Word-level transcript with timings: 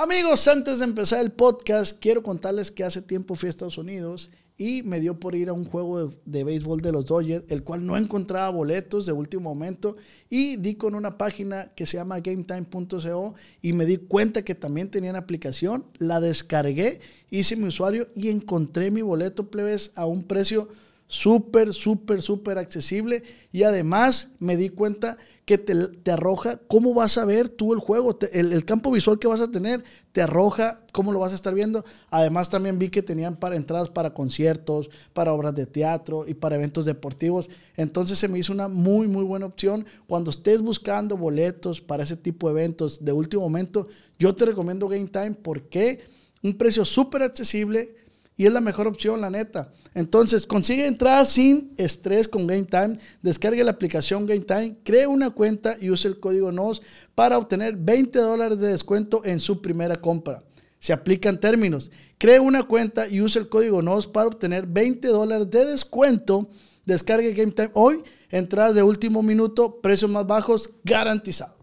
Amigos, 0.00 0.46
antes 0.46 0.78
de 0.78 0.84
empezar 0.84 1.20
el 1.24 1.32
podcast, 1.32 1.98
quiero 1.98 2.22
contarles 2.22 2.70
que 2.70 2.84
hace 2.84 3.02
tiempo 3.02 3.34
fui 3.34 3.48
a 3.48 3.50
Estados 3.50 3.78
Unidos 3.78 4.30
y 4.56 4.84
me 4.84 5.00
dio 5.00 5.18
por 5.18 5.34
ir 5.34 5.48
a 5.48 5.52
un 5.52 5.64
juego 5.64 6.12
de, 6.24 6.44
béisbol 6.44 6.80
de 6.82 6.92
los 6.92 7.06
Dodgers, 7.06 7.44
el 7.48 7.64
cual 7.64 7.84
no 7.84 7.96
encontraba 7.96 8.48
boletos 8.50 9.06
de 9.06 9.12
último 9.12 9.52
momento 9.52 9.96
y 10.30 10.54
di 10.54 10.76
con 10.76 10.94
una 10.94 11.18
página 11.18 11.72
que 11.74 11.84
se 11.84 11.96
llama 11.96 12.20
gametime.co 12.20 13.34
y 13.60 13.72
me 13.72 13.86
di 13.86 13.96
cuenta 13.96 14.42
que 14.42 14.54
también 14.54 14.88
tenían 14.88 15.16
aplicación, 15.16 15.84
la 15.98 16.20
descargué, 16.20 17.00
hice 17.28 17.56
mi 17.56 17.66
usuario 17.66 18.06
y 18.14 18.28
encontré 18.28 18.92
mi 18.92 19.02
boleto 19.02 19.50
plebes 19.50 19.90
a 19.96 20.06
un 20.06 20.22
precio 20.22 20.68
súper, 21.08 21.72
súper, 21.72 22.22
súper 22.22 22.58
accesible 22.58 23.24
y 23.50 23.64
además 23.64 24.28
me 24.38 24.56
di 24.56 24.68
cuenta 24.68 25.16
que 25.48 25.56
te, 25.56 25.74
te, 25.74 26.10
arroja 26.10 26.58
cómo 26.68 26.92
vas 26.92 27.16
a 27.16 27.24
ver 27.24 27.48
tú 27.48 27.72
el 27.72 27.78
juego, 27.78 28.18
el, 28.32 28.52
el, 28.52 28.66
campo 28.66 28.90
visual 28.90 29.18
que 29.18 29.28
vas 29.28 29.40
a 29.40 29.50
tener, 29.50 29.82
te 30.12 30.20
arroja 30.20 30.76
cómo 30.92 31.10
lo 31.10 31.20
vas 31.20 31.32
a 31.32 31.36
estar 31.36 31.54
viendo. 31.54 31.86
Además 32.10 32.50
también 32.50 32.78
vi 32.78 32.90
que 32.90 33.02
tenían 33.02 33.34
para 33.34 33.56
entradas 33.56 33.88
para 33.88 34.12
conciertos, 34.12 34.90
para 35.14 35.32
obras 35.32 35.54
de 35.54 35.64
teatro 35.64 36.28
y 36.28 36.34
para 36.34 36.56
eventos 36.56 36.84
deportivos. 36.84 37.48
Entonces 37.78 38.18
se 38.18 38.28
me 38.28 38.38
hizo 38.38 38.52
una 38.52 38.68
muy, 38.68 39.08
muy 39.08 39.24
buena 39.24 39.46
opción. 39.46 39.86
Cuando 40.06 40.30
estés 40.30 40.60
buscando 40.60 41.16
boletos 41.16 41.80
para 41.80 42.02
ese 42.02 42.18
tipo 42.18 42.48
de 42.48 42.60
eventos 42.60 43.02
de 43.02 43.12
último 43.12 43.40
momento, 43.40 43.88
yo 44.18 44.34
te 44.34 44.44
recomiendo 44.44 44.86
Game 44.86 45.08
Time 45.08 45.32
porque 45.32 46.00
un 46.42 46.58
precio 46.58 46.84
súper 46.84 47.22
accesible 47.22 47.96
y 48.38 48.46
es 48.46 48.52
la 48.52 48.60
mejor 48.60 48.86
opción, 48.86 49.20
la 49.20 49.30
neta. 49.30 49.72
Entonces, 49.94 50.46
consigue 50.46 50.86
entradas 50.86 51.28
sin 51.28 51.74
estrés 51.76 52.28
con 52.28 52.46
Game 52.46 52.66
Time. 52.66 52.96
Descargue 53.20 53.64
la 53.64 53.72
aplicación 53.72 54.26
Game 54.26 54.44
Time, 54.44 54.78
cree 54.84 55.08
una 55.08 55.30
cuenta 55.30 55.76
y 55.80 55.90
use 55.90 56.06
el 56.06 56.20
código 56.20 56.52
NOS 56.52 56.80
para 57.16 57.36
obtener 57.36 57.76
20 57.76 58.16
dólares 58.20 58.60
de 58.60 58.68
descuento 58.68 59.22
en 59.24 59.40
su 59.40 59.60
primera 59.60 60.00
compra. 60.00 60.44
Se 60.78 60.92
aplican 60.92 61.40
términos. 61.40 61.90
Cree 62.16 62.38
una 62.38 62.62
cuenta 62.62 63.08
y 63.08 63.20
use 63.20 63.40
el 63.40 63.48
código 63.48 63.82
NOS 63.82 64.06
para 64.06 64.28
obtener 64.28 64.66
20 64.68 65.08
dólares 65.08 65.50
de 65.50 65.64
descuento. 65.64 66.48
Descargue 66.84 67.32
Game 67.32 67.50
Time 67.50 67.72
hoy. 67.74 68.04
Entradas 68.30 68.76
de 68.76 68.84
último 68.84 69.20
minuto, 69.24 69.80
precios 69.80 70.10
más 70.10 70.28
bajos, 70.28 70.70
garantizado. 70.84 71.56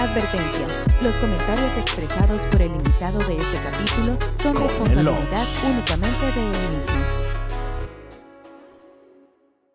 Advertencia. 0.00 0.67
Los 1.00 1.16
comentarios 1.18 1.76
expresados 1.76 2.42
por 2.50 2.60
el 2.60 2.72
invitado 2.72 3.20
de 3.20 3.34
este 3.34 3.56
capítulo 3.62 4.18
son 4.34 4.56
responsabilidad 4.56 5.46
únicamente 5.64 6.26
de 6.26 6.40
él 6.40 6.76
mismo. 6.76 7.18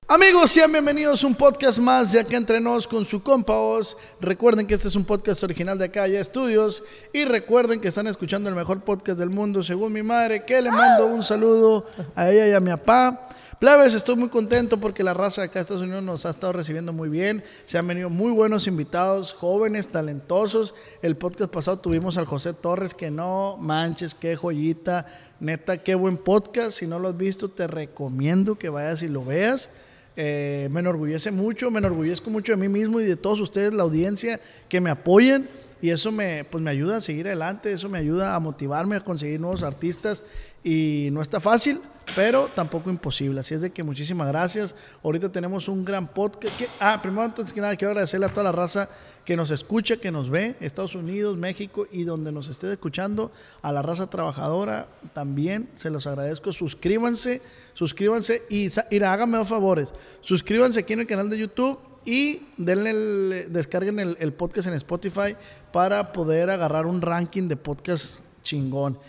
Amigos, 0.10 0.52
sean 0.52 0.74
bienvenidos 0.74 1.24
a 1.24 1.28
un 1.28 1.36
podcast 1.36 1.80
más 1.80 2.12
de 2.12 2.20
Acá 2.20 2.36
Entre 2.36 2.60
Nos 2.60 2.86
con 2.86 3.06
su 3.06 3.24
compa 3.24 3.58
Oz. 3.58 3.96
Recuerden 4.20 4.68
que 4.68 4.74
este 4.74 4.90
es 4.90 4.98
un 4.98 5.06
podcast 5.06 5.42
original 5.44 5.78
de 5.78 5.86
Acá 5.86 6.10
Ya 6.10 6.20
Estudios. 6.20 6.84
Y 7.14 7.24
recuerden 7.24 7.80
que 7.80 7.88
están 7.88 8.08
escuchando 8.08 8.50
el 8.50 8.56
mejor 8.56 8.82
podcast 8.82 9.18
del 9.18 9.30
mundo, 9.30 9.64
según 9.64 9.94
mi 9.94 10.04
madre, 10.04 10.44
que 10.44 10.62
le 10.62 10.72
mando 10.72 11.06
un 11.06 11.24
saludo 11.24 11.86
a 12.16 12.30
ella 12.30 12.50
y 12.50 12.52
a 12.52 12.60
mi 12.60 12.72
papá. 12.72 13.30
Plebes, 13.60 13.94
estoy 13.94 14.16
muy 14.16 14.30
contento 14.30 14.80
porque 14.80 15.04
la 15.04 15.14
raza 15.14 15.42
de 15.42 15.46
acá 15.46 15.56
de 15.56 15.62
Estados 15.62 15.84
Unidos 15.84 16.04
nos 16.04 16.26
ha 16.26 16.30
estado 16.30 16.54
recibiendo 16.54 16.92
muy 16.92 17.10
bien. 17.10 17.44
Se 17.66 17.78
han 17.78 17.88
venido 17.88 18.10
muy 18.10 18.32
buenos 18.32 18.68
invitados, 18.68 19.34
jóvenes, 19.34 19.90
talentosos. 19.90 20.74
El 21.02 21.16
podcast 21.18 21.52
pasado 21.52 21.80
tuvimos 21.80 22.18
al 22.18 22.26
José 22.26 22.54
Torres, 22.54 22.94
que 22.94 23.12
no 23.12 23.58
manches, 23.58 24.16
qué 24.16 24.36
joyita. 24.36 25.06
Neta, 25.40 25.78
qué 25.78 25.96
buen 25.96 26.18
podcast. 26.18 26.78
Si 26.78 26.88
no 26.88 27.00
lo 27.00 27.10
has 27.10 27.18
visto, 27.18 27.50
te 27.50 27.68
recomiendo 27.68 28.58
que 28.58 28.70
vayas 28.70 29.02
y 29.04 29.08
lo 29.08 29.24
veas. 29.24 29.70
Eh, 30.16 30.68
me 30.72 30.80
enorgullece 30.80 31.32
mucho, 31.32 31.70
me 31.70 31.80
enorgullezco 31.80 32.30
mucho 32.30 32.54
de 32.54 32.58
mí 32.58 32.70
mismo 32.70 33.02
y 33.02 33.06
de 33.06 33.16
todos 33.16 33.40
ustedes, 33.40 33.74
la 33.74 33.84
audiencia, 33.84 34.40
que 34.68 34.82
me 34.82 34.90
apoyen. 34.90 35.48
Y 35.82 35.90
eso 35.90 36.12
me, 36.12 36.46
pues 36.46 36.64
me 36.64 36.72
ayuda 36.72 36.98
a 36.98 37.02
seguir 37.02 37.28
adelante, 37.28 37.72
eso 37.72 37.90
me 37.90 37.98
ayuda 37.98 38.36
a 38.36 38.40
motivarme 38.40 38.96
a 38.96 39.04
conseguir 39.04 39.40
nuevos 39.40 39.64
artistas. 39.64 40.24
Y 40.64 41.10
no 41.12 41.22
está 41.22 41.42
fácil, 41.42 41.82
pero 42.16 42.50
tampoco 42.54 42.90
imposible. 42.90 43.40
Así 43.40 43.54
es 43.54 43.62
de 43.62 43.72
que 43.72 43.84
muchísimas 43.84 44.28
gracias. 44.28 44.76
Ahorita 45.04 45.32
tenemos 45.32 45.68
un 45.68 45.84
gran 45.84 46.08
podcast. 46.08 46.54
Ah, 46.80 47.02
primero, 47.02 47.24
antes 47.24 47.52
que 47.52 47.62
nada, 47.62 47.76
quiero 47.76 47.92
agradecerle 47.92 48.26
a 48.26 48.30
toda 48.30 48.44
la 48.44 48.52
raza 48.52 48.90
que 49.26 49.36
nos 49.36 49.52
escucha, 49.52 49.98
que 49.98 50.12
nos 50.12 50.30
ve, 50.30 50.56
Estados 50.60 50.96
Unidos, 50.96 51.38
México 51.38 51.88
y 51.92 52.04
donde 52.04 52.32
nos 52.32 52.50
esté 52.50 52.72
escuchando, 52.72 53.32
a 53.62 53.72
la 53.72 53.82
raza 53.82 54.10
trabajadora 54.10 54.88
también 55.14 55.70
se 55.76 55.90
los 55.90 56.08
agradezco. 56.08 56.52
Suscríbanse, 56.52 57.42
suscríbanse 57.74 58.44
y, 58.50 58.68
y 58.90 59.04
háganme 59.04 59.38
dos 59.38 59.50
favores. 59.50 59.94
Suscríbanse 60.22 60.82
aquí 60.82 60.94
en 60.94 61.02
el 61.02 61.08
canal 61.08 61.30
de 61.30 61.38
YouTube 61.38 61.80
y 62.06 62.48
denle 62.58 62.90
el, 62.90 63.54
descarguen 63.54 64.00
el 64.00 64.34
podcast 64.34 64.68
en 64.68 64.74
Spotify 64.74 65.36
para 65.72 66.12
poder 66.12 66.50
agarrar 66.50 66.86
un 66.86 67.02
ranking 67.02 67.48
de 67.48 67.56
podcast 67.56 68.20
chingón. 68.44 69.00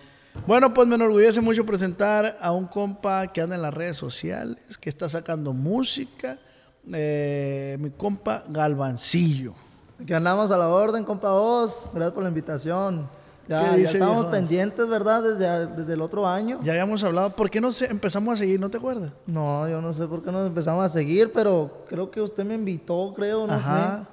Bueno, 0.47 0.75
pues 0.75 0.87
me 0.87 0.97
enorgullece 0.97 1.41
mucho 1.41 1.65
presentar 1.65 2.37
a 2.41 2.53
un 2.53 2.67
compa 2.67 3.27
que 3.28 3.41
anda 3.41 3.56
en 3.56 3.62
las 3.62 3.72
redes 3.72 3.97
sociales, 3.97 4.77
que 4.78 4.91
está 4.91 5.09
sacando 5.09 5.53
música, 5.53 6.39
eh, 6.93 7.78
mi 7.81 7.91
compa 7.91 8.44
Galvancillo. 8.49 9.55
Que 10.06 10.15
andamos 10.15 10.50
a 10.50 10.59
la 10.59 10.69
orden, 10.69 11.05
compa 11.05 11.33
Oz. 11.33 11.87
Gracias 11.94 12.12
por 12.12 12.23
la 12.25 12.28
invitación. 12.28 13.09
Ya, 13.49 13.77
ya 13.77 13.83
estamos 13.91 14.17
viejo? 14.17 14.31
pendientes, 14.31 14.89
¿verdad? 14.89 15.23
Desde, 15.23 15.67
desde 15.67 15.93
el 15.93 16.00
otro 16.00 16.27
año. 16.27 16.59
Ya 16.62 16.73
habíamos 16.73 17.05
hablado. 17.05 17.31
¿Por 17.37 17.49
qué 17.50 17.61
nos 17.61 17.81
empezamos 17.83 18.34
a 18.34 18.37
seguir? 18.39 18.59
¿No 18.59 18.71
te 18.71 18.78
acuerdas? 18.78 19.12
No, 19.27 19.69
yo 19.69 19.81
no 19.81 19.93
sé 19.93 20.06
por 20.06 20.23
qué 20.23 20.33
nos 20.33 20.47
empezamos 20.47 20.84
a 20.84 20.89
seguir, 20.89 21.31
pero 21.33 21.84
creo 21.89 22.11
que 22.11 22.21
usted 22.21 22.44
me 22.44 22.55
invitó, 22.55 23.12
creo, 23.15 23.47
no 23.47 23.53
Ajá. 23.53 24.06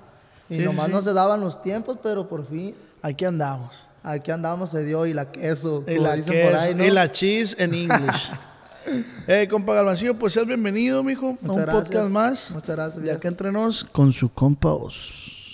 sé. 0.49 0.55
Y 0.55 0.57
Sí, 0.59 0.65
nomás 0.65 0.87
sí, 0.87 0.91
no 0.91 1.01
se 1.01 1.13
daban 1.13 1.39
los 1.41 1.61
tiempos, 1.61 1.97
pero 2.03 2.27
por 2.27 2.45
fin 2.45 2.75
Aquí 3.01 3.25
andamos. 3.25 3.87
Aquí 4.03 4.31
andamos, 4.31 4.71
se 4.71 4.83
dio 4.83 5.05
y 5.05 5.13
la 5.13 5.31
queso. 5.31 5.83
Y 5.87 5.99
la, 5.99 6.15
queso, 6.15 6.49
por 6.49 6.59
ahí, 6.59 6.75
¿no? 6.75 6.83
y 6.85 6.89
la 6.89 7.11
cheese 7.11 7.55
en 7.59 7.73
English. 7.73 8.31
eh, 9.27 9.47
compa 9.49 9.73
Galvancillo, 9.73 10.17
pues 10.17 10.33
seas 10.33 10.45
bienvenido, 10.45 11.03
mijo, 11.03 11.37
a 11.43 11.51
un 11.51 11.55
gracias. 11.55 11.75
podcast 11.75 12.09
más. 12.09 12.51
Muchas 12.51 12.75
gracias, 12.75 12.95
De 12.95 13.01
viejo. 13.03 13.17
acá 13.17 13.27
entre 13.27 13.51
nos 13.51 13.83
con 13.83 14.11
su 14.11 14.31
compa 14.33 14.69
Oz. 14.69 15.51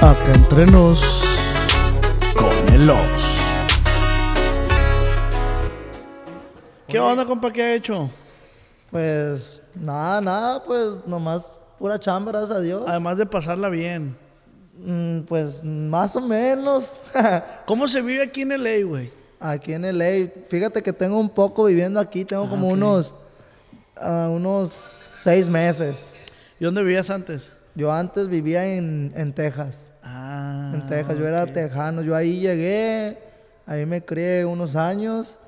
Acá 0.00 0.32
entre 0.34 0.66
nos 0.66 1.24
con 2.36 2.74
el 2.74 2.90
Oz. 2.90 2.98
¿Qué 6.88 7.00
onda, 7.00 7.24
compa? 7.24 7.52
¿Qué 7.52 7.62
ha 7.62 7.74
hecho? 7.74 8.10
Pues 8.90 9.60
nada, 9.74 10.20
nada, 10.20 10.62
pues 10.62 11.04
nomás 11.06 11.58
pura 11.78 11.98
chamba, 11.98 12.30
gracias 12.30 12.58
a 12.58 12.60
Dios. 12.60 12.84
Además 12.86 13.16
de 13.16 13.26
pasarla 13.26 13.68
bien. 13.68 14.23
Mm, 14.78 15.20
pues 15.20 15.62
más 15.64 16.16
o 16.16 16.20
menos. 16.20 16.96
¿Cómo 17.66 17.86
se 17.88 18.02
vive 18.02 18.22
aquí 18.22 18.42
en 18.42 18.50
LA, 18.62 18.84
güey? 18.86 19.12
Aquí 19.40 19.72
en 19.72 19.82
LA, 19.98 20.28
fíjate 20.48 20.82
que 20.82 20.92
tengo 20.92 21.18
un 21.20 21.28
poco 21.28 21.64
viviendo 21.64 22.00
aquí, 22.00 22.24
tengo 22.24 22.48
como 22.48 22.66
Ah, 22.66 22.70
ok. 22.70 22.72
unos, 22.74 23.14
ah, 23.96 24.28
unos 24.32 24.72
seis 25.14 25.48
meses. 25.48 26.14
¿Y 26.58 26.64
dónde 26.64 26.82
vivías 26.82 27.10
antes? 27.10 27.52
Yo 27.74 27.92
antes 27.92 28.28
vivía 28.28 28.64
en, 28.66 29.12
en 29.16 29.32
Texas, 29.32 29.90
Ah. 30.02 30.72
en 30.74 30.88
Texas, 30.88 31.18
yo 31.18 31.26
era 31.26 31.44
tejano, 31.46 32.02
yo 32.02 32.14
ahí 32.14 32.40
llegué, 32.40 33.18
ahí 33.66 33.84
me 33.86 34.04
crié 34.04 34.44
unos 34.44 34.76
años 34.76 35.38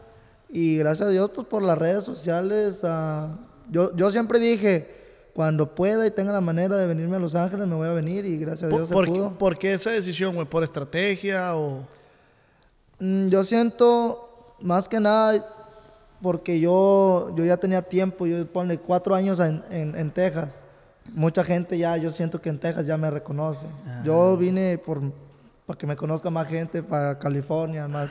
y 0.48 0.76
gracias 0.78 1.08
a 1.08 1.12
Dios 1.12 1.30
pues 1.34 1.46
por 1.46 1.62
las 1.62 1.78
redes 1.78 2.04
sociales, 2.04 2.80
ah, 2.82 3.38
yo, 3.70 3.94
yo 3.96 4.10
siempre 4.10 4.38
dije, 4.38 4.94
cuando 5.36 5.74
pueda 5.74 6.06
y 6.06 6.10
tenga 6.10 6.32
la 6.32 6.40
manera 6.40 6.76
de 6.78 6.86
venirme 6.86 7.16
a 7.16 7.18
Los 7.18 7.34
Ángeles 7.34 7.68
me 7.68 7.74
voy 7.76 7.86
a 7.86 7.92
venir 7.92 8.24
y 8.24 8.38
gracias 8.38 8.64
a 8.64 8.68
¿Por, 8.70 8.78
Dios 8.80 8.88
se 8.88 8.94
por- 8.94 9.06
pudo. 9.06 9.30
por 9.38 9.58
qué 9.58 9.74
esa 9.74 9.90
decisión, 9.90 10.34
güey? 10.34 10.46
¿Por 10.48 10.64
estrategia 10.64 11.54
o...? 11.54 11.82
Mm, 12.98 13.28
Yo 13.28 13.44
siento 13.44 14.54
más 14.62 14.88
que 14.88 14.98
nada 14.98 15.46
porque 16.22 16.58
yo, 16.58 17.34
yo 17.36 17.44
ya 17.44 17.58
tenía 17.58 17.82
tiempo, 17.82 18.26
yo 18.26 18.46
ponle 18.50 18.78
cuatro 18.78 19.14
años 19.14 19.38
en, 19.38 19.62
en, 19.70 19.94
en 19.94 20.10
Texas. 20.10 20.64
Mucha 21.12 21.44
gente 21.44 21.76
ya, 21.76 21.98
yo 21.98 22.10
siento 22.10 22.40
que 22.40 22.48
en 22.48 22.58
Texas 22.58 22.86
ya 22.86 22.96
me 22.96 23.10
reconoce. 23.10 23.66
Yo 24.04 24.36
vine 24.38 24.78
por 24.78 25.02
para 25.66 25.76
que 25.78 25.86
me 25.86 25.96
conozca 25.96 26.30
más 26.30 26.48
gente, 26.48 26.82
para 26.82 27.18
California, 27.18 27.86
más, 27.88 28.08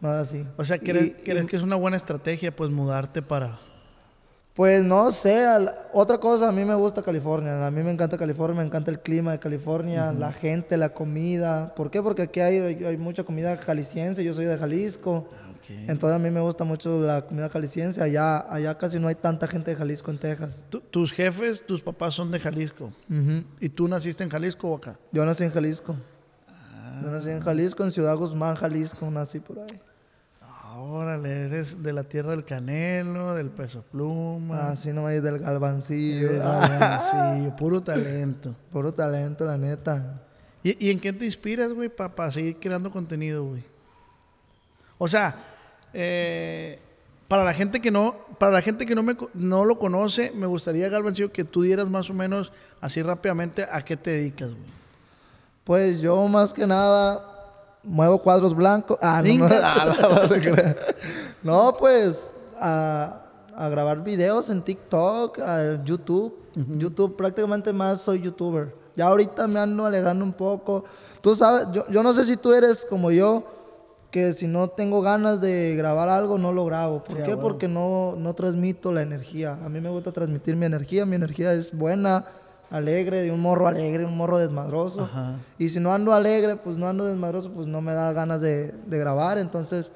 más 0.00 0.28
así. 0.28 0.46
O 0.56 0.64
sea, 0.64 0.78
¿crees, 0.78 1.06
Y- 1.06 1.10
crees 1.14 1.44
y, 1.44 1.46
que 1.48 1.56
es 1.56 1.62
una 1.62 1.74
buena 1.76 1.96
estrategia, 1.96 2.54
pues, 2.54 2.70
mudarte 2.70 3.20
para...? 3.22 3.58
Pues 4.54 4.84
no 4.84 5.10
sé, 5.10 5.44
al- 5.44 5.72
otra 5.92 6.18
cosa, 6.18 6.48
a 6.48 6.52
mí 6.52 6.64
me 6.64 6.76
gusta 6.76 7.02
California, 7.02 7.66
a 7.66 7.70
mí 7.72 7.82
me 7.82 7.90
encanta 7.90 8.16
California, 8.16 8.56
me 8.60 8.64
encanta 8.64 8.88
el 8.92 9.00
clima 9.00 9.32
de 9.32 9.40
California, 9.40 10.12
la 10.12 10.32
gente, 10.32 10.76
la 10.76 10.90
comida. 10.90 11.74
¿Por 11.74 11.90
qué? 11.90 12.00
Porque 12.00 12.22
aquí 12.22 12.38
hay, 12.38 12.58
hay 12.84 12.96
mucha 12.96 13.24
comida 13.24 13.56
jalisciense, 13.56 14.22
yo 14.22 14.32
soy 14.32 14.44
de 14.44 14.56
Jalisco. 14.56 15.28
Entonces 15.88 16.14
a 16.14 16.18
mí 16.20 16.30
me 16.30 16.40
gusta 16.40 16.62
mucho 16.62 17.00
la 17.00 17.22
comida 17.22 17.48
jalisciense. 17.48 18.00
Allá, 18.00 18.46
allá 18.48 18.78
casi 18.78 19.00
no 19.00 19.08
hay 19.08 19.14
tanta 19.16 19.48
gente 19.48 19.72
de 19.72 19.76
Jalisco 19.76 20.10
en 20.12 20.18
Texas. 20.18 20.62
Tu- 20.68 20.80
tus 20.80 21.10
jefes, 21.12 21.64
tus 21.66 21.80
papás 21.82 22.14
son 22.14 22.30
de 22.30 22.38
Jalisco. 22.38 22.92
¿Y 23.60 23.70
tú 23.70 23.88
naciste 23.88 24.22
en 24.22 24.30
Jalisco 24.30 24.68
o 24.70 24.76
acá? 24.76 24.98
Yo 25.10 25.24
nací 25.24 25.42
en 25.42 25.50
Jalisco. 25.50 25.96
Yo 27.02 27.10
nací 27.10 27.30
en 27.30 27.40
Jalisco, 27.40 27.82
en 27.82 27.90
Ciudad 27.90 28.14
Guzmán, 28.16 28.54
Jalisco, 28.54 29.10
nací 29.10 29.40
por 29.40 29.58
ahí. 29.58 29.66
Órale, 30.78 31.44
eres 31.44 31.82
de 31.82 31.92
la 31.92 32.04
tierra 32.04 32.30
del 32.30 32.44
canelo, 32.44 33.34
del 33.34 33.50
peso 33.50 33.82
pluma. 33.82 34.70
Así 34.70 34.92
no 34.92 35.04
me 35.04 35.20
del 35.20 35.38
galvancillo. 35.38 36.28
del 36.28 36.38
galvancillo, 36.40 37.56
puro 37.56 37.82
talento. 37.82 38.54
Puro 38.72 38.92
talento, 38.92 39.44
la 39.44 39.56
neta. 39.56 40.22
¿Y, 40.62 40.86
y 40.86 40.90
en 40.90 41.00
qué 41.00 41.12
te 41.12 41.24
inspiras, 41.24 41.72
güey, 41.72 41.88
para 41.88 42.32
seguir 42.32 42.58
creando 42.58 42.90
contenido, 42.90 43.44
güey? 43.44 43.62
O 44.98 45.08
sea, 45.08 45.36
eh, 45.92 46.78
para 47.28 47.44
la 47.44 47.52
gente 47.52 47.80
que 47.80 47.90
no, 47.90 48.16
para 48.38 48.52
la 48.52 48.62
gente 48.62 48.86
que 48.86 48.94
no 48.94 49.02
me 49.02 49.16
no 49.34 49.64
lo 49.64 49.78
conoce, 49.78 50.32
me 50.34 50.46
gustaría, 50.46 50.88
Galvancillo, 50.88 51.32
que 51.32 51.44
tú 51.44 51.62
dieras 51.62 51.88
más 51.90 52.10
o 52.10 52.14
menos 52.14 52.52
así 52.80 53.02
rápidamente 53.02 53.66
a 53.70 53.82
qué 53.82 53.96
te 53.96 54.10
dedicas, 54.10 54.50
güey. 54.50 54.74
Pues 55.64 56.00
yo 56.00 56.28
más 56.28 56.52
que 56.52 56.66
nada 56.66 57.33
muevo 57.84 58.20
cuadros 58.20 58.54
blancos. 58.54 58.98
Ah, 59.02 59.22
no, 59.24 59.46
me- 59.48 59.54
ah, 59.62 59.94
no, 60.00 60.08
no. 60.10 60.74
No, 61.42 61.76
pues 61.76 62.30
a, 62.58 63.24
a 63.56 63.68
grabar 63.68 64.02
videos 64.02 64.48
en 64.50 64.62
TikTok, 64.62 65.38
a 65.40 65.84
YouTube. 65.84 66.40
YouTube, 66.78 67.16
prácticamente 67.16 67.72
más 67.72 68.00
soy 68.00 68.20
youtuber. 68.20 68.74
Ya 68.94 69.06
ahorita 69.06 69.48
me 69.48 69.58
ando 69.58 69.84
alegando 69.86 70.24
un 70.24 70.32
poco. 70.32 70.84
Tú 71.20 71.34
sabes, 71.34 71.66
yo, 71.72 71.84
yo 71.88 72.00
no 72.04 72.14
sé 72.14 72.24
si 72.24 72.36
tú 72.36 72.52
eres 72.52 72.86
como 72.88 73.10
yo, 73.10 73.42
que 74.12 74.34
si 74.34 74.46
no 74.46 74.68
tengo 74.68 75.02
ganas 75.02 75.40
de 75.40 75.74
grabar 75.76 76.08
algo, 76.08 76.38
no 76.38 76.52
lo 76.52 76.64
grabo. 76.64 77.02
¿Por 77.02 77.16
Sí, 77.16 77.22
qué? 77.26 77.36
Porque 77.36 77.66
no, 77.66 78.14
no 78.16 78.34
transmito 78.34 78.92
la 78.92 79.02
energía. 79.02 79.58
A 79.64 79.68
mí 79.68 79.80
me 79.80 79.88
gusta 79.90 80.12
transmitir 80.12 80.54
mi 80.54 80.64
energía. 80.66 81.04
Mi 81.04 81.16
energía 81.16 81.52
es 81.54 81.76
buena, 81.76 82.24
alegre, 82.70 83.22
de 83.22 83.30
un 83.30 83.40
morro 83.40 83.66
alegre, 83.68 84.04
un 84.04 84.16
morro 84.16 84.38
desmadroso. 84.38 85.00
Ajá. 85.02 85.38
Y 85.58 85.68
si 85.68 85.80
no 85.80 85.92
ando 85.92 86.12
alegre, 86.12 86.56
pues 86.56 86.76
no 86.76 86.88
ando 86.88 87.06
desmadroso, 87.06 87.50
pues 87.52 87.66
no 87.66 87.80
me 87.80 87.92
da 87.94 88.12
ganas 88.12 88.40
de, 88.40 88.72
de 88.86 88.98
grabar. 88.98 89.38
Entonces, 89.38 89.90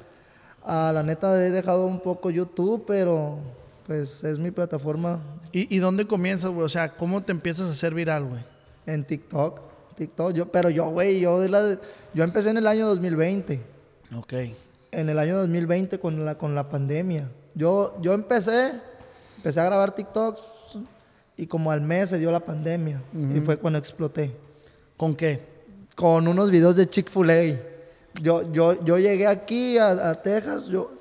a 0.65 0.93
la 0.93 1.03
neta 1.03 1.35
he 1.44 1.50
dejado 1.50 1.87
un 1.87 2.00
poco 2.00 2.31
YouTube, 2.31 2.85
pero 2.87 3.38
pues 3.87 4.23
es 4.25 4.38
mi 4.38 4.50
plataforma 4.50 5.19
¿Y, 5.50 5.75
y 5.75 5.79
dónde 5.79 6.06
comienzas, 6.06 6.50
güey? 6.50 6.67
O 6.67 6.69
sea, 6.69 6.91
¿cómo 6.94 7.23
te 7.23 7.32
empiezas 7.32 7.69
a 7.69 7.70
hacer 7.70 7.94
viral, 7.94 8.25
güey? 8.26 8.41
en 8.87 9.05
TikTok. 9.05 9.61
TikTok, 9.97 10.32
yo, 10.32 10.50
pero 10.53 10.71
yo, 10.71 10.88
güey, 10.91 11.21
yo, 11.21 11.41
de 11.41 11.49
la- 11.49 11.79
yo 12.14 12.25
empecé 12.25 12.50
en 12.50 12.56
el 12.59 12.67
año 12.67 12.87
2020. 12.87 13.61
Ok. 14.17 14.32
En 14.93 15.09
el 15.11 15.19
año 15.19 15.37
2020 15.38 15.99
con 16.00 16.25
la, 16.25 16.37
con 16.38 16.55
la 16.55 16.69
pandemia. 16.71 17.29
Yo, 17.55 17.94
yo 18.00 18.12
empecé, 18.14 18.73
empecé 19.37 19.61
a 19.61 19.64
grabar 19.64 19.94
TikToks 19.94 20.41
y 21.38 21.46
como 21.46 21.70
al 21.70 21.81
mes 21.81 22.11
se 22.11 22.19
dio 22.19 22.31
la 22.31 22.40
pandemia. 22.40 23.00
Y 23.35 23.40
fue 23.40 23.56
cuando 23.56 23.79
exploté. 23.79 24.37
¿Con 24.99 25.14
qué? 25.14 25.56
con 25.99 26.29
unos 26.29 26.52
videos 26.52 26.76
de 26.76 26.88
Chick-fil-A. 26.88 27.58
Yo, 28.23 28.52
yo, 28.52 28.85
yo 28.85 28.99
llegué 28.99 29.26
aquí 29.26 29.79
a, 29.79 30.11
a 30.11 30.23
Texas, 30.23 30.67
yo, 30.67 30.93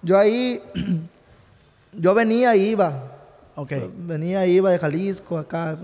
yo 0.00 0.16
ahí, 0.16 0.62
yo 1.92 2.14
venía 2.14 2.54
e 2.54 2.58
iba, 2.58 3.16
Ok. 3.56 3.72
venía 4.06 4.44
e 4.44 4.50
iba 4.50 4.70
de 4.70 4.78
Jalisco 4.78 5.36
acá. 5.36 5.76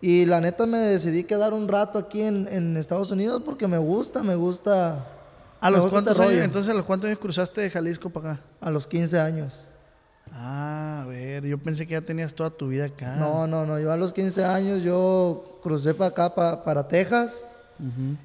Y 0.00 0.24
la 0.24 0.40
neta 0.40 0.64
me 0.64 0.78
decidí 0.78 1.24
quedar 1.24 1.52
un 1.52 1.68
rato 1.68 1.98
aquí 1.98 2.22
en, 2.22 2.48
en 2.50 2.78
Estados 2.78 3.10
Unidos 3.10 3.42
porque 3.44 3.68
me 3.68 3.76
gusta, 3.76 4.22
me 4.22 4.34
gusta. 4.34 5.06
¿A 5.60 5.70
los 5.70 5.82
gusta 5.82 5.90
cuántos 5.92 6.18
este 6.18 6.32
años? 6.32 6.44
Entonces, 6.46 6.72
¿a 6.72 6.74
los 6.74 6.86
cuántos 6.86 7.08
años 7.08 7.18
cruzaste 7.18 7.60
de 7.60 7.68
Jalisco 7.70 8.08
para 8.08 8.32
acá? 8.32 8.42
A 8.62 8.70
los 8.70 8.86
15 8.86 9.20
años. 9.20 9.52
Ah, 10.34 11.02
a 11.02 11.06
ver, 11.06 11.44
yo 11.44 11.58
pensé 11.58 11.86
que 11.86 11.92
ya 11.92 12.00
tenías 12.00 12.34
toda 12.34 12.50
tu 12.50 12.68
vida 12.68 12.86
acá. 12.86 13.16
No, 13.16 13.46
no, 13.46 13.66
no, 13.66 13.78
yo 13.78 13.92
a 13.92 13.96
los 13.96 14.12
15 14.12 14.44
años 14.44 14.82
yo 14.82 15.58
crucé 15.62 15.92
para 15.94 16.08
acá, 16.10 16.34
pa- 16.34 16.64
para 16.64 16.86
Texas. 16.88 17.44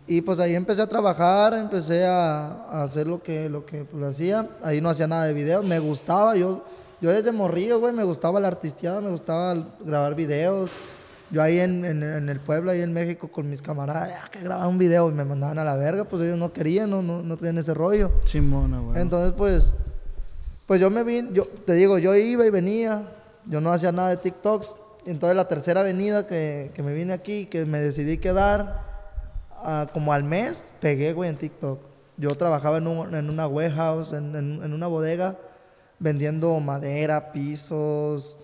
Y 0.06 0.22
pues 0.22 0.40
ahí 0.40 0.54
empecé 0.54 0.84
a 0.84 0.88
trabajar, 0.88 1.54
empecé 1.56 2.06
a, 2.06 2.46
a 2.70 2.84
hacer 2.84 3.08
lo 3.08 3.24
que, 3.24 3.50
lo 3.50 3.66
que 3.66 3.84
pues, 3.86 4.04
hacía. 4.04 4.48
Ahí 4.64 4.82
no 4.82 4.90
hacía 4.90 5.08
nada 5.08 5.26
de 5.26 5.34
videos, 5.34 5.66
me 5.66 5.80
gustaba. 5.80 6.36
Yo, 6.36 6.64
yo 7.02 7.10
desde 7.10 7.32
morrillo, 7.32 7.80
güey, 7.80 7.92
me 7.92 8.04
gustaba 8.04 8.40
la 8.40 8.50
artisteada, 8.50 9.02
me 9.02 9.10
gustaba 9.10 9.56
grabar 9.84 10.14
videos. 10.14 10.70
Yo 11.32 11.42
ahí 11.42 11.60
en, 11.60 11.84
en- 11.86 12.04
en 12.04 12.30
el 12.30 12.40
pueblo, 12.40 12.70
ahí 12.70 12.82
en 12.82 12.94
México, 12.94 13.30
con 13.30 13.50
mis 13.50 13.62
camaradas, 13.64 14.12
"Ah, 14.24 14.30
que 14.32 14.40
grabar 14.42 14.68
un 14.68 14.78
video 14.78 15.10
y 15.10 15.14
me 15.14 15.26
mandaban 15.26 15.58
a 15.58 15.64
la 15.64 15.76
verga, 15.76 16.04
pues 16.04 16.22
ellos 16.22 16.38
no 16.38 16.54
querían, 16.54 16.90
no, 16.92 17.02
no, 17.02 17.24
no 17.24 17.36
tenían 17.36 17.58
ese 17.58 17.74
rollo. 17.74 18.12
Simona, 18.26 18.80
güey. 18.80 19.02
Entonces, 19.02 19.34
pues, 19.36 19.74
pues 20.68 20.80
yo 20.80 20.90
me 20.92 21.04
vine, 21.04 21.30
yo 21.34 21.48
te 21.48 21.74
digo, 21.74 21.98
yo 21.98 22.14
iba 22.16 22.46
y 22.46 22.50
venía, 22.50 23.08
yo 23.46 23.60
no 23.62 23.72
hacía 23.72 23.92
nada 23.92 24.10
de 24.10 24.18
TikToks. 24.18 24.76
Entonces 25.06 25.36
la 25.36 25.48
tercera 25.48 25.80
avenida 25.82 26.28
que, 26.28 26.72
que 26.74 26.84
me 26.84 26.94
vine 26.94 27.14
aquí, 27.14 27.46
que 27.46 27.66
me 27.66 27.80
decidí 27.80 28.18
quedar, 28.18 28.84
ah, 29.52 29.88
como 29.94 30.12
al 30.12 30.24
mes, 30.26 30.68
pegué, 30.82 31.14
güey, 31.14 31.30
en 31.30 31.38
TikTok. 31.38 31.80
Yo 32.18 32.36
trabajaba 32.36 32.78
en, 32.80 32.88
un- 32.88 33.16
en 33.16 33.30
una 33.30 33.48
warehouse, 33.48 34.12
en, 34.12 34.36
en- 34.36 34.62
en 34.64 34.74
una 34.74 34.88
bodega, 34.88 35.38
vendiendo 36.00 36.60
madera, 36.60 37.32
pisos, 37.32 38.38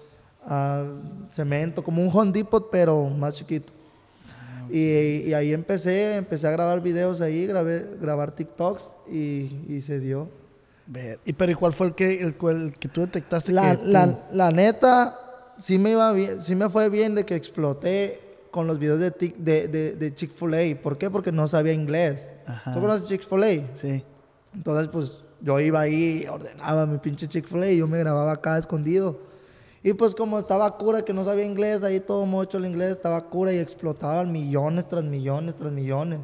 ah, 0.46 0.86
cemento, 1.32 1.84
como 1.84 2.02
un 2.02 2.10
Home 2.18 2.32
Depot, 2.32 2.70
pero 2.72 3.10
más 3.10 3.36
chiquito. 3.36 3.74
Y, 4.72 5.28
y 5.28 5.34
ahí 5.34 5.54
empecé, 5.54 6.16
empecé 6.16 6.48
a 6.48 6.52
grabar 6.52 6.80
videos 6.82 7.20
ahí, 7.20 7.46
grabé, 7.46 7.86
grabar 8.00 8.32
TikToks 8.32 8.96
y, 9.12 9.66
y 9.68 9.82
se 9.82 10.00
dio. 10.00 10.30
Ver. 10.86 11.20
¿Y 11.26 11.34
pero 11.34 11.52
¿y 11.52 11.56
cuál 11.56 11.74
fue 11.74 11.88
el 11.88 11.96
que, 11.96 12.22
el, 12.22 12.36
el 12.42 12.74
que 12.78 12.88
tú 12.90 13.02
detectaste 13.02 13.54
La, 13.54 13.76
que... 13.76 13.86
la, 13.86 14.20
la 14.32 14.52
neta, 14.52 15.18
sí 15.58 15.78
me 15.80 15.92
iba 15.92 16.12
bien, 16.12 16.44
sí 16.44 16.56
me 16.56 16.70
fue 16.70 16.90
bien 16.90 17.16
de 17.16 17.26
que 17.26 17.36
exploté 17.36 18.20
con 18.52 18.68
los 18.68 18.78
videos 18.78 19.00
de, 19.00 19.12
de, 19.38 19.68
de, 19.68 19.94
de 19.96 20.16
Chick-fil-A. 20.16 20.82
¿Por 20.82 20.98
qué? 20.98 21.10
Porque 21.10 21.32
no 21.32 21.48
sabía 21.48 21.74
inglés. 21.74 22.34
Ajá. 22.46 22.74
¿Tú 22.74 22.82
conoces 22.82 23.08
Chick-fil-A? 23.08 23.76
Sí. 23.76 24.04
Entonces, 24.54 24.90
pues 24.90 25.24
yo 25.42 25.60
iba 25.60 25.80
ahí, 25.82 26.28
ordenaba 26.30 26.86
mi 26.86 27.00
pinche 27.00 27.28
Chick-fil-A 27.28 27.72
y 27.72 27.78
yo 27.78 27.88
me 27.88 27.98
grababa 27.98 28.34
acá 28.34 28.58
escondido. 28.58 29.20
Y 29.82 29.94
pues 29.94 30.16
como 30.16 30.40
estaba 30.40 30.78
cura, 30.78 31.02
que 31.02 31.14
no 31.14 31.26
sabía 31.26 31.44
inglés, 31.44 31.84
ahí 31.84 32.00
todo 32.00 32.26
mucho 32.26 32.58
el 32.58 32.66
inglés, 32.66 32.92
estaba 32.92 33.22
cura 33.26 33.52
y 33.52 33.58
explotaban 33.58 34.32
millones 34.32 34.88
tras 34.88 35.04
millones 35.04 35.56
tras 35.56 35.72
millones. 35.72 36.20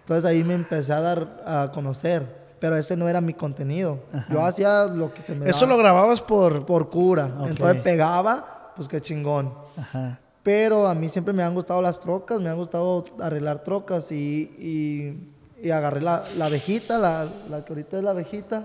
Entonces 0.00 0.24
ahí 0.24 0.42
me 0.42 0.54
empecé 0.54 0.92
a 0.92 1.00
dar 1.00 1.42
a 1.46 1.70
conocer, 1.72 2.43
pero 2.64 2.78
ese 2.78 2.96
no 2.96 3.06
era 3.06 3.20
mi 3.20 3.34
contenido. 3.34 3.98
Yo 4.30 4.42
hacía 4.42 4.86
lo 4.86 5.12
que 5.12 5.20
se 5.20 5.34
me 5.34 5.50
Eso 5.50 5.66
lo 5.66 5.76
daba 5.76 5.82
grababa 5.82 6.16
por... 6.26 6.64
por 6.64 6.88
cura. 6.88 7.30
Entonces 7.46 7.82
pegaba, 7.82 8.72
pues 8.74 8.88
qué 8.88 9.02
chingón. 9.02 9.52
Ajá. 9.76 10.18
Pero 10.42 10.88
a 10.88 10.94
mí 10.94 11.10
siempre 11.10 11.34
me 11.34 11.42
han 11.42 11.52
gustado 11.52 11.82
las 11.82 12.00
trocas, 12.00 12.40
me 12.40 12.48
han 12.48 12.56
gustado 12.56 13.04
arreglar 13.20 13.62
trocas 13.64 14.10
y, 14.12 14.16
y, 14.58 15.66
y 15.66 15.70
agarré 15.72 16.00
la, 16.00 16.24
la 16.38 16.46
abejita, 16.46 16.96
la, 16.96 17.26
la 17.50 17.62
que 17.66 17.74
ahorita 17.74 17.98
es 17.98 18.02
la 18.02 18.10
abejita. 18.12 18.62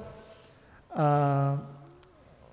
ah, 0.96 1.58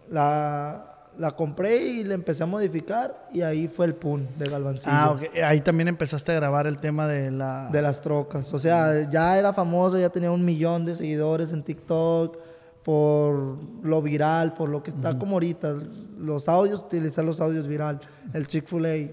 la, 0.08 0.95
la 1.18 1.30
compré 1.30 1.76
y 1.76 2.04
le 2.04 2.14
empecé 2.14 2.42
a 2.42 2.46
modificar 2.46 3.28
y 3.32 3.42
ahí 3.42 3.68
fue 3.68 3.86
el 3.86 3.94
pun 3.94 4.28
de 4.38 4.50
Galvancillo. 4.50 4.92
Ah, 4.94 5.12
ok. 5.12 5.22
Ahí 5.44 5.60
también 5.60 5.88
empezaste 5.88 6.32
a 6.32 6.34
grabar 6.36 6.66
el 6.66 6.78
tema 6.78 7.06
de 7.06 7.30
la... 7.30 7.68
De 7.70 7.82
las 7.82 8.00
trocas. 8.00 8.52
O 8.52 8.58
sea, 8.58 9.08
ya 9.10 9.38
era 9.38 9.52
famoso, 9.52 9.98
ya 9.98 10.10
tenía 10.10 10.30
un 10.30 10.44
millón 10.44 10.84
de 10.84 10.94
seguidores 10.94 11.52
en 11.52 11.62
TikTok 11.62 12.38
por 12.86 13.58
lo 13.82 14.00
viral, 14.00 14.54
por 14.54 14.68
lo 14.68 14.80
que 14.82 14.90
está 14.90 15.18
como 15.18 15.32
ahorita. 15.32 15.74
Los 16.18 16.48
audios, 16.48 16.80
utilizar 16.80 17.24
los 17.24 17.40
audios 17.40 17.66
viral. 17.66 18.00
El 18.32 18.46
Chick-fil-A, 18.46 19.10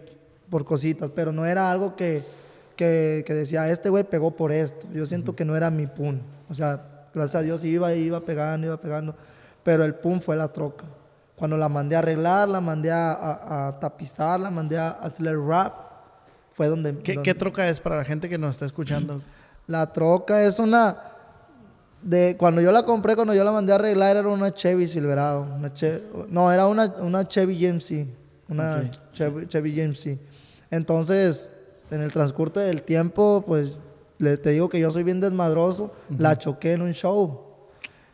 por 0.49 0.63
cositas. 0.63 1.09
Pero 1.15 1.31
no 1.31 1.43
era 1.43 1.71
algo 1.71 1.95
que, 1.95 2.23
que, 2.75 3.23
que 3.25 3.33
decía, 3.33 3.67
este 3.71 3.89
güey 3.89 4.03
pegó 4.03 4.31
por 4.31 4.51
esto. 4.51 4.85
Yo 4.93 5.07
siento 5.07 5.35
que 5.35 5.43
no 5.43 5.55
era 5.55 5.71
mi 5.71 5.87
pun. 5.87 6.21
O 6.49 6.53
sea, 6.53 7.07
gracias 7.15 7.35
a 7.35 7.41
Dios 7.41 7.65
iba, 7.65 7.91
iba 7.95 8.19
pegando, 8.19 8.67
iba 8.67 8.77
pegando. 8.77 9.15
Pero 9.63 9.83
el 9.85 9.95
pun 9.95 10.21
fue 10.21 10.35
la 10.35 10.49
troca. 10.49 10.85
Cuando 11.43 11.57
la 11.57 11.67
mandé 11.67 11.97
a 11.97 11.99
arreglar, 11.99 12.47
la 12.47 12.61
mandé 12.61 12.89
a, 12.89 13.11
a- 13.11 13.67
a 13.67 13.77
tapizar, 13.81 14.39
la 14.39 14.49
mandé 14.49 14.77
a 14.77 14.91
hacerle 14.91 15.35
rap, 15.35 15.73
fue 16.53 16.69
donde... 16.69 16.97
¿Qué, 16.99 17.15
donde- 17.15 17.21
qué 17.29 17.35
troca 17.37 17.67
es 17.67 17.81
para 17.81 17.97
la 17.97 18.05
gente 18.05 18.29
que 18.29 18.37
nos 18.37 18.51
está 18.51 18.65
escuchando? 18.65 19.21
la 19.67 19.91
troca 19.91 20.41
es 20.45 20.57
una 20.57 20.95
de 22.01 22.37
cuando 22.37 22.61
yo 22.61 22.71
la 22.71 22.83
compré, 22.83 23.15
cuando 23.17 23.33
yo 23.33 23.43
la 23.43 23.51
mandé 23.51 23.73
a 23.73 23.75
arreglar 23.75 24.15
era 24.15 24.29
una 24.29 24.53
Chevy 24.53 24.87
Silverado, 24.87 25.41
una 25.41 25.73
Che- 25.73 26.01
no, 26.29 26.49
era 26.49 26.65
una, 26.67 26.85
una 26.99 27.27
Chevy 27.27 27.59
GMC, 27.59 28.07
una 28.47 28.77
Ok. 28.77 29.11
Chevy, 29.11 29.47
Chevy 29.47 29.75
GMC. 29.75 30.17
Entonces, 30.71 31.51
en 31.91 31.99
el 31.99 32.13
transcurso 32.13 32.61
del 32.61 32.83
tiempo, 32.83 33.43
pues 33.45 33.79
le 34.17 34.37
te 34.37 34.51
digo 34.51 34.69
que 34.69 34.79
yo 34.79 34.91
soy 34.91 35.03
bien 35.03 35.19
desmadroso, 35.19 35.91
la 36.17 36.37
choqué 36.37 36.71
en 36.71 36.83
un 36.83 36.93
show. 36.93 37.52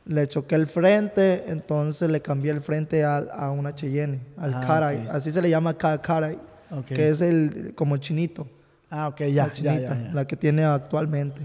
Le 0.09 0.27
choqué 0.27 0.55
el 0.55 0.65
frente, 0.65 1.43
entonces 1.47 2.09
le 2.09 2.19
cambié 2.21 2.51
el 2.51 2.61
frente 2.61 3.03
al- 3.03 3.29
a, 3.31 3.51
una 3.51 3.75
Cheyenne, 3.75 4.19
al 4.37 4.53
Ah, 4.55 4.63
Caray. 4.65 5.07
Así 5.11 5.31
se 5.31 5.39
le 5.41 5.49
llama 5.51 5.77
Ca- 5.77 6.01
Caray, 6.01 6.37
que 6.87 7.09
es 7.09 7.21
el 7.21 7.73
como 7.75 7.95
chinito 7.97 8.47
Ah, 8.89 9.07
ok, 9.09 9.21
ya, 9.25 9.45
la 9.47 9.53
chinita, 9.53 9.79
ya, 9.79 10.03
ya. 10.07 10.13
la 10.13 10.25
que 10.25 10.35
tiene 10.35 10.63
actualmente. 10.63 11.41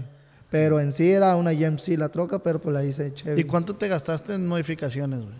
Pero 0.49 0.79
en 0.79 0.91
sí 0.91 1.11
era 1.11 1.35
una 1.35 1.51
GMC 1.53 1.89
la 1.97 2.09
troca, 2.09 2.39
pero 2.39 2.59
pues 2.59 2.73
la 2.73 2.83
hice 2.83 3.13
Chevy. 3.13 3.41
¿Y 3.41 3.43
cuánto 3.43 3.75
te 3.75 3.87
gastaste 3.87 4.33
en 4.33 4.47
modificaciones, 4.47 5.19
güey? 5.19 5.35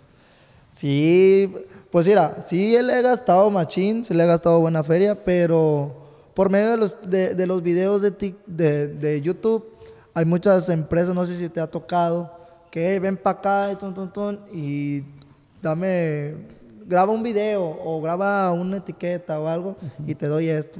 Sí, 0.70 1.52
pues 1.90 2.06
mira, 2.06 2.42
sí 2.42 2.78
le 2.82 3.00
he 3.00 3.02
gastado 3.02 3.50
machín, 3.50 4.04
sí 4.04 4.14
le 4.14 4.24
he 4.24 4.28
gastado 4.28 4.60
buena 4.60 4.84
feria, 4.84 5.16
pero 5.16 5.96
por 6.34 6.50
medio 6.50 6.72
de 6.72 6.78
los, 6.78 6.98
de, 7.10 7.34
de 7.34 7.48
los 7.48 7.64
videos 7.64 8.02
de, 8.02 8.12
Tik- 8.16 8.36
de, 8.46 8.88
de 8.90 9.22
YouTube 9.22 9.66
hay 10.14 10.26
muchas 10.26 10.68
empresas, 10.70 11.16
no 11.16 11.26
sé 11.26 11.38
si 11.38 11.48
te 11.50 11.60
ha 11.62 11.68
tocado, 11.68 12.45
que 12.72 13.00
ven 13.00 13.18
para 13.18 13.38
acá 13.40 13.72
y, 13.72 13.76
tun, 13.76 14.40
y 14.54 15.04
dame, 15.62 16.34
graba 16.86 17.12
un 17.12 17.24
video 17.24 17.64
o 17.64 18.02
graba 18.02 18.52
una 18.52 18.78
etiqueta 18.78 19.40
o 19.40 19.48
algo 19.48 19.76
y 20.06 20.16
te 20.16 20.28
doy 20.28 20.50
esto. 20.50 20.80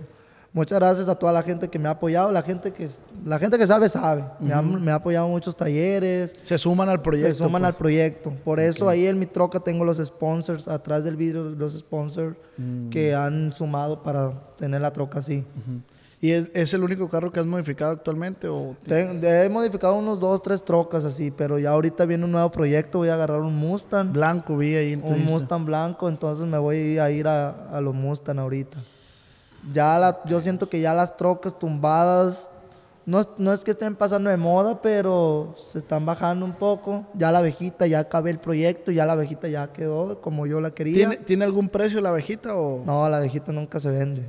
Muchas 0.54 0.80
gracias 0.80 1.10
a 1.10 1.16
toda 1.16 1.34
la 1.34 1.44
gente 1.44 1.68
que 1.68 1.78
me 1.78 1.90
ha 1.90 1.92
apoyado, 1.92 2.32
la 2.32 2.42
gente 2.42 2.72
que, 2.72 2.88
la 3.26 3.38
gente 3.40 3.58
que 3.58 3.68
sabe, 3.68 3.90
sabe. 3.90 4.24
me, 4.40 4.54
ha, 4.54 4.62
me 4.62 4.90
ha 4.90 4.96
apoyado 4.96 5.26
en 5.26 5.34
muchos 5.34 5.54
talleres, 5.58 6.34
Se 6.44 6.58
suman 6.58 6.88
al 6.88 7.02
proyecto. 7.02 7.34
se 7.34 7.44
suman 7.44 7.64
pues. 7.64 7.74
al 7.74 7.76
proyecto. 7.76 8.34
Por 8.46 8.62
eso 8.62 8.88
ahí 8.88 9.06
en 9.06 9.20
mi 9.20 9.26
troca 9.26 9.60
tengo 9.60 9.84
los 9.84 9.98
sponsors, 9.98 10.70
atrás 10.70 11.04
del 11.04 11.18
vidrio 11.18 11.44
los 11.50 11.78
sponsors 11.78 12.38
Mm. 12.58 12.88
que 12.90 13.14
han 13.14 13.52
sumado 13.52 14.02
para 14.02 14.32
tener 14.58 14.80
la 14.80 14.94
troca 14.94 15.20
así. 15.20 15.44
¿Y 16.26 16.32
es, 16.32 16.50
es 16.56 16.74
el 16.74 16.84
único 16.84 17.08
carro 17.08 17.32
que 17.32 17.40
has 17.40 17.46
modificado 17.46 17.92
actualmente? 17.92 18.48
O 18.48 18.76
Ten- 18.88 19.20
he 19.24 19.48
modificado 19.50 19.94
unos 19.96 20.20
dos, 20.20 20.42
tres 20.42 20.64
trocas 20.66 21.04
así, 21.04 21.30
pero 21.30 21.60
ya 21.60 21.70
ahorita 21.70 22.04
viene 22.06 22.26
un 22.26 22.32
nuevo 22.32 22.50
proyecto, 22.50 22.98
voy 23.00 23.10
a 23.10 23.14
agarrar 23.14 23.42
un 23.42 23.56
Mustang, 23.56 24.12
blanco 24.12 24.58
vi 24.58 24.74
ahí 24.76 24.94
en 24.94 25.04
tu 25.06 25.14
un. 25.14 25.24
Mustang 25.24 25.66
blanco, 25.66 26.10
entonces 26.10 26.48
me 26.48 26.58
voy 26.58 26.98
a 26.98 27.12
ir 27.12 27.28
a, 27.28 27.68
a 27.70 27.80
los 27.80 27.94
Mustang 27.94 28.40
ahorita. 28.40 28.76
Ya 29.72 30.00
la, 30.00 30.22
yo 30.26 30.42
siento 30.42 30.68
que 30.68 30.80
ya 30.82 30.94
las 30.96 31.16
trocas 31.16 31.58
tumbadas, 31.60 32.50
no 33.06 33.20
es, 33.20 33.30
no 33.38 33.54
es 33.54 33.64
que 33.64 33.72
estén 33.72 33.96
pasando 33.96 34.32
de 34.32 34.38
moda, 34.38 34.82
pero 34.82 35.56
se 35.72 35.78
están 35.78 36.08
bajando 36.08 36.44
un 36.44 36.54
poco. 36.54 37.06
Ya 37.14 37.32
la 37.32 37.38
abejita, 37.38 37.86
ya 37.86 38.00
acabé 38.00 38.32
el 38.32 38.40
proyecto, 38.40 38.92
ya 38.92 39.06
la 39.06 39.14
abejita 39.14 39.48
ya 39.48 39.72
quedó 39.72 40.22
como 40.22 40.48
yo 40.48 40.60
la 40.60 40.72
quería. 40.72 40.96
¿Tiene, 40.96 41.18
¿Tiene 41.18 41.46
algún 41.46 41.70
precio 41.70 42.02
la 42.02 42.10
abejita 42.10 42.56
o...? 42.56 42.84
No, 42.84 43.08
la 43.10 43.18
abejita 43.18 43.52
nunca 43.52 43.80
se 43.80 43.92
vende. 43.92 44.24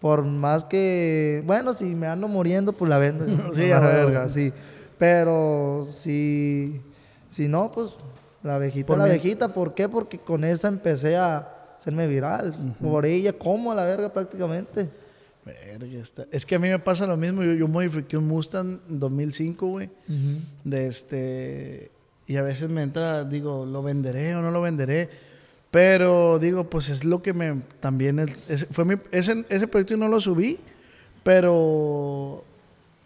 Por 0.00 0.24
más 0.24 0.64
que, 0.64 1.42
bueno, 1.46 1.74
si 1.74 1.84
me 1.94 2.06
ando 2.06 2.26
muriendo, 2.28 2.72
pues 2.72 2.88
la 2.88 2.98
vendo. 2.98 3.24
Sí, 3.54 3.70
a 3.70 3.80
la 3.80 3.86
ver. 3.86 4.06
verga, 4.06 4.28
sí. 4.28 4.52
Pero 4.98 5.86
si, 5.90 6.80
si 7.28 7.48
no, 7.48 7.70
pues 7.72 7.90
la 8.42 8.56
abejita, 8.56 8.86
Por 8.86 8.98
la 8.98 9.04
mí- 9.04 9.10
abejita. 9.10 9.48
¿Por 9.48 9.74
qué? 9.74 9.88
Porque 9.88 10.18
con 10.18 10.44
esa 10.44 10.68
empecé 10.68 11.16
a 11.16 11.48
hacerme 11.78 12.06
viral. 12.06 12.54
Por 12.80 13.06
ella 13.06 13.32
como 13.32 13.72
a 13.72 13.74
la 13.74 13.84
verga 13.84 14.12
prácticamente. 14.12 14.88
Verga, 15.44 15.86
está- 15.98 16.26
Es 16.30 16.44
que 16.46 16.54
a 16.54 16.58
mí 16.58 16.68
me 16.68 16.78
pasa 16.78 17.06
lo 17.06 17.16
mismo. 17.16 17.42
Yo, 17.42 17.52
yo 17.54 17.66
modifiqué 17.68 18.16
un 18.16 18.26
Mustang 18.28 18.80
2005, 18.88 19.66
güey. 19.66 19.90
De 20.64 20.86
este... 20.86 21.90
Y 22.26 22.36
a 22.36 22.42
veces 22.42 22.68
me 22.68 22.82
entra, 22.82 23.24
digo, 23.24 23.66
¿lo 23.66 23.82
venderé 23.82 24.36
o 24.36 24.40
no 24.42 24.50
lo 24.52 24.60
venderé? 24.62 25.08
Pero 25.70 26.38
digo, 26.40 26.64
pues 26.68 26.88
es 26.88 27.04
lo 27.04 27.22
que 27.22 27.32
me... 27.32 27.62
También 27.80 28.18
es... 28.18 28.48
es- 28.50 28.66
fue 28.70 28.84
mi, 28.84 28.96
ese, 29.12 29.44
ese 29.48 29.68
proyecto 29.68 29.96
no 29.96 30.08
lo 30.08 30.20
subí, 30.20 30.58
pero... 31.22 32.44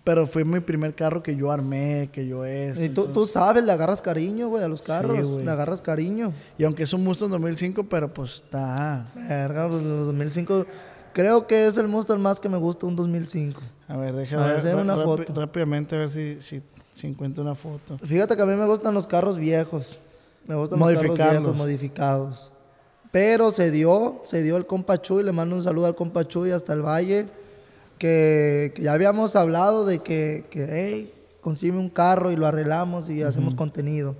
Pero 0.02 0.26
fue 0.26 0.44
mi 0.44 0.60
primer 0.60 0.94
carro 0.94 1.22
que 1.22 1.34
yo 1.34 1.50
armé, 1.50 2.10
que 2.12 2.26
yo 2.26 2.44
es. 2.44 2.78
Y 2.78 2.90
tú, 2.90 3.06
tú 3.06 3.26
sabes, 3.26 3.64
le 3.64 3.72
agarras 3.72 4.02
cariño, 4.02 4.48
güey, 4.48 4.62
a 4.62 4.68
los 4.68 4.82
carros. 4.82 5.26
le 5.42 5.50
agarras 5.50 5.80
cariño. 5.80 6.30
Y 6.58 6.64
aunque 6.64 6.82
es 6.82 6.92
un 6.92 7.02
Mustang 7.04 7.30
2005, 7.30 7.84
pero 7.84 8.12
pues 8.12 8.34
está... 8.44 9.10
Verga, 9.14 9.66
pues, 9.66 9.82
los 9.82 10.06
2005. 10.08 10.66
Creo 11.14 11.46
que 11.46 11.66
es 11.68 11.78
el 11.78 11.88
Mustang 11.88 12.18
más 12.20 12.38
que 12.38 12.50
me 12.50 12.58
gusta, 12.58 12.84
un 12.86 12.96
2005. 12.96 13.58
A 13.88 13.96
ver, 13.96 14.14
déjame 14.14 14.46
ver, 14.46 14.56
enséñame 14.56 14.82
una 14.82 14.96
foto. 14.96 15.32
rápidamente 15.40 15.96
a 15.96 16.00
ver 16.00 16.10
si, 16.10 16.42
si, 16.42 16.62
si 16.94 17.06
encuentro 17.06 17.42
una 17.42 17.54
foto. 17.54 17.96
Fíjate 17.98 18.36
que 18.36 18.42
a 18.42 18.46
mí 18.46 18.54
me 18.56 18.66
gustan 18.66 18.92
los 18.92 19.06
carros 19.06 19.38
viejos. 19.38 19.98
Me 20.46 20.54
gustan 20.54 20.78
los 20.78 20.88
carros 20.90 21.16
viejos, 21.16 21.56
modificados. 21.56 22.52
Pero 23.14 23.52
se 23.52 23.70
dio, 23.70 24.20
se 24.24 24.42
dio 24.42 24.56
el 24.56 24.66
compa 24.66 25.00
Chuy, 25.00 25.22
le 25.22 25.30
mando 25.30 25.54
un 25.54 25.62
saludo 25.62 25.86
al 25.86 25.94
compa 25.94 26.26
Chuy 26.26 26.50
hasta 26.50 26.72
el 26.72 26.82
Valle, 26.82 27.26
que, 27.96 28.72
que 28.74 28.82
ya 28.82 28.92
habíamos 28.92 29.36
hablado 29.36 29.86
de 29.86 30.00
que, 30.00 30.46
que 30.50 30.66
hey, 30.68 31.12
consigue 31.40 31.78
un 31.78 31.88
carro 31.90 32.32
y 32.32 32.36
lo 32.36 32.44
arreglamos 32.48 33.08
y 33.08 33.22
hacemos 33.22 33.54
contenido. 33.54 34.16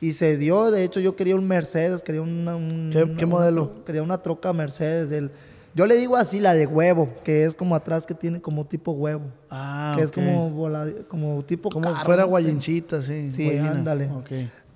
Y 0.00 0.12
se 0.12 0.36
dio, 0.36 0.70
de 0.70 0.84
hecho 0.84 1.00
yo 1.00 1.16
quería 1.16 1.34
un 1.34 1.48
Mercedes, 1.48 2.02
quería 2.04 2.22
una... 2.22 2.54
un- 2.54 2.90
¿Qué- 2.92 3.02
una- 3.02 3.16
qué 3.16 3.24
una 3.24 3.34
modelo? 3.34 3.72
tro- 3.72 3.84
quería 3.84 4.02
una 4.04 4.18
troca 4.18 4.52
Mercedes. 4.52 5.10
Del, 5.10 5.32
yo 5.74 5.86
le 5.86 5.96
digo 5.96 6.16
así, 6.16 6.38
la 6.38 6.54
de 6.54 6.66
huevo, 6.68 7.08
que 7.24 7.42
es 7.42 7.56
como 7.56 7.74
atrás 7.74 8.06
que 8.06 8.14
tiene 8.14 8.40
como 8.40 8.64
tipo 8.64 8.92
huevo. 8.92 9.24
Ah, 9.50 9.94
que 9.98 10.04
es 10.04 10.10
ok. 10.10 10.14
como, 10.14 10.70
como 11.08 11.42
tipo 11.42 11.70
Como 11.70 11.90
carro, 11.92 12.04
fuera 12.04 12.22
guayincita, 12.22 13.02
sí. 13.02 13.32
Sí, 13.32 13.58
ándale. 13.58 14.08
Ok. 14.12 14.30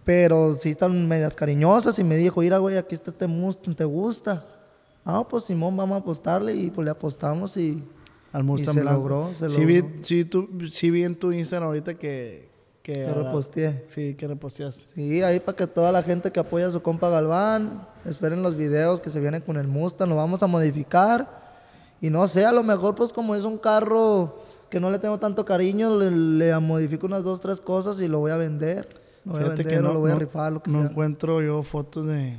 Pero 0.04 0.54
sí 0.56 0.70
están 0.70 1.06
medias 1.06 1.36
cariñosas 1.36 1.98
y 1.98 2.04
me 2.04 2.16
dijo, 2.16 2.40
mira, 2.40 2.58
güey, 2.58 2.76
aquí 2.76 2.94
está 2.94 3.10
este 3.10 3.26
Mustang, 3.26 3.74
¿te 3.76 3.84
gusta? 3.84 4.44
Ah, 5.04 5.26
pues 5.28 5.44
Simón, 5.44 5.76
vamos 5.76 5.94
a 5.96 6.00
apostarle 6.00 6.54
y 6.54 6.70
pues 6.70 6.84
le 6.84 6.90
apostamos 6.90 7.56
y... 7.56 7.82
Al 8.32 8.44
Mustang 8.44 8.74
se 8.74 8.80
blanco. 8.80 8.98
logró, 8.98 9.34
se 9.38 9.50
sí, 9.50 9.64
Vi, 9.66 9.80
logró. 9.82 9.96
sí, 10.02 10.24
tú, 10.24 10.48
sí 10.70 10.90
vi 10.90 11.04
en 11.04 11.14
tu 11.14 11.32
Instagram 11.32 11.68
ahorita 11.68 11.94
que... 11.94 12.50
Que, 12.82 12.94
Que 12.94 13.12
reposteé. 13.14 13.84
Sí, 13.88 14.14
que 14.14 14.26
reposteaste. 14.26 14.86
Sí, 14.94 15.22
ahí 15.22 15.38
para 15.38 15.54
que 15.54 15.66
toda 15.68 15.92
la 15.92 16.02
gente 16.02 16.32
que 16.32 16.40
apoya 16.40 16.66
a 16.66 16.70
su 16.72 16.82
compa 16.82 17.08
Galván, 17.10 17.86
esperen 18.04 18.42
los 18.42 18.56
videos 18.56 19.00
que 19.00 19.08
se 19.10 19.20
vienen 19.20 19.40
con 19.42 19.56
el 19.56 19.68
Mustang, 19.68 20.08
lo 20.08 20.16
vamos 20.16 20.42
a 20.42 20.48
modificar. 20.48 21.42
Y 22.00 22.10
no 22.10 22.26
sé, 22.26 22.44
a 22.44 22.50
lo 22.50 22.64
mejor 22.64 22.96
pues 22.96 23.12
como 23.12 23.36
es 23.36 23.44
un 23.44 23.56
carro 23.58 24.42
que 24.68 24.80
no 24.80 24.90
le 24.90 24.98
tengo 24.98 25.18
tanto 25.18 25.44
cariño, 25.44 25.96
le, 25.96 26.10
le 26.10 26.58
modifico 26.58 27.06
unas 27.06 27.22
dos, 27.22 27.40
tres 27.40 27.60
cosas 27.60 28.00
y 28.00 28.08
lo 28.08 28.18
voy 28.18 28.32
a 28.32 28.36
vender. 28.36 28.88
Lo 29.24 29.32
voy 29.32 29.40
a 29.40 29.44
Fíjate 29.44 29.64
vender 29.64 29.84
o 29.86 29.92
lo 29.92 30.00
voy 30.00 30.10
a 30.10 30.14
rifar, 30.16 30.52
lo 30.52 30.62
que 30.62 30.70
no 30.70 30.80
sea. 30.80 30.90
encuentro 30.90 31.42
yo 31.42 31.62
fotos 31.62 32.06
de... 32.06 32.38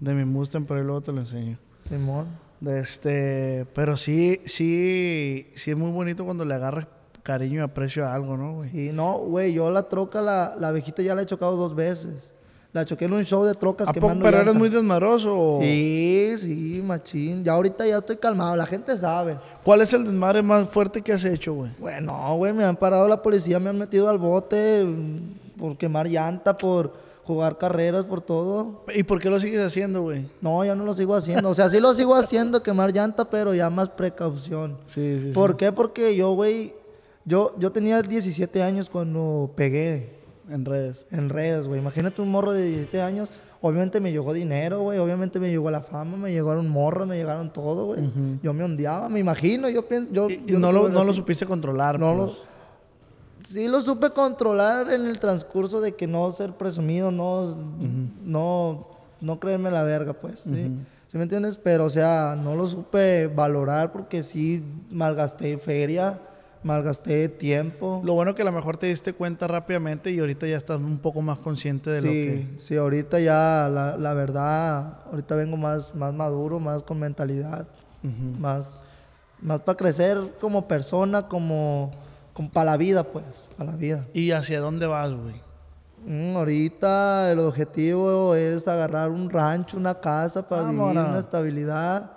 De 0.00 0.14
mi 0.14 0.24
Mustang, 0.24 0.64
pero 0.64 0.82
luego 0.84 1.00
te 1.00 1.12
lo 1.12 1.20
enseño. 1.20 1.58
Simón. 1.88 2.26
De 2.60 2.80
este... 2.80 3.66
Pero 3.74 3.96
sí, 3.96 4.40
sí... 4.44 5.50
Sí 5.54 5.70
es 5.70 5.76
muy 5.76 5.90
bonito 5.90 6.24
cuando 6.24 6.44
le 6.44 6.54
agarras 6.54 6.86
cariño 7.22 7.60
y 7.60 7.62
aprecio 7.62 8.06
a 8.06 8.14
algo, 8.14 8.36
¿no, 8.36 8.54
güey? 8.54 8.70
Sí, 8.70 8.90
no, 8.92 9.18
güey, 9.18 9.52
yo 9.52 9.70
la 9.70 9.82
troca, 9.82 10.22
la, 10.22 10.54
la 10.58 10.68
abejita 10.68 11.02
ya 11.02 11.14
la 11.14 11.22
he 11.22 11.26
chocado 11.26 11.56
dos 11.56 11.74
veces. 11.74 12.32
La 12.72 12.84
choqué 12.84 13.06
en 13.06 13.14
un 13.14 13.24
show 13.24 13.44
de 13.44 13.54
trocas 13.54 13.88
¿A 13.88 13.92
que 13.92 14.00
poco, 14.00 14.14
pero 14.22 14.38
eres 14.38 14.54
muy 14.54 14.68
desmadroso 14.68 15.34
o...? 15.34 15.60
Sí, 15.62 16.34
sí, 16.38 16.82
machín. 16.84 17.42
Ya 17.42 17.54
ahorita 17.54 17.86
ya 17.86 17.98
estoy 17.98 18.18
calmado, 18.18 18.56
la 18.56 18.66
gente 18.66 18.96
sabe. 18.98 19.38
¿Cuál 19.64 19.80
es 19.80 19.92
el 19.94 20.04
desmadre 20.04 20.42
más 20.42 20.68
fuerte 20.68 21.00
que 21.00 21.12
has 21.12 21.24
hecho, 21.24 21.54
güey? 21.54 21.70
Bueno, 21.78 22.36
güey, 22.36 22.52
me 22.52 22.64
han 22.64 22.76
parado 22.76 23.08
la 23.08 23.22
policía, 23.22 23.58
me 23.58 23.70
han 23.70 23.78
metido 23.78 24.08
al 24.08 24.18
bote 24.18 24.86
por 25.58 25.76
quemar 25.76 26.08
llanta, 26.08 26.56
por 26.56 26.92
jugar 27.28 27.58
carreras, 27.58 28.04
por 28.04 28.22
todo. 28.22 28.84
¿Y 28.94 29.02
por 29.02 29.20
qué 29.20 29.28
lo 29.28 29.38
sigues 29.38 29.60
haciendo, 29.60 30.00
güey? 30.02 30.26
No, 30.40 30.64
ya 30.64 30.74
no 30.74 30.84
lo 30.84 30.94
sigo 30.94 31.14
haciendo. 31.14 31.50
O 31.50 31.54
sea, 31.54 31.68
sí 31.68 31.78
lo 31.78 31.92
sigo 31.92 32.14
haciendo, 32.14 32.62
quemar 32.62 32.90
llanta, 32.92 33.28
pero 33.28 33.54
ya 33.54 33.68
más 33.68 33.90
precaución. 33.90 34.78
Sí, 34.86 35.20
sí, 35.20 35.32
¿Por 35.34 35.58
qué? 35.58 35.70
Porque 35.70 36.16
yo, 36.16 36.32
güey, 36.32 36.72
yo, 37.26 37.54
yo 37.58 37.70
tenía 37.70 38.00
17 38.00 38.62
años 38.62 38.88
cuando 38.88 39.52
pegué. 39.54 40.16
En 40.48 40.64
redes. 40.64 41.04
en 41.10 41.28
redes, 41.28 41.68
güey. 41.68 41.78
Imagínate 41.78 42.22
un 42.22 42.30
morro 42.30 42.54
de 42.54 42.64
17 42.64 43.02
años. 43.02 43.28
Obviamente 43.60 44.00
me 44.00 44.10
llegó 44.10 44.32
dinero, 44.32 44.80
güey. 44.80 44.98
Obviamente 44.98 45.38
me 45.38 45.50
llegó 45.50 45.70
la 45.70 45.82
fama, 45.82 46.16
me 46.16 46.32
llegaron 46.32 46.66
morros, 46.70 47.06
me 47.06 47.16
llegaron 47.16 47.52
todo, 47.52 47.86
güey. 47.86 48.00
Yo 48.42 48.54
me 48.54 48.64
ondeaba, 48.64 49.10
me 49.10 49.20
imagino. 49.20 49.68
Yo 49.68 49.86
pienso. 49.86 50.10
Yo, 50.12 50.30
Y, 50.30 50.42
yo 50.46 50.58
no, 50.58 50.72
lo, 50.72 50.88
no 50.88 51.04
lo 51.04 51.12
supiste 51.12 51.44
controlar. 51.44 52.00
No 52.00 52.16
pues. 52.16 52.47
Sí 53.48 53.66
lo 53.66 53.80
supe 53.80 54.10
controlar 54.10 54.92
en 54.92 55.06
el 55.06 55.18
transcurso 55.18 55.80
de 55.80 55.94
que 55.94 56.06
no 56.06 56.30
ser 56.32 56.52
presumido, 56.52 57.10
no, 57.10 57.56
no, 58.22 58.88
no 59.22 59.40
creerme 59.40 59.70
la 59.70 59.82
verga, 59.84 60.12
pues. 60.12 60.40
¿sí? 60.40 60.70
¿Sí 61.10 61.16
me 61.16 61.22
entiendes? 61.22 61.56
Pero, 61.56 61.86
o 61.86 61.90
sea, 61.90 62.36
no 62.38 62.54
lo 62.54 62.68
supe 62.68 63.26
valorar 63.26 63.90
porque 63.90 64.22
sí 64.22 64.62
malgasté 64.90 65.56
feria, 65.56 66.20
malgasté 66.62 67.30
tiempo. 67.30 68.02
Lo 68.04 68.12
bueno 68.12 68.34
que 68.34 68.42
a 68.42 68.44
lo 68.44 68.52
mejor 68.52 68.76
te 68.76 68.88
diste 68.88 69.14
cuenta 69.14 69.48
rápidamente 69.48 70.10
y 70.10 70.18
ahorita 70.18 70.46
ya 70.46 70.58
estás 70.58 70.76
un 70.76 70.98
poco 70.98 71.22
más 71.22 71.38
consciente 71.38 71.88
de 71.88 72.02
lo 72.02 72.08
que... 72.10 72.56
sí, 72.58 72.76
ahorita 72.76 73.18
ya, 73.18 73.70
la, 73.72 73.96
la 73.96 74.12
verdad, 74.12 74.98
ahorita 75.10 75.34
vengo 75.36 75.56
más, 75.56 75.94
más 75.94 76.12
maduro, 76.12 76.60
más 76.60 76.82
con 76.82 76.98
mentalidad, 76.98 77.66
más, 78.38 78.78
más 79.40 79.60
para 79.60 79.78
crecer 79.78 80.18
como 80.38 80.68
persona, 80.68 81.26
como, 81.28 81.90
para 82.52 82.72
la 82.72 82.76
vida, 82.76 83.02
pues, 83.04 83.24
para 83.56 83.72
la 83.72 83.76
vida. 83.76 84.06
¿Y 84.12 84.30
hacia 84.30 84.60
dónde 84.60 84.86
vas, 84.86 85.12
güey? 85.12 85.40
Mm, 86.06 86.36
ahorita 86.36 87.32
el 87.32 87.40
objetivo 87.40 88.34
es 88.36 88.68
agarrar 88.68 89.10
un 89.10 89.28
rancho, 89.28 89.76
una 89.76 89.98
casa 89.98 90.48
para 90.48 90.62
vivir, 90.62 90.78
Vámonos. 90.78 91.08
una 91.08 91.18
estabilidad. 91.18 92.12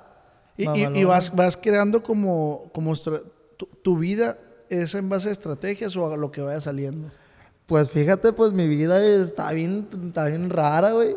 Y, 0.57 0.63
y- 0.63 0.65
y 0.65 0.67
mamalona. 0.85 1.07
vas, 1.07 1.35
vas 1.35 1.57
creando 1.57 2.03
como... 2.03 2.69
como 2.73 2.95
tu, 2.95 3.65
tu 3.81 3.97
vida 3.97 4.37
es 4.69 4.93
en 4.95 5.09
base 5.09 5.29
a 5.29 5.31
estrategias 5.31 5.95
o 5.97 6.11
a 6.11 6.15
lo 6.17 6.31
que 6.31 6.41
vaya 6.41 6.61
saliendo. 6.61 7.09
Pues 7.65 7.89
fíjate, 7.89 8.33
pues 8.33 8.53
mi 8.53 8.67
vida 8.67 9.03
está 9.03 9.51
bien, 9.51 9.87
está 10.07 10.25
bien 10.25 10.49
rara, 10.49 10.91
güey. 10.91 11.15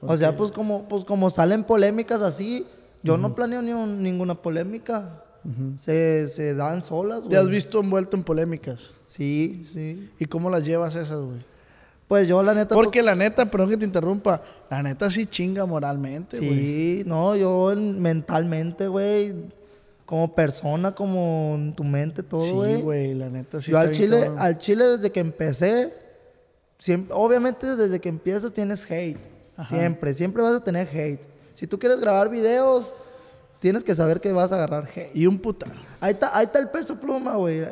O 0.00 0.16
sea, 0.16 0.36
pues 0.36 0.52
como, 0.52 0.86
pues 0.88 1.04
como 1.04 1.30
salen 1.30 1.64
polémicas 1.64 2.20
así, 2.20 2.66
yo 3.02 3.16
no 3.16 3.34
planeo 3.34 3.62
ni 3.62 3.72
un- 3.72 4.02
ninguna 4.02 4.34
polémica. 4.34 5.22
Se, 5.80 6.28
se 6.28 6.54
dan 6.54 6.82
solas, 6.82 7.20
güey. 7.20 7.30
¿Te 7.30 7.36
has 7.36 7.48
visto 7.48 7.80
envuelto 7.80 8.16
en 8.16 8.24
polémicas? 8.24 8.94
Sí, 9.06 9.66
sí. 9.72 10.10
¿Y 10.18 10.24
cómo 10.26 10.50
las 10.50 10.64
llevas 10.64 10.94
esas, 10.94 11.20
güey? 11.20 11.44
Pues 12.08 12.28
yo 12.28 12.42
la 12.42 12.54
neta... 12.54 12.74
pues, 12.74 12.84
Porque 12.84 13.02
la 13.02 13.14
neta, 13.16 13.50
perdón 13.50 13.70
que 13.70 13.76
te 13.76 13.84
interrumpa, 13.84 14.40
la 14.70 14.82
neta 14.82 15.10
sí 15.10 15.26
chinga 15.26 15.66
moralmente, 15.66 16.38
güey. 16.38 16.50
Sí, 16.54 17.02
no, 17.06 17.34
yo 17.34 17.72
en- 17.72 18.00
mentalmente, 18.00 18.86
güey, 18.86 19.34
como 20.04 20.32
persona, 20.34 20.94
como 20.94 21.54
en 21.56 21.74
tu 21.74 21.82
mente, 21.82 22.22
todo, 22.22 22.42
Sí, 22.44 22.52
güey. 22.52 22.82
güey, 22.82 23.14
la 23.14 23.28
neta 23.28 23.60
sí 23.60 23.72
yo 23.72 23.78
está 23.78 23.88
al 23.90 23.94
chile, 23.96 24.20
cabrón. 24.20 24.38
al 24.38 24.58
chile 24.58 24.84
desde 24.84 25.10
que 25.10 25.18
empecé, 25.20 25.92
siempre, 26.78 27.12
obviamente 27.16 27.74
desde 27.74 28.00
que 28.00 28.08
empiezas 28.08 28.52
tienes 28.52 28.88
hate. 28.88 29.18
Siempre, 29.68 30.14
siempre 30.14 30.42
vas 30.42 30.54
a 30.54 30.62
tener 30.62 30.86
hate. 30.88 31.22
Si 31.54 31.66
tú 31.66 31.78
quieres 31.78 31.98
grabar 32.00 32.28
videos, 32.28 32.92
tienes 33.60 33.84
que 33.84 33.94
saber 33.94 34.20
que 34.20 34.32
vas 34.32 34.52
a 34.52 34.56
agarrar 34.56 34.88
hate. 34.94 35.14
Y 35.14 35.26
un 35.26 35.38
puta. 35.38 35.66
Ahí 36.00 36.12
está, 36.12 36.36
ahí 36.36 36.46
está 36.46 36.58
el 36.58 36.68
peso 36.70 36.98
pluma, 36.98 37.36
güey. 37.36 37.64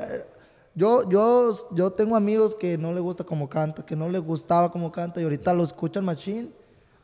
Yo, 0.74 1.08
yo, 1.08 1.52
yo 1.72 1.92
tengo 1.92 2.16
amigos 2.16 2.54
que 2.54 2.76
no 2.76 2.92
les 2.92 3.02
gusta 3.02 3.22
como 3.24 3.48
canta, 3.48 3.86
que 3.86 3.94
no 3.94 4.08
les 4.08 4.22
gustaba 4.22 4.72
como 4.72 4.90
canta 4.90 5.20
y 5.20 5.24
ahorita 5.24 5.52
lo 5.52 5.62
escuchan 5.62 6.04
machine. 6.04 6.50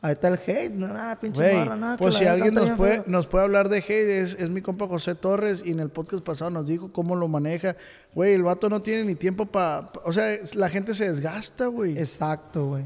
Ahí 0.03 0.13
está 0.13 0.29
el 0.29 0.39
hate, 0.45 0.73
nada, 0.73 1.19
pinche 1.19 1.39
Güey, 1.41 1.55
barra, 1.55 1.75
nada. 1.75 1.97
pues 1.97 2.15
si 2.15 2.25
alguien 2.25 2.55
nos 2.55 2.71
puede, 2.71 3.03
nos 3.05 3.27
puede 3.27 3.43
hablar 3.43 3.69
de 3.69 3.77
hate, 3.77 4.23
es, 4.23 4.33
es 4.33 4.49
mi 4.49 4.59
compa 4.59 4.87
José 4.87 5.13
Torres 5.13 5.61
y 5.63 5.71
en 5.71 5.79
el 5.79 5.89
podcast 5.89 6.23
pasado 6.23 6.49
nos 6.49 6.65
dijo 6.65 6.91
cómo 6.91 7.15
lo 7.15 7.27
maneja. 7.27 7.75
Güey, 8.15 8.33
el 8.33 8.41
vato 8.41 8.67
no 8.67 8.81
tiene 8.81 9.05
ni 9.05 9.13
tiempo 9.13 9.45
para... 9.45 9.91
O 10.03 10.11
sea, 10.11 10.35
la 10.55 10.69
gente 10.69 10.95
se 10.95 11.07
desgasta, 11.07 11.67
güey. 11.67 11.99
Exacto, 11.99 12.65
güey. 12.65 12.83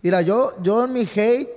Mira, 0.00 0.22
yo, 0.22 0.50
yo 0.62 0.86
en 0.86 0.94
mi 0.94 1.00
hate, 1.02 1.48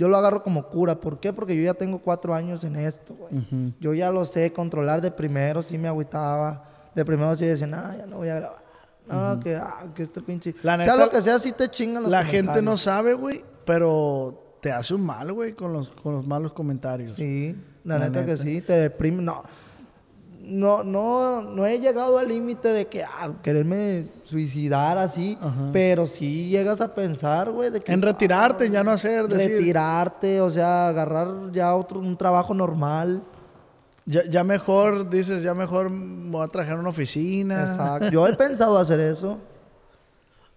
yo 0.00 0.08
lo 0.08 0.16
agarro 0.16 0.42
como 0.42 0.66
cura. 0.66 0.98
¿Por 0.98 1.20
qué? 1.20 1.30
Porque 1.30 1.54
yo 1.54 1.62
ya 1.62 1.74
tengo 1.74 1.98
cuatro 1.98 2.34
años 2.34 2.64
en 2.64 2.74
esto, 2.76 3.14
güey. 3.14 3.74
Yo 3.80 3.92
ya 3.92 4.10
lo 4.10 4.24
sé 4.24 4.50
controlar. 4.50 5.02
De 5.02 5.10
primero 5.10 5.62
sí 5.62 5.76
me 5.76 5.88
agüitaba. 5.88 6.64
De 6.94 7.04
primero 7.04 7.36
sí 7.36 7.44
decía, 7.44 7.66
no, 7.66 7.76
ya 7.94 8.06
no 8.06 8.16
voy 8.16 8.30
a 8.30 8.36
grabar. 8.36 8.64
No, 9.06 9.40
que, 9.40 9.56
ah, 9.56 9.84
que 9.94 10.02
este 10.02 10.22
pinche... 10.22 10.54
La 10.62 10.76
sea 10.78 10.94
neta, 10.94 10.96
lo 10.96 11.10
que 11.10 11.20
sea, 11.20 11.38
sí 11.38 11.52
te 11.52 11.68
chingan 11.68 12.04
los 12.04 12.10
La 12.10 12.24
gente 12.24 12.62
no 12.62 12.78
sabe, 12.78 13.12
güey, 13.12 13.44
pero 13.66 14.56
te 14.62 14.72
hace 14.72 14.94
un 14.94 15.02
mal, 15.02 15.34
güey, 15.34 15.52
con 15.52 15.74
los, 15.74 15.90
con 15.90 16.14
los 16.14 16.26
malos 16.26 16.54
comentarios. 16.54 17.16
Sí, 17.16 17.54
la, 17.84 17.98
La 17.98 18.08
neta, 18.08 18.24
que 18.24 18.32
neta. 18.32 18.42
sí, 18.42 18.62
te 18.62 18.72
deprime. 18.72 19.22
No, 19.22 19.42
no, 20.42 20.82
no, 20.82 21.42
no 21.42 21.66
he 21.66 21.78
llegado 21.78 22.18
al 22.18 22.28
límite 22.28 22.68
de 22.68 22.86
que 22.86 23.04
ah, 23.04 23.30
quererme 23.42 24.08
suicidar 24.24 24.96
así, 24.96 25.36
Ajá. 25.40 25.70
pero 25.72 26.06
sí 26.06 26.48
llegas 26.48 26.80
a 26.80 26.94
pensar, 26.94 27.50
güey, 27.50 27.70
de 27.70 27.80
que 27.80 27.92
En 27.92 28.00
retirarte, 28.00 28.70
ya 28.70 28.82
no 28.82 28.90
hacer, 28.90 29.28
decir... 29.28 29.58
retirarte, 29.58 30.40
o 30.40 30.50
sea, 30.50 30.88
agarrar 30.88 31.52
ya 31.52 31.74
otro 31.74 32.00
un 32.00 32.16
trabajo 32.16 32.54
normal. 32.54 33.22
Ya, 34.06 34.24
ya 34.24 34.42
mejor, 34.42 35.10
dices, 35.10 35.42
ya 35.42 35.54
mejor 35.54 35.90
me 35.90 36.30
voy 36.30 36.44
a 36.44 36.48
trabajar 36.48 36.74
en 36.74 36.80
una 36.80 36.88
oficina. 36.88 37.62
Exacto. 37.62 38.10
Yo 38.10 38.26
he 38.26 38.34
pensado 38.34 38.78
hacer 38.78 38.98
eso. 38.98 39.38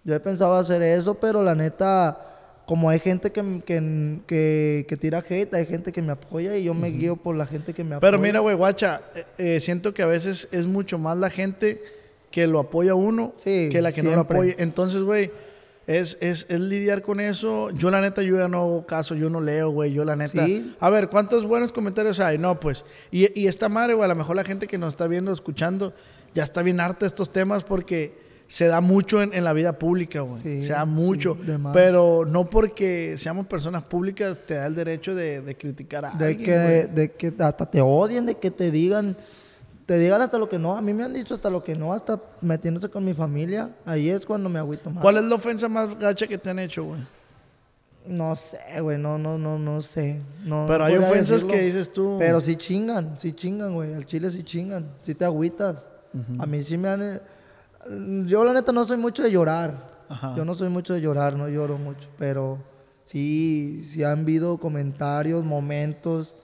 Yo 0.02 0.14
he 0.14 0.20
pensado 0.20 0.54
hacer 0.54 0.82
eso, 0.82 1.14
pero 1.14 1.42
la 1.42 1.54
neta, 1.54 2.18
como 2.66 2.88
hay 2.88 2.98
gente 2.98 3.30
que, 3.30 3.62
que, 3.66 4.20
que, 4.26 4.86
que 4.88 4.96
tira 4.96 5.22
hate, 5.28 5.52
hay 5.54 5.66
gente 5.66 5.92
que 5.92 6.00
me 6.00 6.12
apoya 6.12 6.56
y 6.56 6.64
yo 6.64 6.74
me 6.74 6.88
guío 6.88 7.16
por 7.16 7.36
la 7.36 7.46
gente 7.46 7.74
que 7.74 7.84
me 7.84 7.96
apoya. 7.96 8.10
Pero 8.10 8.18
mira, 8.18 8.40
güey, 8.40 8.56
guacha, 8.56 9.02
eh, 9.14 9.24
eh, 9.38 9.60
siento 9.60 9.92
que 9.92 10.02
a 10.02 10.06
veces 10.06 10.48
es 10.50 10.66
mucho 10.66 10.98
más 10.98 11.18
la 11.18 11.30
gente 11.30 11.82
que 12.30 12.46
lo 12.46 12.58
apoya 12.58 12.92
a 12.92 12.94
uno 12.96 13.34
Sí, 13.36 13.68
que 13.70 13.80
la 13.82 13.92
que 13.92 14.02
no 14.02 14.12
lo 14.12 14.22
apoya. 14.22 14.54
Entonces, 14.58 15.02
güey, 15.02 15.30
es, 15.86 16.16
es, 16.20 16.46
es 16.48 16.60
lidiar 16.60 17.02
con 17.02 17.20
eso. 17.20 17.70
Yo, 17.70 17.90
la 17.90 18.00
neta, 18.00 18.22
yo 18.22 18.38
ya 18.38 18.48
no 18.48 18.62
hago 18.62 18.86
caso, 18.86 19.14
yo 19.14 19.28
no 19.28 19.40
leo, 19.40 19.70
güey. 19.70 19.92
Yo, 19.92 20.04
la 20.04 20.16
neta. 20.16 20.46
Sí. 20.46 20.74
A 20.80 20.88
ver, 20.88 21.08
¿cuántos 21.08 21.46
buenos 21.46 21.70
comentarios 21.70 22.18
hay? 22.20 22.38
No, 22.38 22.58
pues. 22.58 22.84
Y, 23.10 23.38
y 23.38 23.46
esta 23.46 23.68
madre, 23.68 23.94
güey, 23.94 24.06
a 24.06 24.08
lo 24.08 24.16
mejor 24.16 24.36
la 24.36 24.44
gente 24.44 24.66
que 24.66 24.78
nos 24.78 24.90
está 24.90 25.06
viendo, 25.06 25.32
escuchando, 25.32 25.92
ya 26.34 26.42
está 26.42 26.62
bien 26.62 26.80
harta 26.80 27.04
estos 27.04 27.30
temas 27.30 27.62
porque 27.62 28.23
se 28.54 28.68
da 28.68 28.80
mucho 28.80 29.20
en, 29.20 29.34
en 29.34 29.42
la 29.42 29.52
vida 29.52 29.80
pública, 29.80 30.20
güey. 30.20 30.40
Sí, 30.40 30.62
se 30.62 30.74
da 30.74 30.84
mucho. 30.84 31.36
sí, 31.44 31.52
pero 31.72 32.24
no 32.24 32.48
porque 32.48 33.16
seamos 33.18 33.46
personas 33.46 33.82
públicas 33.82 34.42
te 34.46 34.54
da 34.54 34.66
el 34.66 34.76
derecho 34.76 35.12
de, 35.16 35.40
de 35.40 35.56
criticar 35.56 36.04
a 36.04 36.12
De 36.12 36.26
alguien, 36.26 36.44
que, 36.46 36.56
güey. 36.84 36.94
de 36.94 37.10
que 37.10 37.34
hasta 37.40 37.66
te 37.68 37.80
odien, 37.80 38.26
de 38.26 38.36
que 38.36 38.52
te 38.52 38.70
digan, 38.70 39.16
te 39.86 39.98
digan 39.98 40.22
hasta 40.22 40.38
lo 40.38 40.48
que 40.48 40.60
no. 40.60 40.76
A 40.76 40.80
mí 40.80 40.94
me 40.94 41.02
han 41.02 41.12
dicho 41.12 41.34
hasta 41.34 41.50
lo 41.50 41.64
que 41.64 41.74
no, 41.74 41.92
hasta 41.92 42.20
metiéndose 42.42 42.88
con 42.88 43.04
mi 43.04 43.12
familia. 43.12 43.70
Ahí 43.84 44.08
es 44.08 44.24
cuando 44.24 44.48
me 44.48 44.60
agüito 44.60 44.88
más. 44.88 45.02
¿Cuál 45.02 45.16
es 45.16 45.24
la 45.24 45.34
ofensa 45.34 45.68
más 45.68 45.98
gacha 45.98 46.28
que 46.28 46.38
te 46.38 46.50
han 46.50 46.60
hecho, 46.60 46.84
güey? 46.84 47.00
No 48.06 48.36
sé, 48.36 48.60
güey, 48.80 48.98
no, 48.98 49.18
no, 49.18 49.36
no, 49.36 49.58
no 49.58 49.82
sé. 49.82 50.20
No, 50.44 50.66
Pero 50.68 50.78
no 50.78 50.84
hay 50.84 50.96
ofensas 50.96 51.40
decirlo. 51.42 51.48
que 51.54 51.62
dices 51.62 51.92
tú. 51.92 52.18
Pero 52.20 52.40
sí 52.40 52.54
chingan, 52.54 53.18
sí 53.18 53.32
chingan, 53.32 53.74
güey. 53.74 53.94
Al 53.94 54.06
chile 54.06 54.30
sí 54.30 54.44
chingan, 54.44 54.86
sí 55.02 55.12
te 55.16 55.24
agüitas. 55.24 55.90
A 56.38 56.46
mí 56.46 56.62
sí 56.62 56.78
me 56.78 56.88
han... 56.90 57.20
Yo 58.26 58.44
la 58.44 58.52
neta 58.52 58.72
no 58.72 58.84
soy 58.84 58.96
mucho 58.96 59.22
de 59.22 59.30
llorar. 59.30 60.04
Ajá. 60.08 60.34
Yo 60.36 60.44
no 60.44 60.54
soy 60.54 60.68
mucho 60.68 60.94
de 60.94 61.00
llorar, 61.00 61.36
no 61.36 61.48
lloro 61.48 61.78
mucho. 61.78 62.08
Pero 62.18 62.58
sí, 63.04 63.82
sí 63.84 64.02
han 64.02 64.20
habido 64.20 64.58
comentarios, 64.58 65.44
momentos 65.44 66.34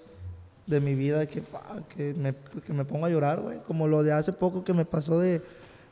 de 0.66 0.81
mi 0.81 0.94
vida 0.94 1.26
que, 1.26 1.42
que, 1.94 2.14
me, 2.14 2.35
que 2.64 2.72
me 2.72 2.85
pongo 2.85 3.07
a 3.07 3.11
llorar, 3.11 3.40
güey. 3.40 3.59
Como 3.66 3.88
lo 3.88 4.03
de 4.03 4.12
hace 4.12 4.33
poco 4.33 4.64
que 4.64 4.72
me 4.72 4.85
pasó 4.85 5.18
de, 5.18 5.42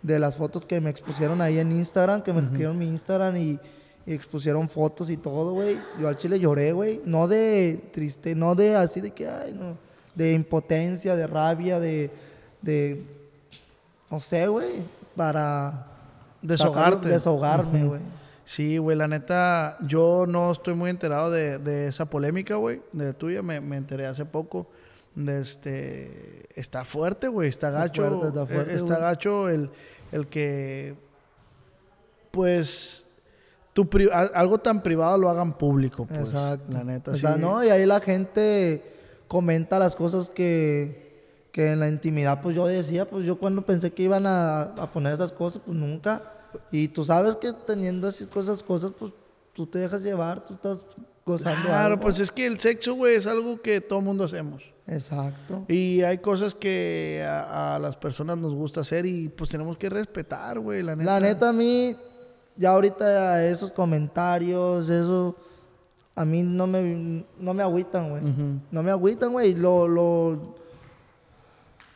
de 0.03 0.19
las 0.19 0.37
fotos 0.37 0.65
que 0.65 0.81
me 0.81 0.91
expusieron 0.91 1.41
ahí 1.41 1.59
en 1.59 1.73
Instagram, 1.73 2.23
que 2.23 2.33
me 2.33 2.43
hackearon 2.43 2.79
mi 2.79 2.87
Instagram 2.89 3.37
y, 3.37 3.59
y 4.07 4.15
expusieron 4.15 4.69
fotos 4.69 5.11
y 5.11 5.17
todo, 5.17 5.53
güey. 5.53 5.79
Yo 6.01 6.09
al 6.09 6.17
chile 6.17 6.39
lloré, 6.39 6.73
güey. 6.73 7.01
No 7.05 7.27
de 7.27 7.91
triste, 7.93 8.35
no 8.35 8.55
de 8.55 8.77
así 8.77 9.01
de 9.01 9.11
que, 9.11 9.29
ay, 9.29 9.53
no. 9.53 9.77
De 10.15 10.33
impotencia, 10.33 11.17
de 11.17 11.27
rabia, 11.27 11.81
de, 11.81 12.11
de 12.63 13.05
no 14.11 14.21
sé, 14.21 14.47
güey. 14.47 14.83
Para 15.19 15.87
Desahogarte. 16.41 17.09
desahogarme, 17.09 17.85
güey. 17.85 18.01
Sí, 18.45 18.79
güey, 18.79 18.97
la 18.97 19.07
neta, 19.09 19.77
yo 19.87 20.25
no 20.27 20.51
estoy 20.53 20.73
muy 20.75 20.89
enterado 20.89 21.31
de, 21.31 21.59
de 21.59 21.89
esa 21.89 22.07
polémica, 22.09 22.55
güey, 22.55 22.81
de 22.93 23.13
tuya, 23.13 23.43
me, 23.43 23.61
me 23.61 23.77
enteré 23.77 24.07
hace 24.07 24.25
poco. 24.25 24.69
De 25.15 25.41
este, 25.41 26.47
está 26.59 26.85
fuerte, 26.85 27.29
güey, 27.29 27.49
está 27.49 27.69
Está 27.69 27.81
gacho. 27.81 28.03
fuerte, 28.09 28.27
está 28.29 28.47
fuerte, 28.47 28.73
eh, 28.73 28.77
está 28.77 28.95
güey. 28.95 29.01
gacho 29.01 29.49
el, 29.51 29.71
el 30.13 30.27
que, 30.29 30.95
pues, 32.31 33.07
tu 33.73 33.89
algo 34.35 34.59
tan 34.59 34.83
privado 34.83 35.19
lo 35.19 35.29
hagan 35.29 35.59
público, 35.59 36.07
pues. 36.07 36.21
Exacto. 36.21 36.67
La 36.73 36.85
neta, 36.85 37.17
sí. 37.17 37.27
¿no? 37.39 37.63
Y 37.65 37.69
ahí 37.71 37.85
la 37.85 38.01
gente 38.01 38.83
comenta 39.29 39.79
las 39.79 39.95
cosas 39.97 40.31
que, 40.31 41.08
que 41.59 41.73
en 41.73 41.81
la 41.81 41.89
intimidad, 41.89 42.41
pues 42.41 42.55
yo 42.55 42.69
decía, 42.69 43.05
pues 43.05 43.27
yo 43.27 43.37
cuando 43.37 43.63
pensé 43.63 43.91
que 43.93 44.05
iban 44.05 44.27
a, 44.27 44.61
a 44.63 44.93
poner 44.93 45.15
esas 45.15 45.33
cosas, 45.33 45.61
pues 45.67 45.77
nunca. 45.77 46.23
Y 46.71 46.87
tú 46.87 47.03
sabes 47.03 47.35
que 47.35 47.53
teniendo 47.53 48.07
así 48.07 48.27
cosas, 48.27 48.63
cosas, 48.63 48.93
pues 48.97 49.13
tú 49.55 49.67
te 49.67 49.81
dejas 49.81 50.05
llevar, 50.05 50.45
tú 50.45 50.55
estás 50.55 50.79
gozando 51.27 51.59
Claro, 51.67 51.95
algo. 51.95 52.01
pues 52.03 52.21
es 52.21 52.31
que 52.31 52.47
el 52.47 52.61
sexo, 52.61 52.95
güey, 52.95 53.17
es 53.17 53.27
algo 53.27 53.61
que 53.61 53.81
todo 53.81 54.01
mundo 54.01 54.23
hacemos. 54.23 54.63
Exacto. 54.87 55.65
Y 55.67 56.03
hay 56.03 56.19
cosas 56.19 56.55
que 56.55 57.25
a, 57.27 57.75
a 57.75 57.79
las 57.81 57.97
personas 57.97 58.39
nos 58.39 58.55
gusta 58.55 58.83
hacer 58.83 59.05
y 59.05 59.29
pues 59.29 59.51
tenemos 59.51 59.77
que 59.77 59.91
respetar, 59.91 60.61
güey, 60.61 60.85
la 60.85 60.95
neta. 60.95 61.11
La 61.13 61.19
neta, 61.19 61.49
a 61.49 61.53
mí, 61.53 61.97
ya 62.57 62.71
ahorita 62.71 63.45
esos 63.47 63.73
comentarios, 63.73 64.89
eso, 64.89 65.35
a 66.15 66.25
mí 66.25 66.41
no 66.45 66.69
me, 66.69 67.25
no 67.37 67.53
me 67.53 67.65
agüitan, 67.65 68.11
güey. 68.11 68.23
No 68.71 68.83
me 68.85 68.93
agüitan, 68.93 69.33
güey. 69.33 69.55
Lo, 69.57 69.89
lo, 69.89 70.55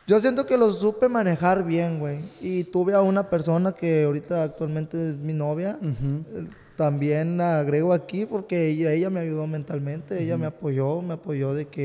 yo 0.07 0.19
siento 0.19 0.45
que 0.45 0.57
lo 0.57 0.69
supe 0.71 1.07
manejar 1.07 1.63
bien, 1.63 1.99
güey. 1.99 2.19
Y 2.41 2.65
tuve 2.65 2.93
a 2.93 3.01
una 3.01 3.29
persona 3.29 3.71
que 3.71 4.03
ahorita 4.03 4.43
actualmente 4.43 5.11
es 5.11 5.15
mi 5.17 5.33
novia. 5.33 5.77
eh, 5.81 6.47
También 6.75 7.37
la 7.37 7.59
agrego 7.59 7.93
aquí 7.93 8.25
porque 8.25 8.67
ella, 8.67 8.91
ella 8.91 9.09
me 9.09 9.19
ayudó 9.21 9.47
mentalmente. 9.47 10.21
Ella 10.21 10.37
me 10.37 10.45
apoyó, 10.47 11.01
me 11.01 11.13
apoyó 11.13 11.53
de 11.53 11.67
que, 11.67 11.81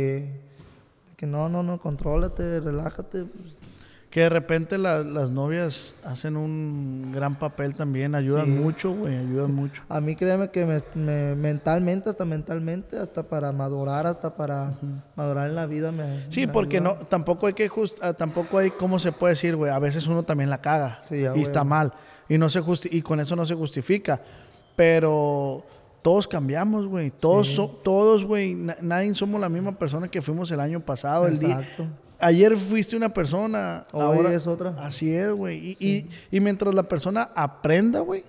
de 1.11 1.17
que 1.17 1.27
no, 1.27 1.49
no, 1.49 1.63
no, 1.63 1.79
contrólate, 1.81 2.61
relájate. 2.61 3.25
pues, 3.25 3.59
Que 4.11 4.21
de 4.21 4.29
repente 4.31 4.79
la- 4.79 5.01
las 5.05 5.31
novias 5.31 5.95
hacen 6.03 6.39
un 6.39 7.13
gran 7.15 7.39
papel 7.39 7.75
también, 7.75 8.15
ayudan 8.15 8.47
Sí. 8.47 8.51
mucho, 8.53 8.93
güey, 8.95 9.15
ayudan 9.17 9.55
mucho. 9.55 9.83
A 9.87 10.01
mí 10.01 10.17
créeme 10.17 10.49
que 10.51 10.65
me, 10.65 10.81
me- 10.95 11.35
mentalmente, 11.35 12.09
hasta 12.09 12.25
mentalmente, 12.25 12.99
hasta 12.99 13.23
para 13.25 13.53
madurar, 13.53 14.07
hasta 14.07 14.35
para 14.35 14.73
madurar 15.15 15.51
en 15.51 15.55
la 15.57 15.67
vida 15.67 15.93
me 15.93 16.25
Sí, 16.31 16.47
me 16.47 16.53
porque 16.55 16.81
no, 16.81 16.95
tampoco 16.95 17.49
hay 17.49 17.53
que 17.53 17.69
just, 17.69 18.03
ah, 18.03 18.15
tampoco 18.15 18.57
hay, 18.57 18.71
¿cómo 18.71 18.99
se 18.99 19.13
puede 19.13 19.35
decir, 19.35 19.57
güey? 19.57 19.71
A 19.71 19.79
veces 19.79 20.07
uno 20.07 20.23
también 20.23 20.49
la 20.49 20.63
caga 20.63 21.03
Sí, 21.11 21.17
y 21.37 21.43
está 21.43 21.63
mal 21.65 21.93
y 22.31 22.39
no 22.39 22.49
se 22.49 22.63
justi- 22.63 22.89
y 22.91 23.03
con 23.03 23.21
eso 23.21 23.37
no 23.37 23.45
se 23.45 23.55
justifica, 23.57 24.23
pero 24.75 25.67
todos 26.01 26.27
cambiamos, 26.27 26.87
güey, 26.87 27.11
todos, 27.11 27.49
so- 27.49 27.69
todos, 27.85 28.25
güey, 28.25 28.55
na- 28.55 28.77
nadie 28.81 29.15
somos 29.15 29.39
la 29.39 29.51
misma 29.51 29.73
persona 29.79 30.09
que 30.09 30.23
fuimos 30.23 30.51
el 30.51 30.61
año 30.61 30.81
pasado, 30.81 31.27
el 31.27 31.39
día. 31.39 31.61
Ayer 32.21 32.57
fuiste 32.57 32.97
una 32.97 33.13
persona, 33.13 33.87
Hoy 33.93 34.01
ahora 34.03 34.33
es 34.35 34.47
otra. 34.47 34.71
Así 34.79 35.13
es, 35.15 35.31
güey. 35.33 35.77
Y, 35.79 35.87
y- 35.89 36.11
y 36.37 36.41
mientras 36.41 36.75
la 36.75 36.83
persona 36.83 37.31
aprenda, 37.35 38.01
güey, 38.01 38.25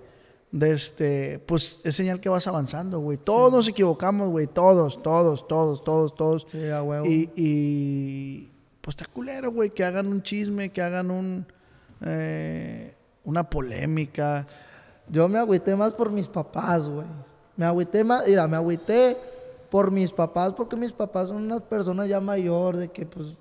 de 0.52 0.72
este, 0.72 1.38
pues 1.40 1.78
es 1.84 1.94
señal 1.96 2.20
que 2.20 2.28
vas 2.28 2.46
avanzando, 2.46 3.00
güey. 3.00 3.18
Todos 3.18 3.52
nos 3.52 3.68
equivocamos, 3.68 4.30
güey. 4.30 4.46
Todos, 4.46 5.02
todos, 5.02 5.46
todos, 5.48 5.82
todos, 5.84 6.14
todos. 6.14 6.46
Sí, 6.50 6.68
a 6.68 6.82
huevo. 6.82 7.04
Y, 7.06 7.30
y, 7.36 8.50
pues 8.80 8.96
está 8.96 9.06
culero, 9.12 9.50
güey, 9.52 9.70
que 9.70 9.84
hagan 9.84 10.06
un 10.06 10.22
chisme, 10.22 10.70
que 10.70 10.82
hagan 10.82 11.10
un 11.10 11.46
eh, 12.04 12.94
una 13.24 13.48
polémica. 13.48 14.46
Yo 15.08 15.28
me 15.28 15.38
agüité 15.38 15.74
más 15.76 15.92
por 15.92 16.10
mis 16.10 16.28
papás, 16.28 16.88
güey. 16.88 17.06
Me 17.56 17.66
agüité 17.66 18.02
más, 18.04 18.26
mira, 18.26 18.46
me 18.48 18.56
agüité 18.56 19.16
por 19.70 19.90
mis 19.90 20.12
papás, 20.12 20.52
porque 20.56 20.76
mis 20.76 20.92
papás 20.92 21.28
son 21.28 21.38
unas 21.44 21.62
personas 21.62 22.08
ya 22.08 22.20
mayor, 22.20 22.76
de 22.76 22.88
que 22.88 23.04
pues, 23.06 23.34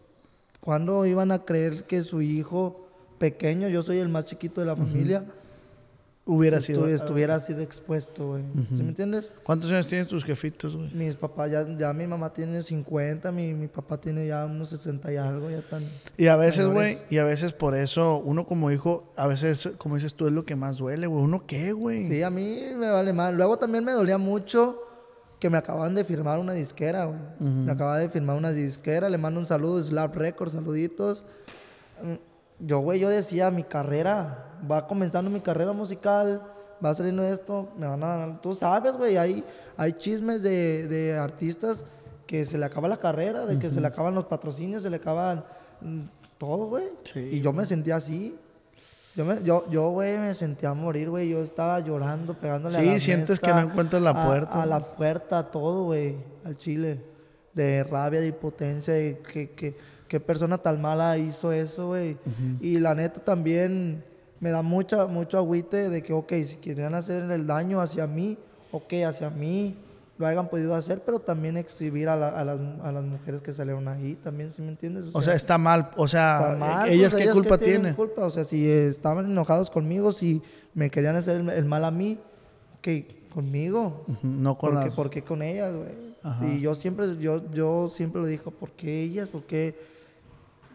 cuando 0.60 1.06
iban 1.06 1.32
a 1.32 1.40
creer 1.46 1.84
que 1.86 2.04
su 2.04 2.22
hijo 2.22 2.88
pequeño, 3.18 3.68
yo 3.70 3.84
soy 3.84 3.98
el 4.00 4.10
más 4.10 4.26
chiquito 4.26 4.62
de 4.62 4.68
la 4.68 4.76
familia, 4.76 5.24
hubiera 6.26 6.58
estu- 6.60 6.62
sido. 6.62 6.88
estuviera 6.88 7.36
así 7.36 7.54
de 7.54 7.64
expuesto, 7.64 8.28
güey. 8.28 8.44
¿Sí 8.76 8.84
me 8.84 8.90
entiendes? 8.90 9.32
¿Cuántos 9.44 9.72
años 9.72 9.88
tienen 9.88 10.06
tus 10.08 10.24
jefitos, 10.24 10.76
güey? 10.76 10.90
Mis 10.94 11.16
papás, 11.16 11.50
ya, 11.52 11.66
ya 11.78 11.92
mi 11.92 12.06
mamá 12.08 12.32
tiene 12.34 12.62
50, 12.62 13.32
mi, 13.32 13.54
mi 13.54 13.68
papá 13.68 14.00
tiene 14.00 14.28
ya 14.28 14.46
unos 14.46 14.70
60 14.70 15.12
y 15.12 15.18
algo, 15.18 15.50
ya 15.50 15.58
están. 15.58 15.84
Y 16.18 16.28
a 16.28 16.36
veces, 16.36 16.68
güey, 16.68 17.00
y 17.10 17.18
a 17.18 17.24
veces 17.24 17.54
por 17.54 17.76
eso, 17.76 18.18
uno 18.24 18.46
como 18.46 18.70
hijo, 18.72 19.12
a 19.16 19.28
veces, 19.28 19.72
como 19.78 19.96
dices 19.96 20.14
tú, 20.14 20.28
es 20.28 20.34
lo 20.34 20.46
que 20.46 20.56
más 20.56 20.78
duele, 20.78 21.08
güey. 21.08 21.24
¿Uno 21.24 21.46
qué, 21.48 21.72
güey? 21.74 22.08
Sí, 22.10 22.22
a 22.22 22.30
mí 22.30 22.60
me 22.78 22.90
vale 22.90 23.12
mal. 23.12 23.36
Luego 23.36 23.58
también 23.58 23.84
me 23.84 23.92
dolía 23.94 24.18
mucho 24.20 24.80
que 25.40 25.50
me 25.50 25.58
acaban 25.58 25.96
de 25.96 26.04
firmar 26.04 26.38
una 26.40 26.54
disquera, 26.54 27.06
güey. 27.06 27.20
Me 27.40 27.72
acaban 27.72 28.00
de 28.00 28.10
firmar 28.10 28.36
una 28.36 28.52
disquera, 28.52 29.10
le 29.10 29.18
mando 29.18 29.40
un 29.40 29.46
saludo, 29.46 29.82
Slap 29.82 30.16
Records, 30.16 30.52
saluditos. 30.54 31.24
Mm, 32.04 32.68
Yo, 32.68 32.80
güey, 32.80 33.00
yo 33.00 33.08
decía, 33.10 33.50
mi 33.52 33.64
carrera, 33.64 34.58
va 34.70 34.86
comenzando 34.86 35.30
mi 35.32 35.40
carrera 35.40 35.72
musical, 35.72 36.42
va 36.84 36.94
saliendo 36.94 37.24
esto, 37.24 37.70
me 37.78 37.88
van 37.88 38.04
a... 38.04 38.42
Tú 38.42 38.54
sabes, 38.54 38.94
güey, 38.94 39.16
hay, 39.16 39.44
hay 39.78 39.94
chismes 39.94 40.42
de, 40.44 40.88
de 40.88 41.18
artistas 41.18 41.86
que 42.28 42.44
se 42.46 42.58
le 42.58 42.66
acaba 42.66 42.88
la 42.90 42.98
carrera, 42.98 43.46
de 43.46 43.58
que 43.58 43.70
se 43.70 43.80
le 43.80 43.88
acaban 43.88 44.14
los 44.14 44.26
patrocinios, 44.26 44.84
se 44.84 44.90
le 44.90 44.98
acaban 44.98 45.46
mm, 45.82 46.02
todo, 46.38 46.68
güey. 46.68 46.86
Sí. 47.04 47.30
Y 47.32 47.42
yo 47.42 47.54
me 47.54 47.66
sentía 47.66 47.96
así. 47.96 48.36
Yo, 49.20 49.26
me, 49.26 49.44
yo, 49.44 49.70
yo, 49.70 49.90
güey, 49.90 50.18
me 50.18 50.34
sentía 50.34 50.70
a 50.70 50.74
morir, 50.74 51.10
güey. 51.10 51.28
Yo 51.28 51.44
estaba 51.44 51.82
llorando, 51.82 52.36
pegándole 52.36 52.78
a 52.78 52.80
Sí, 52.80 52.86
la 52.86 53.00
sientes 53.02 53.42
mesa, 53.42 53.48
que 53.48 53.54
no 53.54 53.70
encuentras 53.70 54.02
la 54.02 54.26
puerta. 54.26 54.64
A, 54.64 54.66
la 54.66 54.80
puerta, 54.80 55.40
a 55.40 55.52
todo, 55.52 55.84
güey. 55.84 56.16
Al 56.46 56.58
chile. 56.58 57.02
De 57.54 57.84
rabia, 57.84 58.22
de 58.22 58.28
impotencia, 58.28 58.94
de 58.94 59.20
que, 59.20 59.50
que, 59.50 59.76
qué 60.08 60.20
persona 60.22 60.58
tan 60.58 60.82
mala 60.82 61.18
hizo 61.18 61.52
eso, 61.52 61.88
güey. 61.88 62.16
Y 62.62 62.80
la 62.80 62.96
neta 62.96 63.20
también 63.20 64.06
me 64.40 64.52
da 64.52 64.62
mucha, 64.62 65.06
mucho 65.06 65.38
agüite 65.38 65.90
de 65.90 66.02
que, 66.02 66.14
ok, 66.14 66.32
si 66.46 66.56
querían 66.56 66.96
hacer 66.96 67.30
el 67.30 67.46
daño 67.46 67.82
hacia 67.82 68.08
mí, 68.08 68.38
ok, 68.72 68.94
hacia 69.06 69.30
mí 69.30 69.76
lo 70.20 70.28
hayan 70.28 70.50
podido 70.50 70.76
hacer, 70.76 71.02
pero 71.04 71.20
también 71.20 71.56
exhibir 71.58 72.10
a, 72.10 72.16
la- 72.16 72.38
a 72.40 72.44
las, 72.44 72.60
a 72.84 72.92
las 72.92 73.04
mujeres 73.06 73.42
que 73.42 73.54
salieron 73.54 73.88
ahí, 73.88 74.16
también, 74.24 74.52
¿sí 74.52 74.62
me 74.62 74.68
entiendes? 74.68 75.06
O 75.14 75.22
sea, 75.22 75.34
está 75.34 75.58
mal. 75.58 75.90
O 75.96 76.08
sea, 76.08 76.52
Está 76.54 76.58
mal, 76.58 76.90
¿ellas 76.90 77.14
pues, 77.14 77.26
qué 77.26 77.32
culpa 77.32 77.58
que 77.58 77.66
tienen 77.66 77.96
culpa? 77.96 78.26
O 78.26 78.30
sea, 78.30 78.44
si 78.44 78.68
eh, 78.70 78.88
estaban 78.88 79.26
enojados 79.26 79.70
conmigo, 79.72 80.12
si 80.14 80.42
me 80.74 80.90
querían 80.92 81.16
hacer 81.16 81.38
el, 81.38 81.50
el 81.50 81.66
mal 81.66 81.86
a 81.86 81.92
mí, 81.92 82.20
que 82.82 83.24
conmigo. 83.34 84.06
No 84.22 84.58
con 84.58 84.72
¿Por 84.72 84.80
qué, 84.82 84.86
las... 84.88 84.96
por 84.96 85.10
qué 85.10 85.22
con 85.24 85.42
ellas, 85.42 85.74
güey? 85.74 86.10
Y 86.54 86.60
yo 86.60 86.76
siempre, 86.76 87.16
yo, 87.18 87.50
yo 87.54 87.88
siempre 87.90 88.20
lo 88.22 88.28
digo, 88.28 88.52
¿por 88.52 88.72
qué 88.72 89.04
ellas? 89.04 89.30
¿Por 89.30 89.44
qué? 89.44 89.74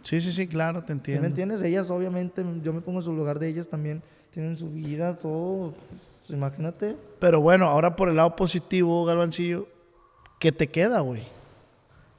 Sí, 0.03 0.21
sí, 0.23 0.33
sí, 0.33 0.47
claro, 0.47 0.81
te 0.81 0.87
¿Sí 0.87 0.93
entiendo. 0.95 1.21
¿Me 1.23 1.29
entiendes? 1.29 1.63
Ellas, 1.63 1.91
obviamente, 1.91 2.43
yo 2.63 2.73
me 2.73 2.81
pongo 2.81 3.01
en 3.01 3.05
su 3.05 3.13
lugar 3.13 3.39
de 3.39 3.49
ellas 3.49 3.69
también, 3.69 4.03
tienen 4.31 4.57
su 4.57 4.71
vida, 4.71 5.19
todo. 5.19 5.73
pues, 5.73 6.01
imagínate. 6.29 6.97
Pero 7.19 7.41
bueno, 7.41 7.67
ahora 7.67 7.97
por 7.97 8.09
el 8.09 8.17
lado 8.17 8.37
positivo, 8.37 9.05
Galvancillo, 9.05 9.67
¿qué 10.39 10.53
te 10.53 10.69
queda, 10.69 11.01
güey? 11.01 11.23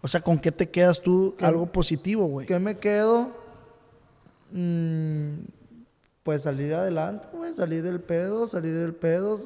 O 0.01 0.07
sea, 0.07 0.21
¿con 0.21 0.37
qué 0.37 0.51
te 0.51 0.69
quedas 0.69 1.01
tú 1.01 1.33
¿Qué? 1.37 1.45
algo 1.45 1.65
positivo, 1.65 2.27
güey? 2.27 2.45
¿Qué 2.45 2.59
me 2.59 2.77
quedo? 2.77 3.29
Mm, 4.51 5.45
pues 6.23 6.43
salir 6.43 6.73
adelante, 6.73 7.27
güey, 7.33 7.53
salir 7.53 7.83
del 7.83 7.99
pedo, 7.99 8.47
salir 8.47 8.77
del 8.77 8.93
pedo, 8.93 9.39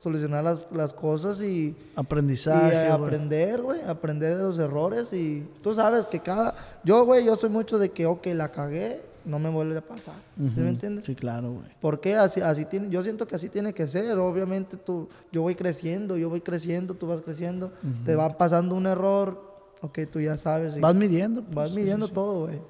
solucionar 0.00 0.44
las, 0.44 0.60
las 0.70 0.92
cosas 0.92 1.40
y, 1.42 1.76
Aprendizaje, 1.96 2.74
y, 2.74 2.78
eh, 2.78 2.96
güey. 2.96 3.06
aprender, 3.06 3.62
güey, 3.62 3.82
aprender 3.82 4.36
de 4.36 4.42
los 4.42 4.58
errores 4.58 5.12
y 5.12 5.48
tú 5.62 5.74
sabes 5.74 6.06
que 6.06 6.20
cada... 6.20 6.54
Yo, 6.84 7.04
güey, 7.04 7.24
yo 7.24 7.36
soy 7.36 7.50
mucho 7.50 7.78
de 7.78 7.90
que, 7.90 8.06
ok, 8.06 8.26
la 8.34 8.52
cagué, 8.52 9.02
no 9.24 9.38
me 9.38 9.48
vuelve 9.48 9.78
a 9.78 9.80
pasar. 9.80 10.14
¿Sí 10.36 10.42
Ujú. 10.44 10.60
me 10.60 10.68
entiendes? 10.68 11.04
Sí, 11.06 11.14
claro, 11.14 11.52
güey. 11.52 11.66
Porque 11.80 12.16
así, 12.16 12.40
así 12.40 12.64
tiene, 12.64 12.90
yo 12.90 13.02
siento 13.02 13.26
que 13.26 13.36
así 13.36 13.48
tiene 13.48 13.72
que 13.72 13.88
ser. 13.88 14.18
Obviamente 14.18 14.76
tú, 14.76 15.08
yo 15.32 15.42
voy 15.42 15.54
creciendo, 15.54 16.16
yo 16.16 16.28
voy 16.28 16.40
creciendo, 16.40 16.94
tú 16.94 17.06
vas 17.06 17.20
creciendo, 17.22 17.72
te 18.04 18.14
va 18.14 18.36
pasando 18.36 18.74
un 18.74 18.86
error, 18.86 19.40
ok, 19.80 20.00
tú 20.10 20.20
ya 20.20 20.36
sabes. 20.36 20.78
Vas 20.80 20.94
midiendo. 20.94 21.42
pues, 21.42 21.54
vas 21.54 21.70
sí, 21.70 21.76
midiendo 21.76 22.06
sí, 22.06 22.10
sí. 22.10 22.14
todo, 22.14 22.46
güey. 22.46 22.60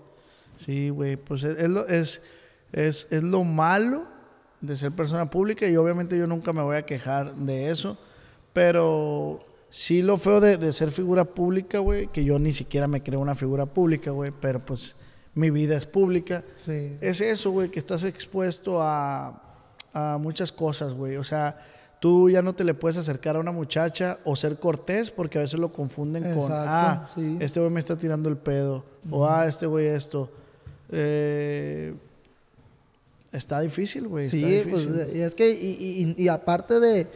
Sí, 0.64 0.88
güey, 0.90 1.16
pues 1.16 1.42
es, 1.44 1.58
es 1.58 1.68
lo, 1.68 1.86
es, 1.88 2.22
es, 2.72 3.08
es 3.10 3.22
lo 3.22 3.42
malo 3.44 4.04
de 4.60 4.76
ser 4.76 4.92
persona 4.92 5.28
pública 5.28 5.66
y 5.68 5.76
obviamente 5.76 6.16
yo 6.16 6.26
nunca 6.26 6.52
me 6.52 6.62
voy 6.62 6.76
a 6.76 6.86
quejar 6.86 7.34
de 7.34 7.70
eso, 7.70 7.98
pero 8.52 9.40
sí 9.68 10.00
lo 10.02 10.16
feo 10.16 10.40
de, 10.40 10.56
de 10.56 10.72
ser 10.72 10.90
figura 10.90 11.24
pública, 11.24 11.80
güey, 11.80 12.06
que 12.06 12.24
yo 12.24 12.38
ni 12.38 12.52
siquiera 12.52 12.86
me 12.86 13.02
creo 13.02 13.20
una 13.20 13.34
figura 13.34 13.66
pública, 13.66 14.10
güey, 14.12 14.32
pero 14.40 14.60
pues 14.64 14.96
mi 15.34 15.50
vida 15.50 15.76
es 15.76 15.86
pública. 15.86 16.44
Sí. 16.64 16.96
Es 17.00 17.20
eso, 17.20 17.50
güey, 17.50 17.70
que 17.70 17.78
estás 17.78 18.04
expuesto 18.04 18.80
a, 18.80 19.42
a 19.92 20.18
muchas 20.20 20.52
cosas, 20.52 20.94
güey. 20.94 21.16
O 21.16 21.24
sea, 21.24 21.58
tú 22.00 22.28
ya 22.30 22.42
no 22.42 22.54
te 22.54 22.64
le 22.64 22.74
puedes 22.74 22.96
acercar 22.96 23.36
a 23.36 23.40
una 23.40 23.50
muchacha 23.52 24.18
o 24.24 24.36
ser 24.36 24.58
cortés 24.58 25.10
porque 25.10 25.38
a 25.38 25.42
veces 25.42 25.58
lo 25.58 25.72
confunden 25.72 26.22
con, 26.34 26.50
Exacto, 26.52 26.64
ah, 26.68 27.10
sí. 27.14 27.36
este 27.40 27.60
güey 27.60 27.72
me 27.72 27.80
está 27.80 27.96
tirando 27.96 28.28
el 28.28 28.36
pedo, 28.36 28.84
o 29.10 29.26
ah, 29.26 29.46
este 29.46 29.66
güey 29.66 29.86
esto. 29.86 30.30
Eh, 30.90 31.94
está 33.32 33.60
difícil, 33.60 34.06
güey. 34.06 34.26
está 34.26 34.36
Sí, 34.36 34.62
pues 34.70 34.86
difícil. 34.92 35.16
y 35.16 35.20
es 35.22 35.34
que, 35.34 35.50
y, 35.50 36.14
y- 36.16 36.22
y 36.22 36.28
aparte 36.28 36.78
de, 36.78 37.06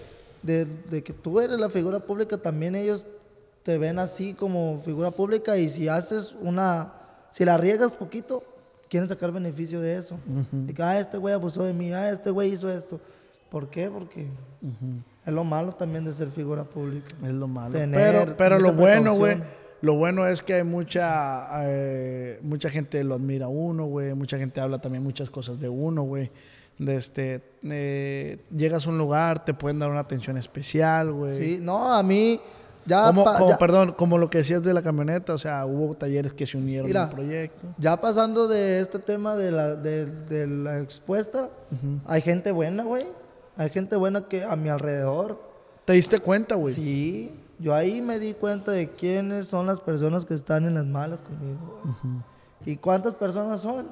de- 0.42 0.64
de 0.90 1.02
que 1.02 1.12
tú 1.12 1.38
eres 1.40 1.60
la 1.60 1.68
figura 1.68 2.00
pública, 2.00 2.38
también 2.38 2.74
ellos 2.74 3.06
te 3.62 3.78
ven 3.78 3.98
así 3.98 4.34
como 4.34 4.80
figura 4.84 5.10
pública 5.10 5.56
y 5.58 5.68
si 5.68 5.88
haces 5.88 6.34
una, 6.40 6.92
si 7.30 7.44
la 7.44 7.56
riegas 7.56 7.92
poquito, 7.92 8.42
quieren 8.88 9.08
sacar 9.08 9.32
beneficio 9.32 9.80
de 9.80 9.98
eso. 9.98 10.18
De 10.50 10.74
que, 10.74 10.82
ah, 10.82 10.98
este 10.98 11.18
güey 11.18 11.34
abusó 11.34 11.64
de 11.64 11.72
mí, 11.72 11.92
ah, 11.92 12.10
este 12.10 12.30
güey 12.30 12.52
hizo 12.52 12.70
esto. 12.70 13.00
¿Por 13.50 13.70
qué? 13.70 13.90
Porque 13.90 14.26
es 15.24 15.32
lo 15.32 15.44
malo 15.44 15.72
también 15.72 16.04
de 16.04 16.12
ser 16.12 16.30
figura 16.30 16.64
pública. 16.64 17.08
Es 17.22 17.32
lo 17.32 17.48
malo. 17.48 17.72
Tener 17.72 17.96
pero 17.96 18.36
pero 18.36 18.58
lo 18.58 18.72
bueno, 18.72 19.14
güey, 19.14 19.40
lo 19.80 19.94
bueno 19.94 20.26
es 20.26 20.42
que 20.42 20.54
hay 20.54 20.64
mucha, 20.64 21.46
eh, 21.66 22.40
mucha 22.42 22.68
gente 22.68 23.02
lo 23.04 23.14
admira 23.14 23.46
a 23.46 23.48
uno, 23.48 23.86
güey. 23.86 24.12
Mucha 24.14 24.38
gente 24.38 24.60
habla 24.60 24.80
también 24.80 25.02
muchas 25.02 25.30
cosas 25.30 25.60
de 25.60 25.68
uno, 25.68 26.02
güey. 26.02 26.30
De 26.78 26.96
este, 26.96 27.42
eh, 27.64 28.38
llegas 28.54 28.86
a 28.86 28.90
un 28.90 28.98
lugar, 28.98 29.44
te 29.44 29.54
pueden 29.54 29.78
dar 29.78 29.90
una 29.90 30.00
atención 30.00 30.36
especial, 30.36 31.12
güey. 31.12 31.36
Sí, 31.36 31.58
no, 31.60 31.92
a 31.92 32.02
mí 32.02 32.40
ya... 32.88 33.04
como, 33.06 33.22
pa- 33.24 33.36
como, 33.38 33.50
ya- 33.50 33.58
perdón, 33.58 33.92
como 33.92 34.18
lo 34.18 34.28
que 34.30 34.38
decías 34.38 34.62
de 34.62 34.74
la 34.74 34.82
camioneta, 34.82 35.34
o 35.34 35.38
sea, 35.38 35.64
hubo 35.66 35.94
talleres 35.94 36.32
que 36.32 36.46
se 36.46 36.56
unieron 36.56 36.86
Mira. 36.88 37.04
al 37.04 37.10
proyecto. 37.10 37.66
Ya 37.78 38.00
pasando 38.00 38.48
de 38.48 38.80
este 38.80 38.98
tema 38.98 39.36
de 39.36 39.50
la, 39.52 39.74
de, 39.76 40.06
de 40.06 40.46
la 40.46 40.80
expuesta, 40.80 41.48
hay 42.06 42.20
gente 42.22 42.50
buena, 42.50 42.82
güey. 42.84 43.06
Hay 43.56 43.70
gente 43.70 43.96
buena 43.96 44.22
que 44.22 44.44
a 44.44 44.56
mi 44.56 44.68
alrededor. 44.68 45.40
¿Te 45.84 45.92
diste 45.92 46.18
cuenta, 46.20 46.54
güey? 46.54 46.74
Sí, 46.74 47.40
yo 47.58 47.74
ahí 47.74 48.00
me 48.00 48.18
di 48.18 48.34
cuenta 48.34 48.72
de 48.72 48.90
quiénes 48.90 49.48
son 49.48 49.66
las 49.66 49.80
personas 49.80 50.24
que 50.24 50.34
están 50.34 50.64
en 50.64 50.74
las 50.74 50.86
malas 50.86 51.20
conmigo. 51.22 51.80
güey. 51.82 51.94
¿Y 52.66 52.76
cuántas 52.76 53.14
personas 53.14 53.60
son? 53.62 53.88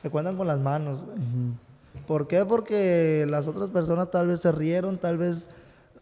Se 0.00 0.10
cuentan 0.10 0.36
con 0.36 0.46
las 0.46 0.58
manos, 0.58 1.02
güey. 1.02 1.18
¿Por 2.06 2.28
qué? 2.28 2.44
Porque 2.44 3.26
las 3.28 3.46
otras 3.46 3.70
personas 3.70 4.10
tal 4.10 4.28
vez 4.28 4.40
se 4.40 4.52
rieron, 4.52 4.98
tal 4.98 5.18
vez 5.18 5.50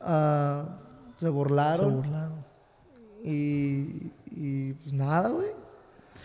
ah, 0.00 0.78
se 1.16 1.26
Se 1.26 1.30
burlaron. 1.30 2.02
Y, 3.22 4.12
y 4.26 4.72
pues 4.74 4.92
nada, 4.92 5.28
güey. 5.30 5.48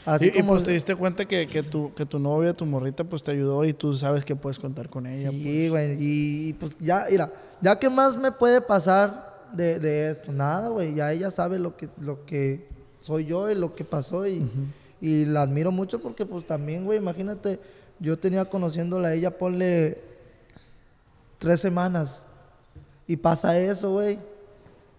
Así 0.05 0.32
Y, 0.34 0.43
pues 0.43 0.63
te 0.63 0.71
diste 0.71 0.95
cuenta 0.95 1.25
que, 1.25 1.47
que, 1.47 1.62
tu, 1.62 1.93
que 1.93 2.05
tu 2.05 2.19
novia, 2.19 2.53
tu 2.53 2.65
morrita, 2.65 3.03
pues 3.03 3.21
te 3.21 3.32
ayudó 3.32 3.65
y 3.65 3.73
tú 3.73 3.93
sabes 3.93 4.25
que 4.25 4.36
puedes 4.36 4.60
contar 4.60 4.89
con 4.89 5.05
ella. 5.05 5.29
pues. 5.29 5.43
Sí, 5.43 5.69
güey. 5.69 5.97
Y, 5.99 6.53
pues 6.53 6.77
ya, 6.79 7.05
mira, 7.10 7.32
ya 7.62 7.77
que 7.77 7.89
más 7.89 8.17
me 8.17 8.32
puede 8.32 8.62
pasar 8.62 9.47
de, 9.53 9.79
de 9.79 10.12
esto, 10.12 10.32
nada, 10.32 10.69
güey. 10.69 10.95
Ya 10.95 11.12
ella 11.12 11.32
sabe 11.32 11.60
lo 11.60 11.75
que, 11.75 11.89
lo 11.99 12.25
que 12.25 12.67
soy 13.01 13.25
yo 13.25 13.49
y 13.49 13.55
lo 13.55 13.75
que 13.75 13.84
pasó 13.84 14.27
y, 14.27 14.45
y 15.01 15.25
la 15.25 15.43
admiro 15.43 15.71
mucho 15.71 16.01
porque 16.01 16.25
pues 16.25 16.45
también, 16.45 16.86
güey, 16.86 16.97
imagínate, 16.97 17.60
yo 17.99 18.17
tenía 18.17 18.45
conociéndola 18.45 19.10
a 19.10 19.13
ella, 19.13 19.38
ponle 19.38 20.01
tres 21.38 21.62
semanas 21.62 22.29
y 23.10 23.17
pasa 23.17 23.58
eso, 23.60 23.91
güey. 23.91 24.17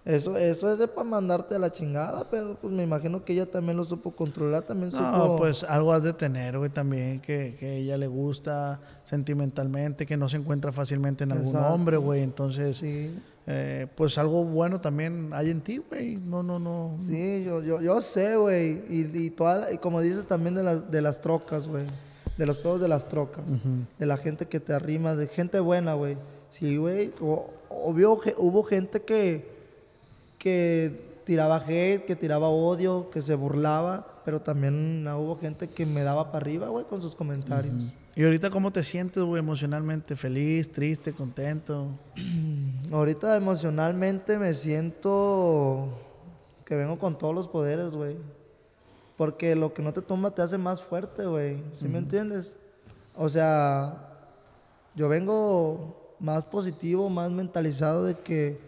Eso, 0.05 0.35
eso 0.37 0.73
es 0.73 0.79
de 0.79 0.89
para 0.89 1.07
mandarte 1.07 1.55
a 1.55 1.59
la 1.59 1.71
chingada, 1.71 2.27
pero 2.31 2.57
pues 2.61 2.73
me 2.73 2.83
imagino 2.83 3.23
que 3.23 3.35
ella 3.35 3.45
también 3.51 3.77
lo 3.77 3.85
supo 3.85 4.13
controlar, 4.13 4.63
también 4.63 4.91
No, 4.93 4.99
supo... 5.23 5.37
pues 5.37 5.63
algo 5.63 5.93
has 5.93 6.03
de 6.03 6.15
tener, 6.15 6.57
güey, 6.57 6.71
también, 6.71 7.21
que, 7.21 7.55
que 7.61 7.77
ella 7.77 7.99
le 7.99 8.07
gusta 8.07 8.81
sentimentalmente, 9.05 10.07
que 10.07 10.17
no 10.17 10.29
se 10.29 10.39
encuentra 10.39 10.73
fácilmente 10.73 11.25
en 11.25 11.33
algún 11.33 11.49
Exacto. 11.49 11.75
hombre, 11.75 11.97
güey. 11.99 12.23
Entonces, 12.23 12.79
Sí. 12.79 13.15
eh, 13.47 13.87
pues 13.95 14.17
algo 14.17 14.43
bueno 14.45 14.81
también 14.81 15.31
hay 15.35 15.51
en 15.51 15.61
ti, 15.61 15.77
güey. 15.79 16.17
No, 16.17 16.43
no, 16.43 16.59
no. 16.59 16.97
Sí, 17.07 17.45
yo, 17.45 17.63
yo, 17.63 17.83
yo 17.83 18.01
sé, 18.01 18.37
güey. 18.37 18.83
Y, 18.89 19.11
y, 19.15 19.31
toda 19.31 19.57
la- 19.59 19.73
y 19.73 19.77
como 19.79 20.01
dices 20.01 20.25
también 20.27 20.55
de, 20.55 20.63
las 20.63 20.91
de 20.91 21.03
las 21.03 21.21
trocas, 21.21 21.69
güey. 21.69 21.85
De 22.39 22.47
los 22.47 22.57
pedos 22.57 22.81
de 22.81 22.89
las 22.89 23.07
trocas. 23.07 23.45
De 23.99 24.07
la 24.07 24.17
gente 24.17 24.47
que 24.47 24.61
te 24.61 24.73
arrima, 24.73 25.15
de 25.15 25.29
gente 25.29 25.61
buena, 25.61 25.93
güey. 25.93 26.17
Sí, 26.49 26.79
güey. 26.79 27.13
O- 27.21 27.51
Obvio, 27.71 28.21
hubo 28.37 28.63
gente 28.65 29.01
que, 29.03 29.49
que 30.39 31.23
tiraba 31.25 31.65
hate, 31.67 32.05
que 32.05 32.17
tiraba 32.17 32.49
odio, 32.49 33.09
que 33.11 33.23
se 33.23 33.37
burlaba. 33.37 34.07
pero 34.25 34.41
también 34.41 35.07
hubo 35.09 35.39
gente 35.39 35.69
que 35.69 35.87
me 35.87 36.03
daba 36.03 36.33
para 36.33 36.43
arriba, 36.45 36.69
güey, 36.69 36.85
con 36.85 37.01
sus 37.01 37.15
comentarios. 37.15 37.95
¿Y 38.17 38.25
ahorita 38.25 38.51
cómo 38.51 38.73
te 38.73 38.83
sientes, 38.83 39.23
güey, 39.23 39.39
emocionalmente? 39.39 40.17
¿Feliz, 40.17 40.73
triste, 40.73 41.13
contento? 41.13 41.87
Ahorita 42.93 43.37
emocionalmente 43.37 44.37
me 44.39 44.53
siento 44.55 45.89
que 46.65 46.75
vengo 46.75 46.99
con 46.99 47.17
todos 47.17 47.35
los 47.35 47.47
poderes, 47.47 47.93
güey. 47.93 48.17
Porque 49.17 49.55
lo 49.55 49.73
que 49.73 49.83
no 49.83 49.93
te 49.93 50.03
tumba 50.03 50.33
te 50.33 50.43
hace 50.43 50.59
más 50.59 50.83
fuerte, 50.83 51.27
güey. 51.27 51.63
¿Sí 51.79 51.87
me 51.87 51.99
entiendes? 51.99 52.57
O 53.17 53.29
sea, 53.29 54.19
yo 54.97 55.09
vengo 55.09 56.00
más 56.21 56.45
positivo, 56.45 57.09
más 57.09 57.31
mentalizado 57.31 58.05
de 58.05 58.15
que 58.15 58.59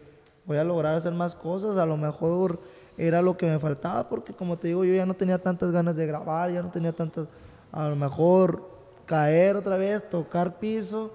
voy 0.47 0.57
a 0.57 0.65
lograr 0.65 0.95
hacer 0.95 1.13
más 1.13 1.35
cosas. 1.35 1.77
A 1.79 1.87
lo 1.87 1.97
mejor 1.97 2.61
era 2.97 3.23
lo 3.23 3.37
que 3.37 3.47
me 3.47 3.59
faltaba 3.59 4.09
porque 4.09 4.33
como 4.33 4.59
te 4.59 4.69
digo, 4.69 4.85
yo 4.85 4.95
ya 4.95 5.07
no 5.07 5.15
tenía 5.15 5.39
tantas 5.39 5.73
ganas 5.73 5.97
de 5.97 6.07
grabar, 6.07 6.51
ya 6.51 6.63
no 6.63 6.71
tenía 6.71 6.93
tantas... 6.93 7.29
A 7.71 7.89
lo 7.89 7.97
mejor 7.97 8.69
caer 9.07 9.57
otra 9.57 9.77
vez, 9.77 10.09
tocar 10.11 10.59
piso 10.59 11.13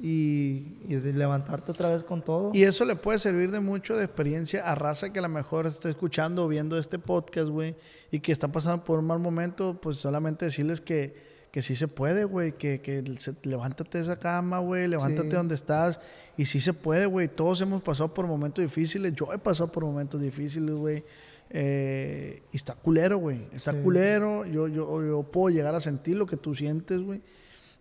y, 0.00 0.64
levantarte 0.88 1.70
otra 1.70 1.90
vez 1.90 2.02
con 2.02 2.22
todo. 2.22 2.50
Y 2.54 2.64
eso 2.64 2.84
le 2.84 2.96
puede 2.96 3.18
servir 3.18 3.50
de 3.50 3.60
mucho 3.60 3.96
de 3.96 4.04
experiencia 4.04 4.68
a 4.70 4.74
raza 4.74 5.12
que 5.12 5.18
a 5.18 5.22
lo 5.22 5.28
mejor 5.28 5.66
está 5.66 5.88
escuchando 5.88 6.44
o 6.44 6.48
viendo 6.48 6.78
este 6.78 6.98
podcast, 6.98 7.48
güey, 7.48 7.76
y 8.10 8.20
que 8.20 8.32
está 8.32 8.48
pasando 8.48 8.84
por 8.84 8.98
un 8.98 9.06
mal 9.06 9.18
momento, 9.18 9.78
pues 9.80 9.98
solamente 9.98 10.46
decirles 10.46 10.80
que, 10.80 11.31
que 11.52 11.62
sí 11.62 11.76
se 11.76 11.86
puede, 11.86 12.24
güey, 12.24 12.52
que, 12.52 12.80
que 12.80 13.04
se- 13.18 13.36
levántate 13.44 13.98
de 13.98 14.04
esa 14.04 14.18
cama, 14.18 14.58
güey, 14.58 14.88
levántate 14.88 15.28
Sí. 15.30 15.36
donde 15.36 15.54
estás, 15.54 16.00
y 16.36 16.46
sí 16.46 16.60
se 16.60 16.72
puede, 16.72 17.06
güey, 17.06 17.28
todos 17.28 17.60
hemos 17.60 17.82
pasado 17.82 18.12
por 18.12 18.26
momentos 18.26 18.62
difíciles, 18.64 19.12
yo 19.14 19.32
he 19.32 19.38
pasado 19.38 19.70
por 19.70 19.84
momentos 19.84 20.20
difíciles, 20.20 20.74
güey, 20.74 21.04
eh, 21.50 22.42
y 22.52 22.56
está 22.56 22.74
culero, 22.74 23.18
güey, 23.18 23.46
está 23.52 23.72
Sí. 23.72 23.78
culero, 23.82 24.46
yo, 24.46 24.66
yo, 24.66 25.04
yo 25.06 25.22
puedo 25.24 25.54
llegar 25.54 25.74
a 25.74 25.80
sentir 25.80 26.16
lo 26.16 26.24
que 26.26 26.38
tú 26.38 26.54
sientes, 26.54 26.98
güey, 27.00 27.20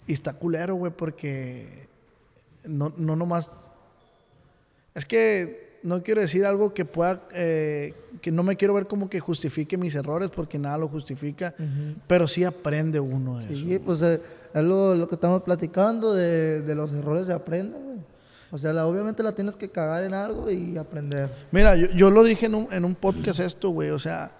y 0.05 0.11
está 0.13 0.33
culero, 0.33 0.75
güey, 0.75 0.91
porque 0.91 1.87
no, 2.65 2.93
no 2.97 3.15
nomás 3.15 3.51
es 4.93 5.05
que 5.05 5.70
no 5.83 6.03
quiero 6.03 6.21
decir 6.21 6.45
algo 6.45 6.73
que 6.73 6.85
pueda, 6.85 7.23
eh, 7.33 7.93
que 8.21 8.31
no 8.31 8.43
me 8.43 8.55
quiero 8.55 8.73
ver 8.75 8.87
como 8.87 9.09
que 9.09 9.19
justifique 9.19 9.77
mis 9.77 9.95
errores 9.95 10.29
porque 10.29 10.59
nada 10.59 10.77
lo 10.77 10.87
justifica, 10.87 11.55
pero 12.07 12.27
sí 12.27 12.43
aprende 12.43 12.99
uno 12.99 13.39
de 13.39 13.45
eso. 13.45 13.53
Sí, 13.55 13.79
pues 13.79 14.01
eh, 14.01 14.21
es 14.53 14.63
lo, 14.63 14.93
lo 14.95 15.07
que 15.09 15.15
estamos 15.15 15.41
platicando, 15.43 16.13
de, 16.13 16.61
de 16.61 16.75
los 16.75 16.93
errores 16.93 17.25
se 17.27 17.33
aprende, 17.33 17.77
güey. 17.79 17.97
O 18.51 18.57
sea, 18.57 18.73
la- 18.73 18.85
obviamente 18.85 19.23
la 19.23 19.31
tienes 19.31 19.55
que 19.55 19.69
cagar 19.69 20.03
en 20.03 20.13
algo 20.13 20.51
y 20.51 20.77
aprender. 20.77 21.31
Mira, 21.51 21.75
yo, 21.75 21.87
yo 21.95 22.11
lo 22.11 22.23
dije 22.23 22.45
en 22.47 22.55
un, 22.55 22.67
en 22.71 22.83
un 22.85 22.95
podcast 22.95 23.39
esto, 23.39 23.69
güey, 23.69 23.89
o 23.91 23.99
sea, 23.99 24.31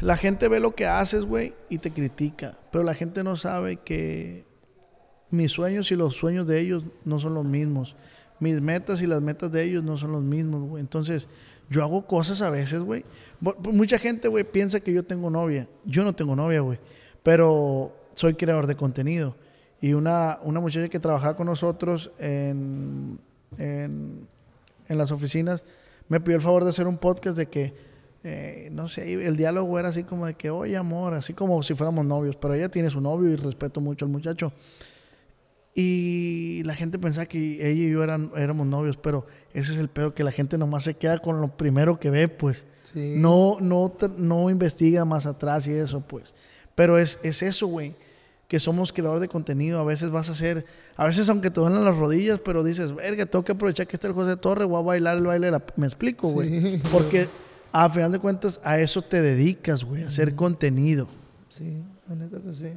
la 0.00 0.16
gente 0.16 0.48
ve 0.48 0.60
lo 0.60 0.74
que 0.74 0.86
haces, 0.86 1.24
güey, 1.24 1.54
y 1.68 1.78
te 1.78 1.90
critica, 1.90 2.56
pero 2.70 2.84
la 2.84 2.94
gente 2.94 3.22
no 3.24 3.36
sabe 3.36 3.76
que 3.76 4.44
mis 5.30 5.52
sueños 5.52 5.90
y 5.90 5.96
los 5.96 6.14
sueños 6.14 6.46
de 6.46 6.60
ellos 6.60 6.84
no 7.04 7.18
son 7.18 7.34
los 7.34 7.44
mismos. 7.44 7.96
Mis 8.40 8.60
metas 8.60 9.00
y 9.00 9.06
las 9.06 9.22
metas 9.22 9.50
de 9.52 9.62
ellos 9.62 9.84
no 9.84 9.96
son 9.96 10.12
los 10.12 10.22
mismos, 10.22 10.68
güey. 10.68 10.80
Entonces, 10.80 11.28
yo 11.70 11.82
hago 11.82 12.06
cosas 12.06 12.42
a 12.42 12.50
veces, 12.50 12.80
güey. 12.80 13.04
Mucha 13.40 13.98
gente, 13.98 14.28
güey, 14.28 14.44
piensa 14.44 14.80
que 14.80 14.92
yo 14.92 15.04
tengo 15.04 15.30
novia. 15.30 15.68
Yo 15.84 16.04
no 16.04 16.14
tengo 16.14 16.36
novia, 16.36 16.60
güey. 16.60 16.78
Pero 17.22 17.96
soy 18.14 18.34
creador 18.34 18.66
de 18.66 18.76
contenido. 18.76 19.36
Y 19.80 19.92
una, 19.92 20.38
una 20.42 20.60
muchacha 20.60 20.88
que 20.88 21.00
trabajaba 21.00 21.36
con 21.36 21.46
nosotros 21.46 22.10
en, 22.18 23.18
en, 23.58 24.26
en 24.88 24.98
las 24.98 25.10
oficinas 25.10 25.64
me 26.08 26.20
pidió 26.20 26.36
el 26.36 26.42
favor 26.42 26.64
de 26.64 26.70
hacer 26.70 26.86
un 26.86 26.98
podcast 26.98 27.36
de 27.36 27.46
que, 27.46 27.74
eh, 28.24 28.68
no 28.72 28.88
sé, 28.88 29.12
el 29.12 29.36
diálogo 29.36 29.78
era 29.78 29.88
así 29.88 30.04
como 30.04 30.26
de 30.26 30.34
que, 30.34 30.50
oye, 30.50 30.76
amor, 30.76 31.14
así 31.14 31.34
como 31.34 31.62
si 31.62 31.74
fuéramos 31.74 32.04
novios. 32.04 32.36
Pero 32.36 32.54
ella 32.54 32.68
tiene 32.68 32.90
su 32.90 33.00
novio 33.00 33.30
y 33.30 33.36
respeto 33.36 33.80
mucho 33.80 34.04
al 34.04 34.10
muchacho. 34.10 34.52
Y 35.74 36.62
la 36.64 36.74
gente 36.74 37.00
pensaba 37.00 37.26
que 37.26 37.54
ella 37.68 37.84
y 37.84 37.90
yo 37.90 38.04
eran, 38.04 38.30
éramos 38.36 38.66
novios, 38.66 38.96
pero 38.96 39.26
ese 39.52 39.72
es 39.72 39.78
el 39.78 39.88
pedo, 39.88 40.14
que 40.14 40.22
la 40.22 40.30
gente 40.30 40.56
nomás 40.56 40.84
se 40.84 40.94
queda 40.94 41.18
con 41.18 41.40
lo 41.40 41.56
primero 41.56 41.98
que 41.98 42.10
ve, 42.10 42.28
pues. 42.28 42.64
Sí. 42.92 43.14
No, 43.16 43.56
no, 43.60 43.92
no 44.16 44.50
investiga 44.50 45.04
más 45.04 45.26
atrás 45.26 45.66
y 45.66 45.72
eso, 45.72 46.00
pues. 46.00 46.32
Pero 46.76 46.96
es, 46.96 47.18
es 47.24 47.42
eso, 47.42 47.66
güey. 47.66 47.96
Que 48.46 48.60
somos 48.60 48.92
creadores 48.92 49.20
de 49.20 49.28
contenido. 49.28 49.80
A 49.80 49.84
veces 49.84 50.10
vas 50.10 50.28
a 50.28 50.32
hacer, 50.32 50.64
a 50.96 51.06
veces 51.06 51.28
aunque 51.28 51.50
te 51.50 51.60
duelen 51.60 51.84
las 51.84 51.96
rodillas, 51.96 52.38
pero 52.38 52.62
dices, 52.62 52.94
verga, 52.94 53.26
tengo 53.26 53.44
que 53.44 53.52
aprovechar 53.52 53.88
que 53.88 53.96
está 53.96 54.06
el 54.06 54.12
José 54.12 54.36
Torre, 54.36 54.64
voy 54.64 54.78
a 54.78 54.84
bailar 54.84 55.16
el 55.16 55.26
baile 55.26 55.46
de 55.46 55.52
la... 55.52 55.64
Me 55.74 55.86
explico, 55.88 56.28
güey. 56.28 56.60
Sí. 56.60 56.82
Porque 56.92 57.26
a 57.72 57.90
final 57.90 58.12
de 58.12 58.20
cuentas 58.20 58.60
a 58.62 58.78
eso 58.78 59.02
te 59.02 59.20
dedicas, 59.20 59.82
güey, 59.82 60.04
a 60.04 60.08
hacer 60.08 60.36
contenido. 60.36 61.08
Sí, 61.48 61.82
la 62.08 62.14
neta 62.14 62.40
que 62.40 62.54
sí. 62.54 62.72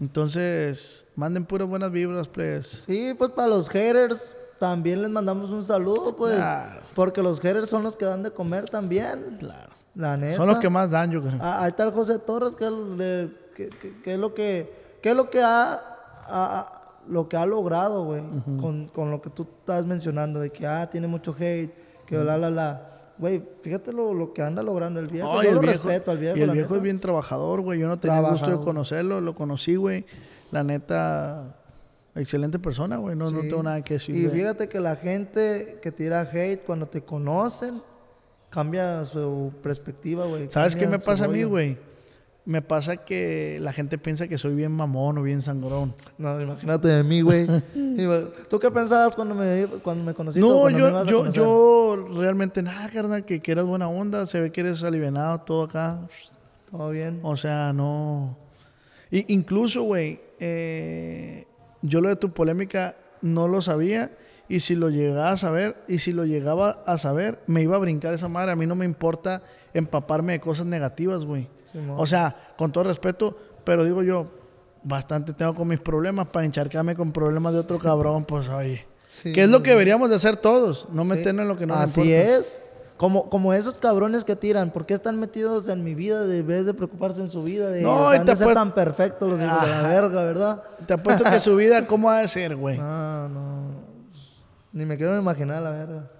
Entonces, 0.00 1.06
manden 1.16 1.44
puras 1.44 1.68
buenas 1.68 1.90
vibras, 1.90 2.28
pues. 2.28 2.84
Sí, 2.86 3.14
pues 3.16 3.30
para 3.32 3.48
los 3.48 3.68
haters 3.68 4.34
también 4.58 5.02
les 5.02 5.10
mandamos 5.10 5.50
un 5.50 5.64
saludo, 5.64 6.16
pues. 6.16 6.34
Claro. 6.36 6.80
Porque 6.94 7.22
los 7.22 7.40
haters 7.40 7.68
son 7.68 7.82
los 7.82 7.96
que 7.96 8.04
dan 8.04 8.22
de 8.22 8.30
comer 8.30 8.64
también. 8.68 9.36
Claro. 9.38 9.72
La 9.94 10.16
neta. 10.16 10.36
Son 10.36 10.46
los 10.46 10.58
que 10.58 10.68
más 10.68 10.90
dan, 10.90 11.10
yo 11.10 11.22
creo. 11.22 11.38
Ah, 11.40 11.62
ahí 11.62 11.70
está 11.70 11.84
el 11.84 11.92
José 11.92 12.18
Torres, 12.18 12.54
que, 12.54 12.64
es 12.64 12.70
el 12.70 12.98
de- 12.98 13.36
que- 13.54 13.68
que- 13.70 14.00
que 14.02 14.14
es 14.14 14.20
lo 14.20 14.34
que, 14.34 14.72
que 15.02 15.10
es 15.10 15.16
lo 15.16 15.30
que 15.30 15.40
ha, 15.42 15.72
ha- 15.72 15.80
ha- 16.28 16.82
lo 17.08 17.28
que 17.28 17.36
ha 17.36 17.46
logrado, 17.46 18.04
güey, 18.04 18.22
con, 18.60 18.88
con 18.88 19.10
lo 19.10 19.22
que 19.22 19.30
tú 19.30 19.44
estás 19.60 19.86
mencionando, 19.86 20.40
de 20.40 20.50
que 20.50 20.66
ah, 20.66 20.88
tiene 20.90 21.06
mucho 21.06 21.34
hate, 21.38 21.72
que 22.04 22.16
la 22.18 22.36
la 22.36 22.50
la. 22.50 22.85
Güey, 23.18 23.42
fíjate 23.62 23.92
lo, 23.92 24.12
lo 24.12 24.32
que 24.32 24.42
anda 24.42 24.62
logrando 24.62 25.00
el 25.00 25.08
viejo. 25.08 25.42
Yo 25.42 25.48
el 25.48 25.54
lo 25.56 25.60
viejo, 25.60 25.88
respeto 25.88 26.10
al 26.10 26.18
viejo. 26.18 26.36
y 26.36 26.42
el 26.42 26.50
viejo 26.50 26.68
neta. 26.68 26.76
es 26.76 26.82
bien 26.82 27.00
trabajador, 27.00 27.60
güey. 27.62 27.78
Yo 27.78 27.88
no 27.88 27.98
tenía 27.98 28.20
gusto 28.20 28.50
de 28.58 28.64
conocerlo, 28.64 29.20
lo 29.20 29.34
conocí, 29.34 29.76
güey. 29.76 30.04
La 30.50 30.62
neta, 30.62 31.56
excelente 32.14 32.58
persona, 32.58 32.98
güey. 32.98 33.16
No, 33.16 33.30
no 33.30 33.40
tengo 33.40 33.62
nada 33.62 33.82
que 33.82 33.94
decir. 33.94 34.14
Y 34.14 34.28
fíjate 34.28 34.68
que 34.68 34.80
la 34.80 34.96
gente 34.96 35.78
que 35.82 35.92
tira 35.92 36.20
hate 36.20 36.62
cuando 36.64 36.86
te 36.86 37.02
conocen 37.02 37.82
cambia 38.50 39.04
su 39.04 39.52
perspectiva, 39.62 40.26
güey. 40.26 40.48
¿Sabes 40.50 40.76
qué 40.76 40.86
me 40.86 40.98
pasa 40.98 41.24
a 41.24 41.28
mí, 41.28 41.42
güey? 41.44 41.78
Me 42.46 42.62
pasa 42.62 42.98
que 42.98 43.58
la 43.60 43.72
gente 43.72 43.98
piensa 43.98 44.28
que 44.28 44.38
soy 44.38 44.54
bien 44.54 44.70
mamón 44.70 45.18
o 45.18 45.22
bien 45.22 45.42
sangrón. 45.42 45.94
No, 46.16 46.40
imagínate 46.40 46.86
de 46.86 47.02
mí, 47.02 47.20
güey. 47.20 47.44
¿Tú 48.48 48.60
qué 48.60 48.70
pensabas 48.70 49.16
cuando 49.16 49.34
me, 49.34 49.66
cuando 49.82 50.04
me 50.04 50.14
conociste? 50.14 50.46
No, 50.48 50.64
me 50.66 50.78
yo, 50.78 51.04
yo, 51.04 51.32
yo 51.32 52.08
realmente 52.16 52.62
nada, 52.62 52.88
carnal, 52.88 53.24
que, 53.24 53.40
que 53.40 53.50
eras 53.52 53.64
buena 53.66 53.88
onda. 53.88 54.26
Se 54.28 54.40
ve 54.40 54.52
que 54.52 54.60
eres 54.60 54.82
alivianado 54.84 55.40
todo 55.40 55.64
acá. 55.64 56.06
Todo 56.70 56.90
bien. 56.90 57.18
O 57.24 57.36
sea, 57.36 57.72
no. 57.72 58.36
I- 59.10 59.24
incluso, 59.28 59.82
güey, 59.82 60.20
eh, 60.38 61.46
yo 61.82 62.00
lo 62.00 62.08
de 62.08 62.16
tu 62.16 62.32
polémica 62.32 62.96
no 63.22 63.48
lo 63.48 63.60
sabía. 63.60 64.12
Y 64.48 64.60
si 64.60 64.76
lo 64.76 64.88
llegaba 64.90 65.30
a 65.30 65.36
saber, 65.36 65.76
y 65.88 65.98
si 65.98 66.12
lo 66.12 66.24
llegaba 66.24 66.80
a 66.86 66.98
saber, 66.98 67.40
me 67.48 67.62
iba 67.62 67.74
a 67.74 67.80
brincar 67.80 68.14
esa 68.14 68.28
madre. 68.28 68.52
A 68.52 68.56
mí 68.56 68.66
no 68.66 68.76
me 68.76 68.84
importa 68.84 69.42
empaparme 69.74 70.34
de 70.34 70.40
cosas 70.40 70.66
negativas, 70.66 71.24
güey. 71.24 71.48
O 71.96 72.06
sea, 72.06 72.34
con 72.56 72.72
todo 72.72 72.84
respeto, 72.84 73.36
pero 73.64 73.84
digo 73.84 74.02
yo, 74.02 74.26
bastante 74.82 75.32
tengo 75.32 75.54
con 75.54 75.68
mis 75.68 75.80
problemas 75.80 76.28
para 76.28 76.44
encharcarme 76.46 76.94
con 76.94 77.12
problemas 77.12 77.52
de 77.52 77.58
otro 77.60 77.78
cabrón, 77.78 78.24
pues 78.24 78.48
oye. 78.48 78.86
Sí. 79.22 79.32
¿Qué 79.32 79.44
es 79.44 79.48
lo 79.50 79.62
que 79.62 79.70
deberíamos 79.70 80.10
de 80.10 80.16
hacer 80.16 80.36
todos? 80.36 80.86
No 80.92 81.04
meternos 81.04 81.42
en 81.42 81.48
lo 81.48 81.56
que 81.56 81.66
no 81.66 81.74
nos 81.74 81.84
Así 81.84 82.02
importa. 82.12 82.36
es. 82.38 82.60
Como, 82.98 83.28
como 83.28 83.52
esos 83.52 83.74
cabrones 83.74 84.24
que 84.24 84.36
tiran, 84.36 84.70
¿por 84.70 84.86
qué 84.86 84.94
están 84.94 85.20
metidos 85.20 85.68
en 85.68 85.84
mi 85.84 85.94
vida 85.94 86.24
de 86.24 86.42
vez 86.42 86.64
de 86.64 86.72
preocuparse 86.72 87.20
en 87.20 87.30
su 87.30 87.42
vida? 87.42 87.68
De, 87.68 87.82
No, 87.82 88.14
y 88.14 88.18
te 88.20 88.34
ser 88.36 88.54
tan 88.54 88.72
perfectos 88.72 89.28
los 89.28 89.38
hijos 89.40 89.60
de 89.62 89.68
la 89.68 89.80
Ajá. 89.80 89.88
verga, 89.88 90.22
¿verdad? 90.24 90.62
Te 90.86 90.94
apuesto 90.94 91.24
que 91.24 91.38
su 91.40 91.56
vida, 91.56 91.86
¿cómo 91.86 92.08
ha 92.10 92.20
de 92.20 92.28
ser, 92.28 92.56
güey? 92.56 92.78
No, 92.78 93.28
no. 93.28 93.66
Ni 94.72 94.86
me 94.86 94.96
quiero 94.96 95.14
imaginar 95.18 95.60
la 95.62 95.70
verga. 95.70 96.10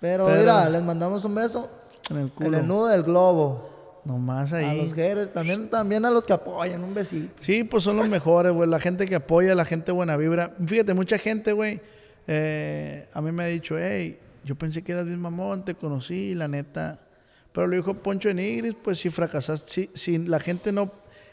Pero, 0.00 0.26
Pero- 0.26 0.38
mira, 0.40 0.68
les 0.68 0.82
mandamos 0.82 1.24
un 1.24 1.34
beso. 1.34 1.68
En 2.10 2.16
el 2.16 2.22
En 2.24 2.28
culo. 2.30 2.58
el 2.58 2.66
nudo 2.66 2.86
del 2.88 3.02
globo. 3.02 3.70
Nomás 4.04 4.52
A 4.52 4.56
ahí. 4.58 4.82
los 4.82 4.92
haters, 4.94 5.32
también, 5.32 5.70
también 5.70 6.04
a 6.04 6.10
los 6.10 6.24
que 6.26 6.32
apoyan, 6.34 6.82
un 6.84 6.92
besito. 6.92 7.32
Sí, 7.42 7.64
pues 7.64 7.82
son 7.84 7.96
los 7.96 8.08
mejores, 8.08 8.52
güey. 8.52 8.68
La 8.68 8.78
gente 8.78 9.06
que 9.06 9.14
apoya, 9.14 9.54
la 9.54 9.64
gente 9.64 9.92
buena 9.92 10.16
vibra. 10.16 10.54
Fíjate, 10.66 10.92
mucha 10.94 11.16
gente, 11.18 11.52
güey, 11.52 11.80
eh, 12.26 13.08
a 13.12 13.20
mí 13.20 13.32
me 13.32 13.44
ha 13.44 13.46
dicho, 13.46 13.76
hey, 13.78 14.18
yo 14.44 14.56
pensé 14.56 14.82
que 14.82 14.92
eras 14.92 15.06
bien 15.06 15.20
mamón, 15.20 15.64
te 15.64 15.74
conocí, 15.74 16.34
la 16.34 16.48
neta. 16.48 17.00
Pero 17.52 17.66
lo 17.66 17.76
dijo 17.76 17.94
Poncho 17.94 18.28
en 18.28 18.40
Igris, 18.40 18.74
pues 18.82 18.98
si 18.98 19.10
fracasaste, 19.10 19.70
si, 19.70 19.90
si 19.94 20.18
la 20.18 20.40
gente 20.40 20.72
no, 20.72 20.90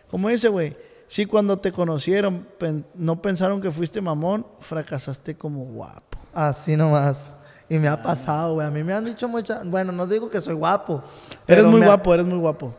como 0.09 0.29
dice, 0.29 0.47
güey, 0.49 0.75
si 1.07 1.25
cuando 1.25 1.57
te 1.59 1.71
conocieron 1.73 2.47
pen- 2.57 2.85
no 2.95 3.21
pensaron 3.21 3.59
que 3.61 3.71
fuiste 3.71 3.99
mamón, 4.01 4.45
fracasaste 4.59 5.35
como 5.35 5.65
guapo. 5.65 6.19
Así 6.33 6.77
nomás. 6.77 7.37
Y 7.71 7.79
me 7.79 7.87
ha 7.87 8.03
pasado, 8.03 8.55
güey. 8.55 8.67
A 8.67 8.69
mí 8.69 8.83
me 8.83 8.93
han 8.93 9.05
dicho 9.05 9.29
muchas. 9.29 9.65
Bueno, 9.65 9.93
no 9.93 10.05
digo 10.05 10.29
que 10.29 10.41
soy 10.41 10.55
guapo. 10.55 11.01
Eres 11.47 11.65
muy 11.65 11.81
ha- 11.81 11.85
guapo, 11.85 12.13
eres 12.13 12.25
muy 12.25 12.37
guapo. 12.37 12.75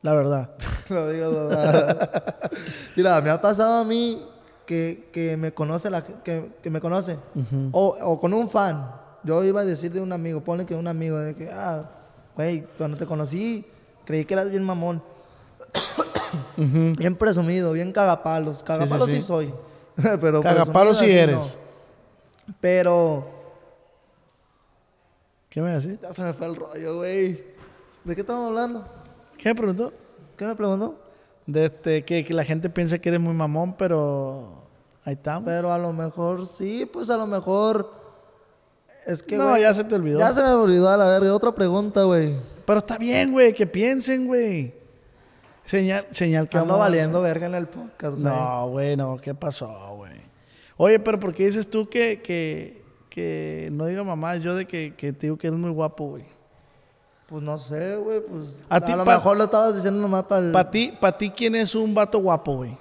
La 0.00 0.14
verdad. 0.14 0.50
Lo 0.88 1.10
digo. 1.10 1.50
Mira, 2.96 3.20
me 3.20 3.28
ha 3.28 3.38
pasado 3.40 3.74
a 3.80 3.84
mí 3.84 4.26
que, 4.64 5.10
que 5.12 5.36
me 5.36 5.52
conoce 5.52 5.90
la 5.90 6.02
que, 6.02 6.52
que 6.62 6.70
me 6.70 6.80
conoce. 6.80 7.18
o, 7.72 7.96
o 8.00 8.18
con 8.18 8.32
un 8.32 8.48
fan. 8.48 8.90
Yo 9.24 9.44
iba 9.44 9.60
a 9.60 9.64
decir 9.66 9.92
de 9.92 10.00
un 10.00 10.10
amigo, 10.12 10.40
ponle 10.42 10.64
que 10.64 10.74
un 10.74 10.88
amigo, 10.88 11.18
de 11.18 11.34
que, 11.34 11.50
ah, 11.52 11.84
güey, 12.34 12.64
cuando 12.78 12.96
te 12.96 13.04
conocí, 13.06 13.66
Creí 14.06 14.24
que 14.24 14.34
eras 14.34 14.50
bien 14.50 14.62
mamón. 14.64 15.02
Bien 16.56 17.14
presumido, 17.16 17.72
bien 17.72 17.92
cagapalos. 17.92 18.62
Cagapalos 18.62 19.08
sí, 19.08 19.16
sí. 19.16 19.22
soy. 19.22 19.54
pero 20.20 20.40
Cagapalos 20.40 20.98
sí 20.98 21.10
eres. 21.10 21.36
no. 21.36 21.46
Pero 22.60 23.26
¿Qué 25.54 25.62
me 25.62 25.70
hace? 25.70 25.96
ya 26.02 26.12
se 26.12 26.20
me 26.20 26.32
fue 26.32 26.48
el 26.48 26.56
rollo, 26.56 26.96
güey. 26.96 27.40
¿De 28.02 28.16
qué 28.16 28.22
estamos 28.22 28.48
hablando? 28.48 28.84
¿Qué 29.38 29.50
me 29.50 29.54
preguntó? 29.54 29.92
¿Qué 30.36 30.46
me 30.46 30.56
preguntó? 30.56 30.98
De 31.46 31.66
este, 31.66 32.04
que, 32.04 32.24
que 32.24 32.34
la 32.34 32.42
gente 32.42 32.68
piensa 32.68 32.98
que 32.98 33.08
eres 33.10 33.20
muy 33.20 33.34
mamón, 33.34 33.76
pero 33.76 34.66
ahí 35.04 35.12
estamos. 35.12 35.44
Pero 35.44 35.72
a 35.72 35.78
lo 35.78 35.92
mejor 35.92 36.48
sí, 36.48 36.90
pues 36.92 37.08
a 37.08 37.16
lo 37.16 37.28
mejor 37.28 37.88
es 39.06 39.22
que 39.22 39.36
no, 39.36 39.50
güey, 39.50 39.62
ya 39.62 39.72
se 39.72 39.84
te 39.84 39.94
olvidó. 39.94 40.18
Ya 40.18 40.32
se 40.32 40.42
me 40.42 40.48
olvidó 40.48 40.88
a 40.88 40.96
la 40.96 41.06
verga. 41.06 41.32
Otra 41.32 41.54
pregunta, 41.54 42.02
güey. 42.02 42.34
Pero 42.66 42.78
está 42.80 42.98
bien, 42.98 43.30
güey, 43.30 43.52
que 43.52 43.68
piensen, 43.68 44.26
güey. 44.26 44.74
Señal, 45.66 46.04
señal 46.10 46.48
que 46.48 46.58
Ando 46.58 46.74
vamos 46.74 46.84
valiendo 46.84 47.22
verga 47.22 47.46
en 47.46 47.54
el 47.54 47.68
podcast, 47.68 48.18
güey. 48.18 48.24
No, 48.24 48.68
güey, 48.70 48.96
no, 48.96 49.18
¿qué 49.18 49.36
pasó, 49.36 49.94
güey? 49.94 50.20
Oye, 50.76 50.98
pero 50.98 51.20
¿por 51.20 51.32
qué 51.32 51.46
dices 51.46 51.70
tú 51.70 51.88
que, 51.88 52.20
que, 52.20 52.83
que 53.14 53.68
no 53.72 53.86
diga 53.86 54.02
mamá? 54.02 54.34
Yo 54.38 54.56
de 54.56 54.66
que, 54.66 54.92
que 54.96 55.12
te 55.12 55.26
digo 55.28 55.36
que 55.38 55.46
eres 55.46 55.58
muy 55.58 55.70
guapo, 55.70 56.08
güey. 56.10 56.24
Pues 57.28 57.42
no 57.44 57.60
sé, 57.60 57.94
güey. 57.94 58.20
Pues 58.20 58.60
A 58.68 58.76
a, 58.76 58.80
ti 58.80 58.90
lo 58.90 59.04
pa- 59.04 59.16
mejor 59.18 59.36
lo 59.36 59.44
estabas 59.44 59.76
diciendo 59.76 60.00
nomás 60.00 60.24
para 60.24 60.46
el. 60.46 60.50
Para 60.52 60.68
ti, 60.68 60.92
para 61.00 61.16
ti, 61.16 61.30
¿quién 61.30 61.54
es 61.54 61.76
un 61.76 61.94
vato 61.94 62.18
guapo, 62.18 62.56
güey? 62.56 62.76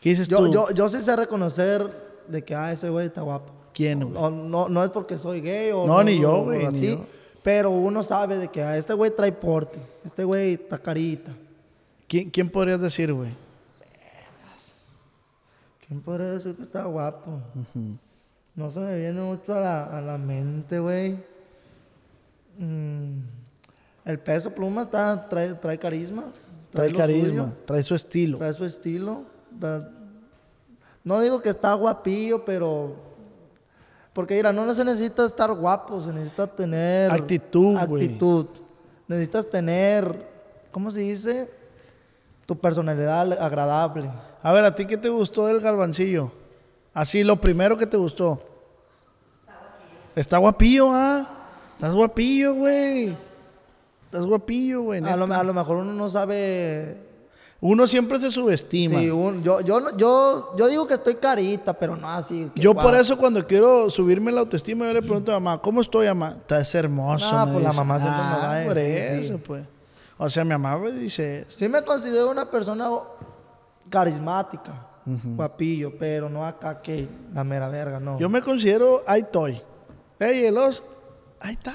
¿Qué 0.00 0.08
dices 0.10 0.26
yo, 0.26 0.38
tú? 0.38 0.52
yo, 0.52 0.70
yo 0.72 0.88
sí 0.88 1.00
sé 1.00 1.14
reconocer 1.14 1.88
de 2.26 2.42
que, 2.44 2.52
ah, 2.56 2.72
ese 2.72 2.90
güey 2.90 3.06
está 3.06 3.20
guapo. 3.20 3.52
¿Quién, 3.72 4.00
güey? 4.00 4.12
No, 4.12 4.28
no, 4.30 4.68
no 4.68 4.82
es 4.82 4.90
porque 4.90 5.16
soy 5.16 5.40
gay 5.40 5.70
o. 5.70 5.86
No, 5.86 6.02
ni 6.02 6.18
yo, 6.18 6.42
güey, 6.42 6.66
ni 6.72 6.88
yo. 6.88 7.04
Pero 7.44 7.70
uno 7.70 8.02
sabe 8.02 8.38
de 8.38 8.48
que, 8.48 8.60
ah, 8.60 8.76
este 8.76 8.92
güey 8.92 9.12
trae 9.14 9.30
porte. 9.30 9.78
Este 10.04 10.24
güey 10.24 10.54
está 10.54 10.78
carita. 10.78 11.32
¿Quién, 12.08 12.28
quién 12.28 12.50
podrías 12.50 12.80
decir, 12.80 13.12
güey? 13.12 13.30
¿Quién 15.86 16.00
podría 16.02 16.32
decir 16.32 16.56
que 16.56 16.62
está 16.62 16.84
guapo? 16.84 17.40
No 18.54 18.70
se 18.70 18.80
me 18.80 18.98
viene 18.98 19.20
mucho 19.20 19.54
a 19.54 19.60
la, 19.60 19.84
a 19.98 20.00
la 20.00 20.18
mente, 20.18 20.78
güey. 20.78 21.18
Mm, 22.58 23.18
el 24.04 24.18
peso 24.18 24.50
pluma 24.50 24.82
está, 24.82 25.28
trae, 25.28 25.54
trae 25.54 25.78
carisma. 25.78 26.24
Trae 26.70 26.92
carisma, 26.92 27.28
suyo, 27.44 27.56
trae 27.66 27.82
su 27.82 27.94
estilo. 27.94 28.38
trae 28.38 28.54
su 28.54 28.64
estilo. 28.64 29.22
da- 29.50 29.90
no 31.04 31.20
digo 31.20 31.40
que 31.42 31.48
está 31.50 31.74
guapillo, 31.74 32.44
pero. 32.44 32.94
Porque 34.12 34.36
mira, 34.36 34.52
no 34.52 34.72
se 34.74 34.84
necesita 34.84 35.24
estar 35.24 35.50
guapo, 35.52 36.00
se 36.00 36.12
necesita 36.12 36.46
tener. 36.46 37.10
Actitud, 37.10 37.76
güey. 37.88 38.04
Actitud. 38.04 38.46
Necesitas 39.08 39.48
tener. 39.50 40.30
¿Cómo 40.70 40.90
se 40.90 41.00
dice? 41.00 41.50
Tu 42.46 42.56
personalidad 42.58 43.32
agradable. 43.42 44.10
A 44.42 44.52
ver, 44.52 44.64
¿a 44.64 44.74
ti 44.74 44.84
qué 44.86 44.96
te 44.96 45.08
gustó 45.08 45.46
del 45.46 45.60
galvancillo? 45.60 46.30
Así, 46.94 47.24
lo 47.24 47.36
primero 47.40 47.76
que 47.76 47.86
te 47.86 47.96
gustó. 47.96 48.42
Está 50.14 50.38
guapillo, 50.38 50.90
¿ah? 50.92 51.28
Estás 51.74 51.94
guapillo, 51.94 52.54
güey. 52.54 53.16
Estás 54.04 54.26
guapillo, 54.26 54.82
güey. 54.82 55.02
A 55.02 55.16
lo, 55.16 55.26
neta. 55.26 55.40
a 55.40 55.44
lo 55.44 55.54
mejor 55.54 55.78
uno 55.78 55.92
no 55.92 56.10
sabe. 56.10 57.10
Uno 57.62 57.86
siempre 57.86 58.18
se 58.18 58.30
subestima. 58.30 58.98
Sí, 58.98 59.08
un- 59.08 59.42
yo, 59.42 59.60
yo, 59.60 59.80
no- 59.80 59.96
yo, 59.96 60.54
yo 60.56 60.66
digo 60.68 60.86
que 60.86 60.94
estoy 60.94 61.14
carita, 61.14 61.72
pero 61.72 61.96
no 61.96 62.10
así. 62.10 62.50
que 62.54 62.60
Yo 62.60 62.74
por 62.74 62.94
eso 62.94 63.16
cuando 63.16 63.46
quiero 63.46 63.88
subirme 63.88 64.30
la 64.32 64.40
autoestima, 64.40 64.86
yo 64.86 64.92
le 64.92 65.00
pregunto 65.00 65.32
a 65.32 65.40
mamá, 65.40 65.62
¿cómo 65.62 65.80
estoy, 65.80 66.06
mamá? 66.08 66.32
Estás 66.32 66.74
hermoso. 66.74 67.30
Ah, 67.32 67.46
me 67.46 67.52
pues 67.52 67.64
la 67.64 67.72
mamá 67.72 67.94
a 67.96 68.60
Ah, 68.60 68.64
por 68.66 68.74
decir, 68.74 68.98
eso, 69.24 69.32
sí. 69.34 69.42
pues. 69.46 69.64
O 70.18 70.28
sea, 70.28 70.44
mi 70.44 70.50
mamá 70.50 70.76
me 70.76 70.92
dice. 70.92 71.46
Sí 71.48 71.68
me 71.68 71.82
considero 71.82 72.30
una 72.30 72.50
persona 72.50 72.90
carismática, 73.88 74.72
guapillo, 75.04 75.96
pero 75.98 76.28
no 76.28 76.44
acá 76.44 76.80
que 76.80 77.08
la 77.34 77.44
mera 77.44 77.68
verga, 77.68 77.98
no. 78.00 78.18
Yo 78.18 78.28
me 78.28 78.42
considero, 78.42 79.02
ahí 79.06 79.22
estoy. 79.22 79.60
Ey, 80.18 80.46
el 80.46 80.56
os, 80.58 80.84
ahí 81.40 81.52
está. 81.54 81.74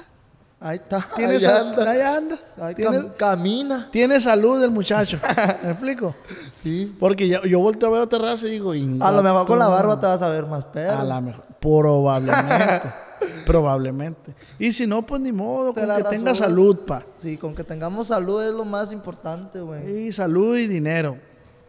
Ahí 0.60 0.78
está. 0.78 1.06
Tiene 1.16 1.36
ahí 1.36 1.46
anda. 1.46 1.92
ahí 1.92 2.02
anda. 2.02 2.36
Ahí 2.60 2.76
Tiene, 2.76 2.98
cam- 2.98 3.16
camina. 3.16 3.90
tiene 3.92 4.20
salud 4.20 4.64
el 4.64 4.72
muchacho. 4.72 5.20
¿Me 5.64 5.70
explico? 5.72 6.16
Sí. 6.64 6.96
Porque 7.00 7.28
yo, 7.28 7.44
yo 7.44 7.60
volteo 7.60 7.90
a 7.90 7.92
ver 7.92 8.02
otra 8.02 8.18
raza 8.20 8.48
y 8.48 8.52
digo... 8.52 8.72
A 8.72 9.12
lo 9.12 9.22
mejor 9.22 9.46
con 9.46 9.60
la 9.60 9.68
barba 9.68 10.00
te 10.00 10.08
vas 10.08 10.22
a 10.22 10.30
ver 10.30 10.46
más 10.48 10.66
perro. 10.66 10.98
A 10.98 11.04
la 11.04 11.22
mejor. 11.22 11.46
Probablemente. 11.60 12.94
probablemente. 13.46 14.36
Y 14.60 14.72
si 14.72 14.88
no, 14.88 15.06
pues 15.06 15.22
ni 15.22 15.32
modo, 15.32 15.74
Te 15.74 15.86
con 15.86 15.96
que 15.98 16.04
tenga 16.06 16.34
salud, 16.36 16.80
pa. 16.80 17.04
Sí, 17.22 17.38
con 17.38 17.54
que 17.56 17.64
tengamos 17.64 18.08
salud 18.08 18.42
es 18.44 18.54
lo 18.54 18.66
más 18.66 18.92
importante, 18.92 19.60
güey. 19.60 20.08
Y 20.08 20.12
salud 20.12 20.58
y 20.58 20.68
dinero. 20.68 21.18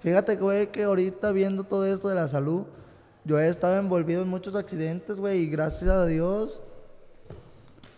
Fíjate, 0.01 0.37
güey, 0.37 0.71
que 0.71 0.85
ahorita 0.85 1.33
viendo 1.33 1.65
todo 1.65 1.85
esto 1.87 2.09
de 2.09 2.15
la 2.15 2.29
salud, 2.29 2.65
yo 3.25 3.39
he 3.39 3.49
estado 3.49 3.77
envolvido 3.77 4.23
en 4.23 4.29
muchos 4.29 4.55
accidentes, 4.55 5.17
güey, 5.17 5.41
y 5.41 5.47
gracias 5.49 5.91
a 5.91 6.07
Dios 6.07 6.61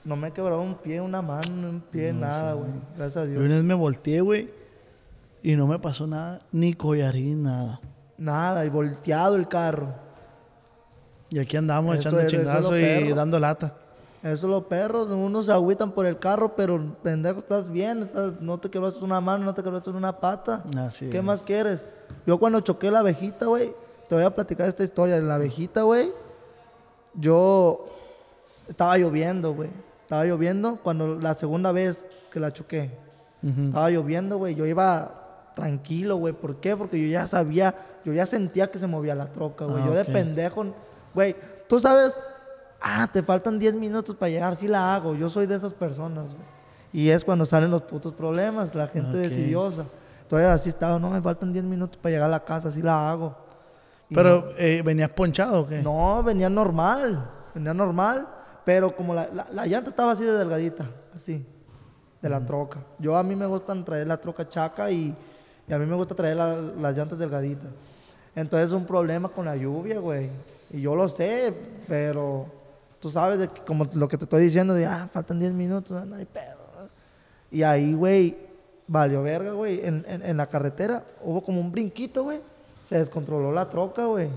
no 0.03 0.17
me 0.17 0.29
he 0.29 0.31
quebrado 0.33 0.63
un 0.63 0.75
pie, 0.77 1.01
una 1.01 1.21
mano, 1.21 1.69
un 1.69 1.81
pie, 1.83 2.13
nada, 2.13 2.55
güey. 2.55 2.71
Gracias 2.97 3.17
a 3.19 3.25
Yo 3.27 3.31
Dios. 3.33 3.43
una 3.45 3.55
vez 3.57 3.65
me 3.65 3.75
volteé, 3.75 4.21
güey, 4.23 4.51
y 5.43 5.57
no 5.57 5.67
me 5.67 5.79
pasó 5.79 6.07
nada, 6.07 6.43
ni 6.53 6.73
collarín, 6.73 7.43
nada. 7.43 7.81
Nada, 8.17 8.65
y 8.65 8.71
volteado 8.71 9.37
el 9.37 9.47
carro. 9.47 9.95
Y 11.31 11.39
aquí 11.39 11.57
andamos 11.57 11.97
Eso 11.99 12.09
echando 12.09 12.21
es- 12.21 12.33
chingazo 12.33 12.79
y 12.79 12.83
perro. 12.83 13.15
dando 13.15 13.39
lata. 13.39 13.77
Eso 14.23 14.49
los 14.49 14.65
perros, 14.65 15.09
unos 15.11 15.47
se 15.47 15.53
agüitan 15.53 15.93
por 15.93 16.05
el 16.05 16.19
carro, 16.19 16.55
pero 16.55 16.95
pendejo, 17.03 17.39
estás 17.39 17.71
bien, 17.71 18.03
estás- 18.03 18.35
no 18.41 18.59
te 18.59 18.69
quebraste 18.69 19.03
una 19.03 19.19
mano, 19.21 19.45
no 19.47 19.55
te 19.55 19.63
quebraste 19.63 19.89
una 19.91 20.19
pata. 20.21 20.63
Así 20.77 21.09
¿Qué 21.09 21.19
es. 21.19 21.25
más 21.25 21.41
quieres? 21.41 21.87
Yo 22.27 22.39
cuando 22.39 22.61
choqué 22.61 22.91
la 22.91 22.99
abejita, 22.99 23.47
güey, 23.47 23.73
te 24.09 24.15
voy 24.15 24.25
a 24.25 24.35
platicar 24.35 24.69
esta 24.69 24.83
historia. 24.85 25.19
La 25.21 25.37
abejita, 25.37 25.83
güey, 25.83 26.13
yo 27.15 27.87
estaba 28.69 28.97
lloviendo, 28.99 29.55
güey. 29.55 29.71
Estaba 30.03 30.25
lloviendo 30.25 30.79
cuando 30.83 31.17
la 31.19 31.35
segunda 31.35 31.73
vez 31.73 32.07
que 32.33 32.41
la 32.41 32.53
choqué. 32.53 32.91
Estaba 33.43 33.89
lloviendo, 33.91 34.37
güey. 34.39 34.55
Yo 34.55 34.67
iba 34.67 35.51
tranquilo, 35.55 36.17
güey. 36.17 36.35
¿Por 36.35 36.57
qué? 36.57 36.77
Porque 36.77 37.01
yo 37.01 37.09
ya 37.09 37.27
sabía, 37.27 37.75
yo 38.05 38.13
ya 38.13 38.27
sentía 38.27 38.71
que 38.71 38.79
se 38.79 38.87
movía 38.87 39.15
la 39.15 39.27
troca, 39.33 39.65
güey. 39.65 39.83
Ah, 39.83 39.87
yo 39.87 39.95
de 39.95 40.05
pendejo, 40.05 40.67
güey. 41.15 41.35
Tú 41.69 41.81
sabes, 41.81 42.19
ah, 42.81 43.09
te 43.13 43.23
faltan 43.23 43.59
10 43.59 43.75
minutos 43.77 44.17
para 44.17 44.31
llegar, 44.31 44.57
sí 44.57 44.69
la 44.69 44.95
hago. 44.95 45.15
Yo 45.15 45.29
soy 45.29 45.47
de 45.47 45.57
esas 45.57 45.73
personas, 45.75 46.27
güey. 46.33 46.61
Y 46.93 47.11
es 47.11 47.25
cuando 47.25 47.47
salen 47.47 47.71
los 47.71 47.83
putos 47.83 48.13
problemas, 48.15 48.75
la 48.75 48.87
gente 48.89 49.11
Ok. 49.11 49.17
decidiosa. 49.17 49.85
Entonces 50.23 50.49
así 50.49 50.69
estaba, 50.69 50.99
no, 50.99 51.11
me 51.11 51.21
faltan 51.21 51.53
10 51.53 51.65
minutos 51.65 51.99
para 51.99 52.13
llegar 52.13 52.27
a 52.29 52.31
la 52.31 52.45
casa, 52.45 52.71
sí 52.71 52.83
la 52.83 53.11
hago. 53.11 53.37
Y 54.09 54.15
Pero, 54.15 54.51
eh, 54.59 54.83
¿venías 54.85 55.11
ponchado 55.11 55.61
o 55.63 55.67
qué? 55.67 55.83
no, 55.83 56.23
venía 56.25 56.49
normal, 56.51 57.31
venía 57.55 57.73
normal, 57.75 58.27
pero 58.65 58.95
como 58.97 59.15
la, 59.15 59.29
la- 59.33 59.47
la 59.53 59.67
llanta 59.67 59.91
estaba 59.91 60.13
así 60.13 60.25
de 60.25 60.33
delgadita, 60.33 60.89
así, 61.15 61.45
de 62.21 62.29
la 62.29 62.45
troca. 62.45 62.81
Yo 62.99 63.17
a 63.17 63.23
mí 63.23 63.37
me 63.37 63.47
gustan 63.47 63.85
traer 63.85 64.07
la 64.09 64.17
troca 64.17 64.49
chaca 64.49 64.91
y, 64.91 65.15
y 65.69 65.73
a 65.73 65.79
mí 65.79 65.87
me 65.87 65.95
gusta 65.95 66.15
traer 66.17 66.37
la- 66.37 66.57
las 66.57 66.97
llantas 66.97 67.19
delgaditas. 67.21 67.69
Entonces 68.35 68.69
es 68.69 68.75
un 68.75 68.85
problema 68.85 69.29
con 69.29 69.45
la 69.45 69.55
lluvia, 69.57 70.01
güey. 70.01 70.29
Y 70.73 70.81
yo 70.81 70.95
lo 70.97 71.09
sé, 71.09 71.55
pero 71.89 72.47
tú 73.01 73.11
sabes, 73.11 73.39
de 73.39 73.49
que- 73.49 73.63
como 73.63 73.87
lo 73.95 74.09
que 74.09 74.17
te 74.19 74.25
estoy 74.25 74.43
diciendo, 74.45 74.75
de, 74.75 74.87
ah, 74.87 75.09
faltan 75.13 75.39
10 75.41 75.53
minutos, 75.53 76.07
no 76.07 76.17
hay 76.17 76.27
pedo. 76.27 76.61
Y 77.51 77.63
ahí, 77.63 77.95
güey, 77.95 78.37
valió 78.87 79.23
verga, 79.23 79.53
güey. 79.53 79.85
En, 79.85 80.05
en- 80.07 80.37
la 80.37 80.47
carretera 80.47 81.05
hubo 81.23 81.43
como 81.43 81.61
un 81.61 81.73
brinquito, 81.73 82.25
güey. 82.25 82.41
Se 82.89 82.99
descontroló 82.99 83.53
la 83.53 83.69
troca, 83.69 84.05
güey. 84.07 84.29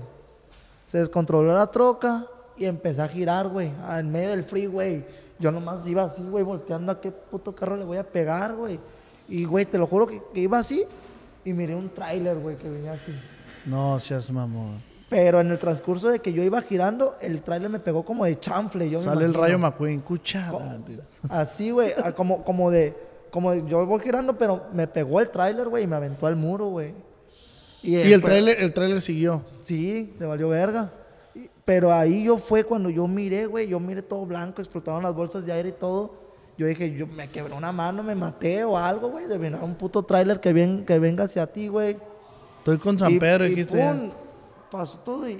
Se 0.86 0.98
descontroló 0.98 1.54
la 1.56 1.66
troca 1.68 2.26
y 2.56 2.64
empecé 2.66 3.02
a 3.02 3.08
girar, 3.08 3.48
güey, 3.48 3.70
en 3.98 4.10
medio 4.10 4.30
del 4.30 4.44
freeway. 4.44 5.04
Yo 5.38 5.50
nomás 5.50 5.86
iba 5.86 6.04
así, 6.04 6.22
güey, 6.22 6.44
volteando 6.44 6.92
a 6.92 7.00
qué 7.00 7.10
puto 7.10 7.54
carro 7.54 7.76
le 7.76 7.84
voy 7.84 7.96
a 7.98 8.04
pegar, 8.08 8.54
güey. 8.54 8.78
Y, 9.28 9.44
güey, 9.44 9.64
te 9.64 9.78
lo 9.78 9.86
juro 9.86 10.06
que, 10.06 10.22
que 10.32 10.40
iba 10.40 10.58
así 10.58 10.84
y 11.44 11.52
miré 11.52 11.74
un 11.74 11.88
tráiler, 11.88 12.36
güey, 12.38 12.56
que 12.56 12.68
venía 12.68 12.92
así. 12.92 13.12
No 13.66 13.98
seas 13.98 14.30
mamón. 14.30 14.80
Pero 15.14 15.40
en 15.40 15.48
el 15.52 15.58
transcurso 15.60 16.08
de 16.08 16.18
que 16.18 16.32
yo 16.32 16.42
iba 16.42 16.60
girando, 16.60 17.14
el 17.20 17.40
tráiler 17.40 17.70
me 17.70 17.78
pegó 17.78 18.04
como 18.04 18.24
de 18.24 18.40
chanfle. 18.40 18.90
Yo 18.90 18.98
me 18.98 19.04
Sale 19.04 19.24
el 19.26 19.32
rayo 19.32 19.60
McQueen, 19.60 20.00
cuchara. 20.00 20.80
Así, 21.28 21.70
güey, 21.70 21.92
a- 22.02 22.10
como, 22.10 22.42
como 22.42 22.68
de, 22.72 22.96
como 23.30 23.52
de- 23.52 23.62
yo 23.68 23.86
voy 23.86 24.00
girando, 24.00 24.36
pero 24.36 24.64
me 24.72 24.88
pegó 24.88 25.20
el 25.20 25.30
tráiler, 25.30 25.68
güey, 25.68 25.84
y 25.84 25.86
me 25.86 25.94
aventó 25.94 26.26
al 26.26 26.34
muro, 26.34 26.66
güey. 26.66 26.94
Y 27.84 27.94
el 28.12 28.22
trailer, 28.22 28.60
el 28.60 28.74
trailer 28.74 29.00
siguió. 29.00 29.44
Sí, 29.60 30.14
le 30.18 30.26
valió 30.26 30.48
verga. 30.48 30.90
Pero 31.64 31.92
ahí 31.92 32.24
yo 32.24 32.36
fue 32.36 32.64
cuando 32.64 32.90
yo 32.90 33.06
miré, 33.06 33.46
güey, 33.46 33.68
yo 33.68 33.78
miré 33.78 34.02
todo 34.02 34.26
blanco, 34.26 34.62
explotaron 34.62 35.04
las 35.04 35.14
bolsas 35.14 35.46
de 35.46 35.52
aire 35.52 35.68
y 35.68 35.72
todo. 35.72 36.12
Yo 36.58 36.66
dije, 36.66 36.92
yo 36.92 37.06
me 37.06 37.28
quebré 37.28 37.54
una 37.54 37.70
mano, 37.70 38.02
me 38.02 38.16
maté 38.16 38.64
o 38.64 38.76
algo, 38.76 39.10
güey, 39.10 39.26
de 39.26 39.38
venir 39.38 39.60
un 39.62 39.76
puto 39.76 40.02
tráiler 40.02 40.40
que, 40.40 40.52
ven- 40.52 40.84
que 40.84 40.98
venga 40.98 41.22
hacia 41.24 41.46
ti, 41.46 41.68
güey. 41.68 41.98
Estoy 42.58 42.78
con 42.78 42.98
San 42.98 43.16
Pedro, 43.20 43.46
y 43.46 43.50
dijiste. 43.50 43.78
pum, 43.78 44.10
pasó 44.76 44.98
todo 44.98 45.28
y 45.28 45.36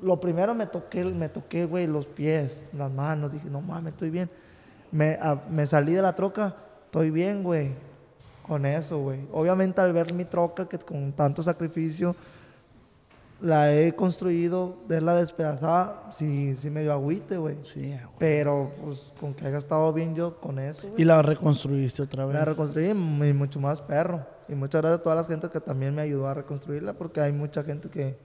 lo 0.00 0.20
primero 0.20 0.54
me 0.54 0.66
toqué, 0.66 1.02
me 1.04 1.28
toqué, 1.28 1.64
güey, 1.64 1.86
los 1.88 2.06
pies, 2.06 2.66
las 2.72 2.90
manos. 2.90 3.32
Dije, 3.32 3.48
no 3.50 3.60
mames, 3.60 3.92
estoy 3.94 4.10
bien. 4.10 4.30
Me, 4.92 5.14
a- 5.20 5.42
me 5.50 5.66
salí 5.66 5.92
de 5.92 6.02
la 6.02 6.14
troca 6.14 6.54
estoy 6.84 7.10
bien, 7.10 7.42
güey, 7.42 7.72
con 8.46 8.64
eso, 8.64 8.98
güey. 9.00 9.20
Obviamente 9.32 9.80
al 9.80 9.92
ver 9.92 10.12
mi 10.14 10.24
troca 10.24 10.68
que 10.68 10.78
con 10.78 11.12
tanto 11.12 11.42
sacrificio 11.42 12.14
la 13.40 13.72
he 13.74 13.92
construido, 13.96 14.76
verla 14.86 15.16
despedazada, 15.16 16.10
sí, 16.12 16.54
sí 16.56 16.70
me 16.70 16.82
dio 16.82 16.92
agüite, 16.92 17.38
güey. 17.38 17.56
Sí, 17.60 17.88
güey. 17.88 18.00
Pero 18.18 18.70
pues 18.84 19.12
con 19.18 19.34
que 19.34 19.46
haya 19.46 19.58
estado 19.58 19.92
bien 19.92 20.14
yo 20.14 20.38
con 20.38 20.60
eso, 20.60 20.82
güey. 20.88 21.02
Y 21.02 21.04
la 21.04 21.22
reconstruiste 21.22 22.02
otra 22.02 22.24
vez. 22.26 22.36
La 22.36 22.44
reconstruí 22.44 22.90
y 22.90 22.94
mucho 22.94 23.58
más 23.58 23.82
perro. 23.82 24.24
Y 24.52 24.54
muchas 24.54 24.82
gracias 24.82 25.00
a 25.00 25.02
toda 25.02 25.16
la 25.16 25.24
gente 25.24 25.48
que 25.48 25.60
también 25.60 25.94
me 25.94 26.02
ayudó 26.02 26.28
a 26.28 26.34
reconstruirla, 26.34 26.92
porque 26.92 27.20
hay 27.20 27.32
mucha 27.32 27.64
gente 27.64 27.88
que, 27.88 28.18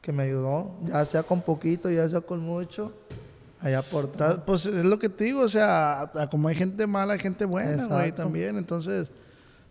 que 0.00 0.12
me 0.12 0.22
ayudó, 0.22 0.70
ya 0.86 1.04
sea 1.04 1.24
con 1.24 1.42
poquito, 1.42 1.90
ya 1.90 2.08
sea 2.08 2.20
con 2.20 2.38
mucho, 2.38 2.92
allá 3.60 3.80
Pues 4.46 4.66
es 4.66 4.84
lo 4.84 4.98
que 5.00 5.08
te 5.08 5.24
digo, 5.24 5.40
o 5.40 5.48
sea, 5.48 6.12
como 6.30 6.46
hay 6.46 6.54
gente 6.54 6.86
mala, 6.86 7.14
hay 7.14 7.18
gente 7.18 7.44
buena, 7.44 7.86
güey, 7.86 8.12
también. 8.12 8.56
Entonces, 8.56 9.10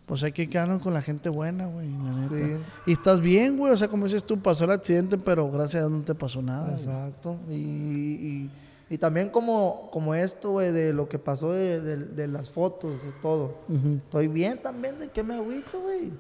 pues 0.06 0.24
hay 0.24 0.34
que 0.34 0.50
quedarnos 0.50 0.82
con 0.82 0.94
la 0.94 1.02
gente 1.02 1.30
buena, 1.30 1.68
güey, 1.68 1.90
la 1.90 2.14
neta. 2.14 2.36
Sí. 2.36 2.64
Y 2.88 2.92
estás 2.92 3.22
bien, 3.22 3.58
güey, 3.58 3.72
o 3.72 3.78
sea, 3.78 3.88
como 3.88 4.04
dices 4.06 4.26
tú, 4.26 4.38
pasó 4.42 4.66
el 4.66 4.72
accidente, 4.72 5.18
pero 5.18 5.50
gracias 5.50 5.84
a 5.84 5.88
Dios 5.88 6.00
no 6.00 6.04
te 6.04 6.16
pasó 6.16 6.42
nada. 6.42 6.76
Exacto. 6.76 7.38
Y, 7.50 7.54
y, 7.54 8.52
y 8.90 8.98
también 8.98 9.30
como, 9.30 9.90
como 9.92 10.14
esto, 10.14 10.52
güey, 10.52 10.72
de 10.72 10.94
lo 10.94 11.08
que 11.10 11.18
pasó 11.20 11.52
de, 11.52 11.82
de- 11.82 11.98
de 11.98 12.28
las 12.28 12.50
fotos, 12.50 13.02
de 13.04 13.12
todo. 13.22 13.56
Estoy 13.98 14.28
bien 14.28 14.62
también, 14.62 15.00
¿de 15.00 15.10
qué 15.10 15.24
me 15.24 15.36
agüito, 15.36 15.80
güey? 15.82 16.12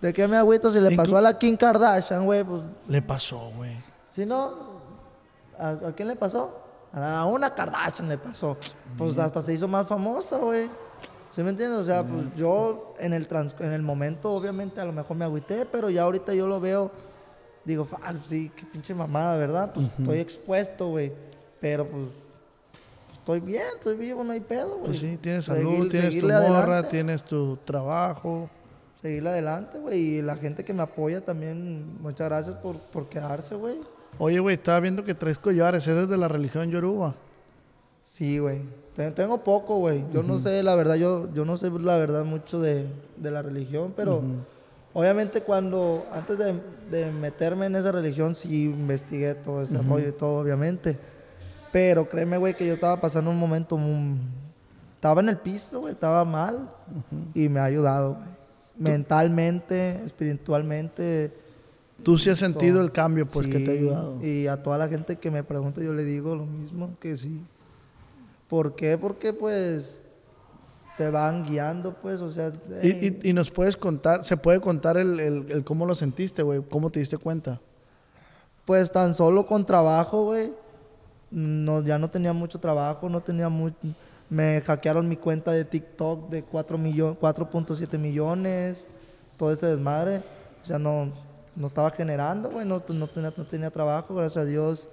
¿De 0.00 0.12
qué 0.12 0.26
me 0.28 0.36
agüito? 0.36 0.70
Si 0.70 0.80
le 0.80 0.88
pasó 0.96 1.16
a 1.16 1.20
la 1.20 1.38
Kim 1.38 1.56
Kardashian, 1.56 2.24
güey, 2.24 2.44
pues 2.44 2.62
Le 2.88 3.02
pasó, 3.02 3.50
güey. 3.56 3.76
Si 4.12 4.24
no, 4.24 4.80
¿a, 5.58 5.70
a 5.88 5.92
quién 5.94 6.08
le 6.08 6.16
pasó? 6.16 6.56
A 6.92 7.24
una 7.26 7.54
Kardashian 7.54 8.08
le 8.08 8.18
pasó. 8.18 8.56
Pues 8.96 9.18
hasta 9.18 9.42
se 9.42 9.54
hizo 9.54 9.68
más 9.68 9.86
famosa, 9.86 10.38
güey. 10.38 10.68
¿Sí 11.34 11.42
me 11.42 11.50
entiendes? 11.50 11.78
O 11.80 11.84
sea, 11.84 12.02
pues 12.02 12.34
yo 12.36 12.94
en 12.98 13.12
el, 13.12 13.26
trans- 13.28 13.54
en 13.60 13.72
el 13.72 13.82
momento, 13.82 14.32
obviamente, 14.32 14.80
a 14.80 14.84
lo 14.84 14.92
mejor 14.92 15.16
me 15.16 15.24
agüité, 15.24 15.64
pero 15.66 15.88
ya 15.90 16.02
ahorita 16.02 16.34
yo 16.34 16.46
lo 16.48 16.58
veo, 16.60 16.90
digo, 17.64 17.86
"Ah, 18.02 18.14
sí, 18.26 18.50
qué 18.56 18.64
pinche 18.64 18.94
mamada, 18.94 19.36
¿verdad? 19.36 19.72
Pues 19.72 19.86
estoy 19.98 20.18
expuesto, 20.18 20.88
güey. 20.88 21.12
Pero 21.60 21.86
pues 21.86 22.04
estoy 23.14 23.40
bien, 23.40 23.64
estoy 23.76 23.96
vivo, 23.96 24.24
no 24.24 24.32
hay 24.32 24.40
pedo, 24.40 24.70
güey. 24.78 24.84
Pues 24.86 24.98
sí, 24.98 25.18
tienes 25.20 25.44
Seguir- 25.44 25.62
salud, 25.64 25.88
tienes 25.90 26.18
tu 26.20 26.26
morra, 26.26 26.38
adelante, 26.62 26.88
tienes 26.90 27.24
tu 27.24 27.56
trabajo. 27.64 28.48
Seguirle 29.02 29.30
adelante, 29.30 29.78
güey. 29.78 29.98
Y 30.18 30.22
la 30.22 30.36
gente 30.36 30.64
que 30.64 30.74
me 30.74 30.82
apoya 30.82 31.24
también, 31.24 31.98
muchas 32.02 32.28
gracias 32.28 32.56
por, 32.56 32.78
por 32.78 33.08
quedarse, 33.08 33.54
güey. 33.54 33.76
Oye, 34.18 34.38
güey, 34.40 34.54
estaba 34.56 34.80
viendo 34.80 35.04
que 35.04 35.14
traes 35.14 35.38
collares, 35.38 35.86
eres 35.88 36.08
de 36.08 36.16
la 36.18 36.28
religión 36.28 36.70
yoruba. 36.70 37.14
Sí, 38.02 38.38
güey. 38.38 38.60
Te- 38.96 39.10
Tengo 39.12 39.42
poco, 39.44 39.78
güey. 39.78 40.04
Yo 40.12 40.22
no 40.22 40.38
sé, 40.38 40.62
la 40.62 40.74
verdad, 40.74 40.96
yo, 40.96 41.32
yo 41.32 41.44
no 41.44 41.56
sé 41.56 41.70
la 41.70 41.96
verdad 41.96 42.24
mucho 42.24 42.60
de, 42.60 42.86
de 43.16 43.30
la 43.30 43.40
religión, 43.40 43.92
pero 43.96 44.22
obviamente 44.92 45.42
cuando, 45.42 46.06
antes 46.12 46.36
de, 46.36 46.54
de 46.90 47.10
meterme 47.12 47.66
en 47.66 47.76
esa 47.76 47.92
religión, 47.92 48.34
sí 48.34 48.64
investigué 48.64 49.34
todo 49.34 49.62
ese 49.62 49.78
rollo 49.78 50.08
y 50.08 50.12
todo, 50.12 50.40
obviamente. 50.40 50.98
Pero 51.72 52.08
créeme, 52.08 52.36
güey, 52.36 52.54
que 52.54 52.66
yo 52.66 52.74
estaba 52.74 53.00
pasando 53.00 53.30
un 53.30 53.38
momento, 53.38 53.76
muy- 53.78 54.18
estaba 54.94 55.20
en 55.20 55.28
el 55.28 55.38
piso, 55.38 55.80
güey, 55.80 55.94
estaba 55.94 56.24
mal 56.24 56.70
y 57.34 57.48
me 57.48 57.60
ha 57.60 57.64
ayudado, 57.64 58.14
güey. 58.14 58.30
Mentalmente, 58.78 60.00
espiritualmente. 60.04 61.32
Tú 62.02 62.16
sí 62.16 62.30
has 62.30 62.38
sentido 62.38 62.76
todo. 62.76 62.84
el 62.84 62.92
cambio, 62.92 63.28
pues, 63.28 63.46
que 63.46 63.60
te 63.60 63.70
ha 63.70 63.74
ayudado. 63.74 64.24
Y 64.24 64.46
a 64.46 64.62
toda 64.62 64.78
la 64.78 64.88
gente 64.88 65.16
que 65.16 65.30
me 65.30 65.44
pregunta, 65.44 65.82
yo 65.82 65.92
le 65.92 66.04
digo 66.04 66.34
lo 66.34 66.46
mismo, 66.46 66.96
que 66.98 67.16
sí. 67.16 67.42
¿Por 68.48 68.74
qué? 68.74 68.96
Porque 68.98 69.32
pues 69.32 70.02
te 70.96 71.08
van 71.10 71.44
guiando, 71.44 71.94
pues, 71.94 72.20
o 72.20 72.30
sea... 72.30 72.52
Y, 72.82 72.88
eh, 72.90 73.18
y- 73.22 73.30
y 73.30 73.32
nos 73.32 73.50
puedes 73.50 73.76
contar, 73.76 74.24
se 74.24 74.36
puede 74.36 74.60
contar 74.60 74.96
el, 74.96 75.20
el- 75.20 75.50
el 75.50 75.64
cómo 75.64 75.86
lo 75.86 75.94
sentiste, 75.94 76.42
güey, 76.42 76.62
cómo 76.68 76.90
te 76.90 77.00
diste 77.00 77.16
cuenta. 77.18 77.60
Pues 78.64 78.90
tan 78.92 79.14
solo 79.14 79.46
con 79.46 79.64
trabajo, 79.66 80.24
güey. 80.24 80.52
No, 81.30 81.82
ya 81.82 81.98
no 81.98 82.10
tenía 82.10 82.32
mucho 82.32 82.58
trabajo, 82.58 83.08
no 83.08 83.20
tenía 83.20 83.48
mucho... 83.48 83.76
Me 84.28 84.60
hackearon 84.60 85.08
mi 85.08 85.16
cuenta 85.16 85.50
de 85.52 85.64
TikTok 85.64 86.28
de 86.30 86.42
4 86.44 86.78
millo- 86.78 87.16
4.7 87.18 87.98
millones, 87.98 88.86
todo 89.36 89.52
ese 89.52 89.66
desmadre. 89.66 90.22
O 90.62 90.66
sea, 90.66 90.78
no, 90.78 91.12
no 91.56 91.66
estaba 91.66 91.90
generando, 91.90 92.48
güey, 92.50 92.64
no, 92.66 92.82
no 92.88 93.06
tenía, 93.08 93.32
no 93.36 93.44
tenía 93.44 93.70
trabajo, 93.70 94.14
gracias 94.14 94.44
a 94.44 94.46
Dios. 94.46 94.88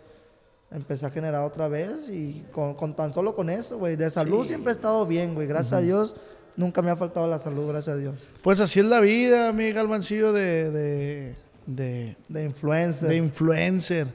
Empecé 0.72 1.06
a 1.06 1.12
generar 1.12 1.44
otra 1.44 1.68
vez 1.68 2.10
y 2.10 2.44
con, 2.52 2.74
con 2.74 2.94
tan 2.96 3.14
solo 3.14 3.36
con 3.36 3.50
eso, 3.50 3.78
güey. 3.78 3.96
De 3.96 4.10
salud 4.10 4.46
siempre 4.46 4.72
he 4.74 4.76
estado 4.76 5.06
bien, 5.06 5.34
güey. 5.36 5.48
Gracias 5.48 5.74
a 5.74 5.82
Dios, 5.82 6.16
nunca 6.56 6.82
me 6.82 6.90
ha 6.92 6.96
faltado 6.96 7.28
la 7.28 7.38
salud, 7.40 7.68
gracias 7.70 7.96
a 7.96 8.00
Dios. 8.00 8.16
Pues 8.42 8.60
así 8.60 8.80
es 8.80 8.86
la 8.88 9.00
vida, 9.00 9.54
mi 9.54 9.72
Galvancillo, 9.72 10.34
de, 10.34 10.72
de, 10.72 11.36
de, 11.68 12.18
De 12.28 12.44
influencer. 12.44 13.08
de 13.08 13.16
influencer. 13.16 14.08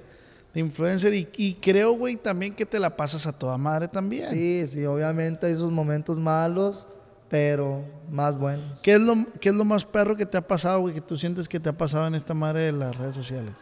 De 0.55 0.61
influencer. 0.61 1.15
Y, 1.15 1.29
y 1.37 1.55
creo, 1.55 1.93
güey, 1.93 2.17
también 2.17 2.55
que 2.55 2.67
te 2.67 2.79
la 2.79 2.97
pasas 2.97 3.27
a 3.27 3.33
toda 3.33 3.57
madre 3.59 3.89
también. 3.89 4.31
Sí, 4.31 4.67
sí, 4.69 4.85
obviamente 4.85 5.47
hay 5.47 5.53
esos 5.53 5.71
momentos 5.71 6.19
malos, 6.19 6.87
pero 7.29 7.85
más 8.11 8.39
buenos. 8.39 8.81
¿Qué 8.83 8.95
es, 8.95 9.01
lo, 9.01 9.27
¿Qué 9.41 9.49
es 9.49 9.55
lo 9.55 9.65
más 9.65 9.85
perro 9.85 10.17
que 10.17 10.27
te 10.27 10.37
ha 10.37 10.47
pasado, 10.47 10.81
güey, 10.81 10.95
que 10.95 11.01
tú 11.01 11.17
sientes 11.17 11.49
que 11.49 11.59
te 11.59 11.71
ha 11.71 11.77
pasado 11.77 12.07
en 12.07 12.15
esta 12.15 12.35
madre 12.35 12.63
de 12.63 12.73
las 12.73 12.97
redes 12.97 13.15
sociales? 13.15 13.55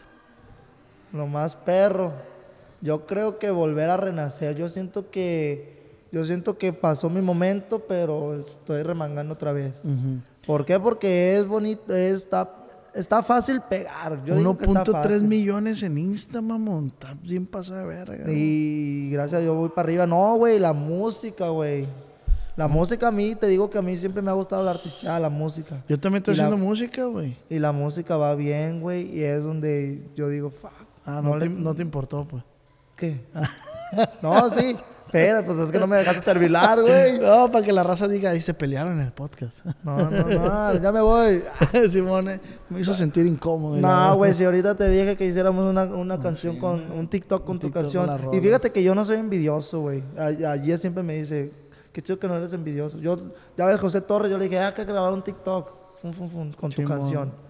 Lo 1.13 1.27
más 1.27 1.57
perro. 1.57 2.13
Yo 2.81 3.07
creo 3.07 3.39
que 3.39 3.51
volver 3.51 3.91
a 3.91 3.97
renacer. 3.97 4.57
Yo 4.57 4.69
siento 4.69 5.11
que 5.11 5.81
yo 6.13 6.25
siento 6.25 6.59
que 6.59 6.73
pasó 6.73 7.09
mi 7.09 7.21
momento, 7.21 7.85
pero 7.87 8.41
estoy 8.41 8.83
remangando 8.83 9.35
otra 9.35 9.53
vez. 9.53 9.83
¿Por 10.45 10.65
qué? 10.65 10.81
Porque 10.81 11.37
es 11.37 11.47
bonito, 11.47 11.95
está 11.95 12.60
está 12.95 13.23
fácil 13.23 13.61
pegar. 13.63 14.25
Yo 14.25 14.35
digo 14.37 14.57
que 14.59 14.65
está 14.67 14.85
1.3 14.85 14.93
fácil. 14.93 15.23
millones 15.25 15.83
en 15.83 15.99
Insta, 15.99 16.41
mamón. 16.43 16.87
Está 16.89 17.15
bien 17.23 17.47
pasada 17.47 17.81
de 17.81 17.87
verga. 17.87 18.25
Y 18.33 19.11
gracias 19.11 19.39
a 19.39 19.43
Dios 19.43 19.57
voy 19.57 19.69
para 19.71 19.87
arriba. 19.87 20.07
No, 20.07 20.37
güey, 20.37 20.59
la 20.59 20.73
música, 20.73 21.49
güey. 21.49 21.87
La 22.57 22.69
música 22.69 23.09
a 23.09 23.11
mí, 23.11 23.35
te 23.37 23.47
digo 23.47 23.71
que 23.71 23.79
a 23.79 23.83
mí 23.83 23.97
siempre 23.97 24.21
me 24.21 24.31
ha 24.31 24.35
gustado 24.35 24.63
la 24.63 24.73
artista, 24.73 25.19
la 25.19 25.31
música. 25.31 25.83
Yo 25.89 25.99
también 25.99 26.19
estoy 26.21 26.35
Y 26.35 26.37
la- 26.39 26.45
haciendo 26.45 26.65
música, 26.67 27.05
güey. 27.07 27.37
Y 27.49 27.59
la 27.59 27.73
música 27.73 28.17
va 28.19 28.35
bien, 28.35 28.81
güey. 28.81 29.17
Y 29.17 29.23
es 29.23 29.43
donde 29.43 30.03
yo 30.15 30.29
digo, 30.29 30.51
fuck. 30.51 30.71
Ah, 31.07 31.21
no, 31.23 31.35
no 31.35 31.39
te, 31.39 31.49
le- 31.49 31.55
no 31.55 31.75
te 31.75 31.83
importó, 31.83 32.27
pues. 32.29 32.43
¿Qué? 32.97 33.19
no, 34.23 34.51
sí. 34.55 34.77
Espera, 35.11 35.45
pues 35.45 35.59
es 35.59 35.73
que 35.73 35.79
no 35.81 35.89
me 35.89 35.97
dejaste 35.97 36.21
terminar, 36.21 36.81
güey. 36.83 37.19
No, 37.19 37.51
para 37.51 37.65
que 37.65 37.73
la 37.73 37.83
raza 37.83 38.07
diga, 38.07 38.31
ahí 38.31 38.41
se 38.41 38.55
pelearon 38.55 39.01
en 39.01 39.07
el 39.07 39.13
podcast. 39.13 39.65
No, 39.83 40.09
no, 40.09 40.25
no, 40.25 40.75
ya 40.81 40.93
me 40.93 41.01
voy. 41.01 41.43
Simón 41.91 42.29
eh, 42.29 42.41
me 42.69 42.81
hizo 42.81 42.95
sentir 42.95 43.27
incómodo. 43.27 43.77
No, 43.77 44.17
güey, 44.17 44.35
si 44.35 44.45
ahorita 44.45 44.77
te 44.77 44.89
dije 44.89 45.17
que 45.17 45.27
hiciéramos 45.27 45.65
una, 45.65 45.85
una 45.85 46.21
canción 46.21 46.59
con 46.61 46.93
un 46.93 47.09
TikTok 47.09 47.45
con 47.45 47.57
Un 47.57 47.59
tu 47.59 47.67
TikTok 47.67 47.83
canción. 47.83 48.19
con 48.19 48.35
y 48.35 48.41
fíjate 48.41 48.71
que 48.71 48.85
yo 48.85 48.95
no 48.95 49.05
soy 49.05 49.17
envidioso, 49.17 49.81
güey. 49.81 50.05
Ayer 50.17 50.79
siempre 50.79 51.03
me 51.03 51.15
dice, 51.15 51.53
que 51.93 52.03
chido 52.03 52.21
que 52.21 52.29
no 52.29 52.37
eres 52.37 52.53
envidioso. 52.53 52.99
Yo, 52.99 53.19
ya 53.57 53.65
ves, 53.65 53.81
José 53.81 54.01
Torres, 54.03 54.31
yo 54.31 54.39
le 54.39 54.45
dije, 54.45 54.61
ah, 54.61 54.73
que 54.73 54.85
grabar 54.85 55.13
un 55.13 55.23
TikTok 55.23 55.81
fun, 56.01 56.15
fun, 56.15 56.31
fun, 56.31 56.53
con 56.53 56.71
tu 56.71 56.85
canción. 56.85 57.50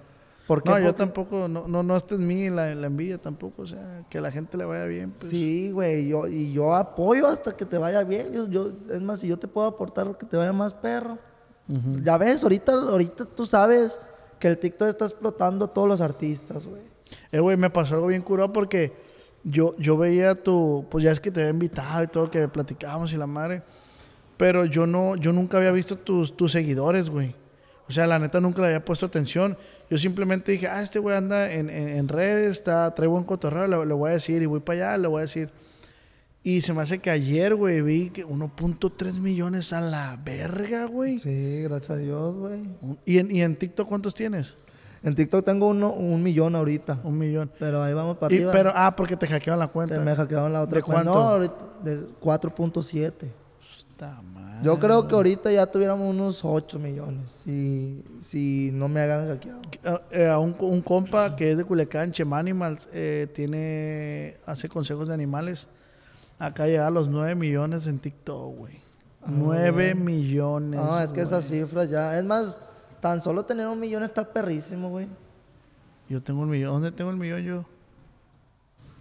¿Por 0.50 0.64
qué? 0.64 0.70
No, 0.70 0.80
yo 0.80 0.92
tampoco, 0.96 1.46
no, 1.46 1.68
no, 1.68 1.84
no 1.84 1.96
esta 1.96 2.16
es 2.16 2.20
mí 2.20 2.50
la, 2.50 2.74
la 2.74 2.88
envidia 2.88 3.18
tampoco, 3.18 3.62
o 3.62 3.66
sea, 3.68 4.04
que 4.10 4.18
a 4.18 4.20
la 4.20 4.32
gente 4.32 4.56
le 4.56 4.64
vaya 4.64 4.84
bien, 4.86 5.12
pues. 5.12 5.30
Sí, 5.30 5.70
güey, 5.70 6.08
yo, 6.08 6.26
y 6.26 6.52
yo 6.52 6.74
apoyo 6.74 7.28
hasta 7.28 7.56
que 7.56 7.64
te 7.64 7.78
vaya 7.78 8.02
bien. 8.02 8.32
Yo, 8.32 8.48
yo, 8.48 8.72
es 8.92 9.00
más, 9.00 9.20
si 9.20 9.28
yo 9.28 9.38
te 9.38 9.46
puedo 9.46 9.68
aportar 9.68 10.18
que 10.18 10.26
te 10.26 10.36
vaya 10.36 10.52
más 10.52 10.74
perro. 10.74 11.18
Ya 12.02 12.18
ves, 12.18 12.42
ahorita, 12.42 12.72
ahorita 12.72 13.26
tú 13.26 13.46
sabes 13.46 13.96
que 14.40 14.48
el 14.48 14.58
TikTok 14.58 14.88
está 14.88 15.04
explotando 15.04 15.66
a 15.66 15.68
todos 15.68 15.86
los 15.86 16.00
artistas, 16.00 16.66
güey. 16.66 16.82
Eh, 17.30 17.38
güey, 17.38 17.56
me 17.56 17.70
pasó 17.70 17.94
algo 17.94 18.08
bien 18.08 18.22
curado 18.22 18.52
porque 18.52 18.92
yo, 19.44 19.76
yo 19.78 19.96
veía 19.96 20.34
tu, 20.34 20.84
pues 20.90 21.04
ya 21.04 21.12
es 21.12 21.20
que 21.20 21.30
te 21.30 21.42
había 21.42 21.52
invitado 21.52 22.02
y 22.02 22.08
todo, 22.08 22.28
que 22.28 22.48
platicábamos 22.48 23.12
y 23.12 23.16
la 23.16 23.28
madre, 23.28 23.62
pero 24.36 24.64
yo 24.64 24.84
no, 24.84 25.14
yo 25.14 25.32
nunca 25.32 25.58
había 25.58 25.70
visto 25.70 25.96
tus, 25.96 26.36
tus 26.36 26.50
seguidores, 26.50 27.08
güey. 27.08 27.36
O 27.90 27.92
sea, 27.92 28.06
la 28.06 28.20
neta 28.20 28.40
nunca 28.40 28.62
le 28.62 28.68
había 28.68 28.84
puesto 28.84 29.04
atención. 29.06 29.58
Yo 29.90 29.98
simplemente 29.98 30.52
dije, 30.52 30.68
ah, 30.68 30.80
este 30.80 31.00
güey 31.00 31.16
anda 31.16 31.50
en, 31.50 31.68
en- 31.68 31.88
en 31.88 32.08
redes, 32.08 32.52
está, 32.52 32.94
trae 32.94 33.08
buen 33.08 33.24
cotorreo, 33.24 33.66
le, 33.66 33.84
le 33.84 33.94
voy 33.94 34.10
a 34.10 34.12
decir, 34.14 34.40
y 34.42 34.46
voy 34.46 34.60
para 34.60 34.90
allá, 34.90 34.98
le 34.98 35.08
voy 35.08 35.18
a 35.18 35.22
decir. 35.22 35.50
Y 36.44 36.60
se 36.62 36.72
me 36.72 36.82
hace 36.82 37.00
que 37.00 37.10
ayer, 37.10 37.54
güey, 37.56 37.82
vi 37.82 38.10
que 38.10 38.24
1.3 38.24 39.14
millones 39.18 39.72
a 39.72 39.80
la 39.80 40.18
verga, 40.24 40.84
güey. 40.86 41.18
Sí, 41.18 41.62
gracias 41.64 41.90
a 41.90 41.96
Dios, 41.96 42.34
güey. 42.36 42.62
¿Y 43.04 43.18
en, 43.18 43.30
¿Y 43.30 43.42
en 43.42 43.56
TikTok 43.56 43.88
cuántos 43.88 44.14
tienes? 44.14 44.54
En 45.02 45.14
TikTok 45.16 45.44
tengo 45.44 45.66
uno, 45.66 45.90
un 45.92 46.22
millón 46.22 46.54
ahorita. 46.54 47.00
Un 47.02 47.18
millón. 47.18 47.50
Pero 47.58 47.82
ahí 47.82 47.92
vamos 47.92 48.18
para 48.18 48.32
Y- 48.32 48.36
arriba. 48.36 48.52
pero, 48.52 48.72
ah, 48.74 48.94
porque 48.94 49.16
te 49.16 49.26
hackearon 49.26 49.58
la 49.58 49.68
cuenta. 49.68 49.98
Te 49.98 50.04
me 50.04 50.14
hackearon 50.14 50.52
la 50.52 50.62
otra 50.62 50.76
¿De 50.76 50.82
cuenta. 50.82 51.10
cuánto? 51.10 51.38
No, 51.48 51.84
de 51.84 52.06
4.7. 52.20 53.12
Está. 53.76 54.20
Yo 54.62 54.78
creo 54.78 55.06
que 55.08 55.14
ahorita 55.14 55.50
ya 55.50 55.66
tuviéramos 55.66 56.14
unos 56.14 56.44
8 56.44 56.78
millones. 56.78 57.30
Si, 57.44 58.04
si 58.20 58.70
no 58.72 58.88
me 58.88 59.00
hagan 59.00 59.28
hackeado. 59.28 59.60
a, 59.84 60.02
eh, 60.10 60.36
un, 60.36 60.54
un 60.60 60.82
compa 60.82 61.34
que 61.36 61.52
es 61.52 61.56
de 61.56 61.64
Culiacán, 61.64 62.12
Chema 62.12 62.38
Animals, 62.38 62.88
eh, 62.92 63.28
tiene, 63.34 64.36
hace 64.46 64.68
consejos 64.68 65.08
de 65.08 65.14
animales. 65.14 65.68
Acá 66.38 66.66
llega 66.66 66.86
a 66.86 66.90
los 66.90 67.08
9 67.08 67.34
millones 67.34 67.86
en 67.86 67.98
TikTok, 67.98 68.56
güey. 68.56 68.80
9 69.26 69.94
millones. 69.94 70.80
No, 70.80 71.00
es 71.00 71.12
que 71.12 71.20
esas 71.20 71.46
cifras 71.46 71.90
ya. 71.90 72.18
Es 72.18 72.24
más, 72.24 72.56
tan 73.00 73.20
solo 73.20 73.44
tener 73.44 73.66
un 73.66 73.78
millón 73.78 74.02
está 74.02 74.24
perrísimo, 74.24 74.90
güey. 74.90 75.08
Yo 76.08 76.22
tengo 76.22 76.42
un 76.42 76.50
millón. 76.50 76.72
¿Dónde 76.74 76.92
tengo 76.92 77.10
el 77.10 77.16
millón 77.16 77.42
yo? 77.42 77.64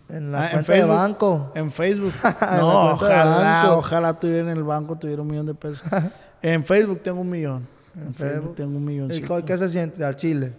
En 0.09 0.31
la 0.31 0.45
Ah, 0.45 0.51
en 0.59 0.63
de 0.63 0.83
banco. 0.85 1.51
En 1.55 1.69
Facebook. 1.71 2.13
No, 2.57 2.91
ojalá, 2.93 3.75
ojalá 3.75 4.19
tuviera 4.19 4.51
en 4.51 4.57
el 4.57 4.63
banco, 4.63 4.97
tuviera 4.97 5.21
un 5.21 5.27
millón 5.29 5.45
de 5.45 5.53
pesos. 5.53 5.83
en 6.41 6.65
Facebook 6.65 7.01
tengo 7.03 7.21
un 7.21 7.29
millón. 7.29 7.67
En, 7.95 8.07
En 8.07 8.13
Facebook, 8.13 8.15
Facebook. 8.33 8.55
tengo 8.55 8.77
un 8.77 8.85
millón. 8.85 9.11
¿Y 9.11 9.21
qué 9.45 9.57
se 9.57 9.69
siente 9.69 10.03
al 10.03 10.15
chile? 10.15 10.53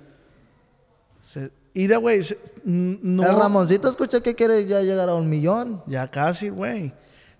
Güey, 2.00 2.22
se- 2.22 2.38
n- 2.66 2.98
no. 3.02 3.22
El 3.28 3.36
Ramoncito 3.36 3.88
escuché 3.88 4.20
que 4.22 4.34
quiere 4.34 4.66
ya 4.66 4.80
llegar 4.82 5.08
a 5.08 5.14
un 5.14 5.28
millón. 5.28 5.82
Ya 5.86 6.08
casi, 6.10 6.48
güey. 6.48 6.92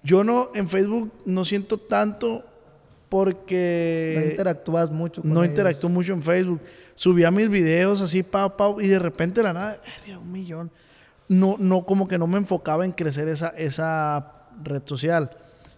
Yo 0.03 0.25
no, 0.25 0.51
en 0.55 0.69
Facebook 0.69 1.13
no 1.27 1.45
siento 1.45 1.77
tanto 1.79 2.45
porque... 3.09 4.15
no 4.19 4.31
interactúas 4.31 4.91
mucho 4.91 5.21
con 5.23 5.33
no 5.33 5.41
ellos. 5.41 5.51
interactúo 5.51 5.91
mucho 5.91 6.13
en 6.13 6.23
Facebook. 6.23 6.61
Subía 6.95 7.31
mis 7.31 7.49
videos 7.49 8.01
así, 8.01 8.23
pau, 8.23 8.57
pau, 8.57 8.81
y 8.81 8.87
de 8.87 8.99
repente 8.99 9.43
la 9.43 9.53
nada, 9.53 9.79
un 10.21 10.31
millón. 10.33 10.71
No, 11.31 11.55
no, 11.59 11.87
como 11.87 12.09
que 12.09 12.19
no 12.19 12.27
me 12.27 12.39
enfocaba 12.39 12.85
en 12.85 12.91
crecer 12.93 13.29
esa, 13.29 13.49
esa 13.51 14.33
red 14.65 14.83
social. 14.85 15.31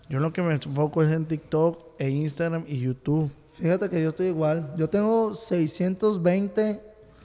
Yo 0.09 0.19
lo 0.19 0.33
que 0.33 0.41
me 0.43 0.55
enfoco 0.55 1.03
es 1.03 1.13
en 1.13 1.27
TikTok 1.27 1.79
e 1.99 2.09
Instagram 2.09 2.65
y 2.67 2.79
YouTube. 2.81 3.31
Fíjate 3.53 3.89
que 3.91 4.03
yo 4.03 4.09
estoy 4.09 4.29
igual. 4.29 4.73
Yo 4.79 4.89
tengo 4.89 5.35
620, 5.35 6.81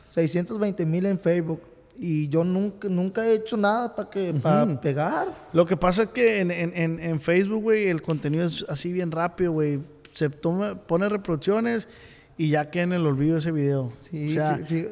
620 0.09 0.85
mil 0.85 1.05
en 1.05 1.19
Facebook. 1.19 1.61
Y 1.99 2.27
yo 2.27 2.43
nunca, 2.43 2.87
nunca 2.89 3.25
he 3.25 3.33
hecho 3.33 3.57
nada 3.57 3.95
para 3.95 4.09
que 4.09 4.31
para 4.33 4.79
pegar. 4.81 5.29
Lo 5.51 5.65
que 5.65 5.75
pasa 5.77 6.03
es 6.03 6.09
que 6.09 6.41
en, 6.41 6.51
en- 6.51 6.71
en- 6.75 6.99
en 6.99 7.19
Facebook, 7.19 7.63
güey, 7.63 7.87
el 7.87 8.03
contenido 8.03 8.45
es 8.45 8.63
así 8.69 8.91
bien 8.93 9.11
rápido, 9.11 9.53
güey. 9.53 9.79
Se 10.13 10.29
toma, 10.29 10.75
pone 10.75 11.09
reproducciones 11.09 11.87
y 12.37 12.49
ya 12.49 12.69
queda 12.69 12.83
en 12.83 12.93
el 12.93 13.05
olvido 13.07 13.37
ese 13.37 13.51
video. 13.51 13.93
Sí, 14.11 14.29
o 14.29 14.33
sea, 14.33 14.57
fí- 14.59 14.91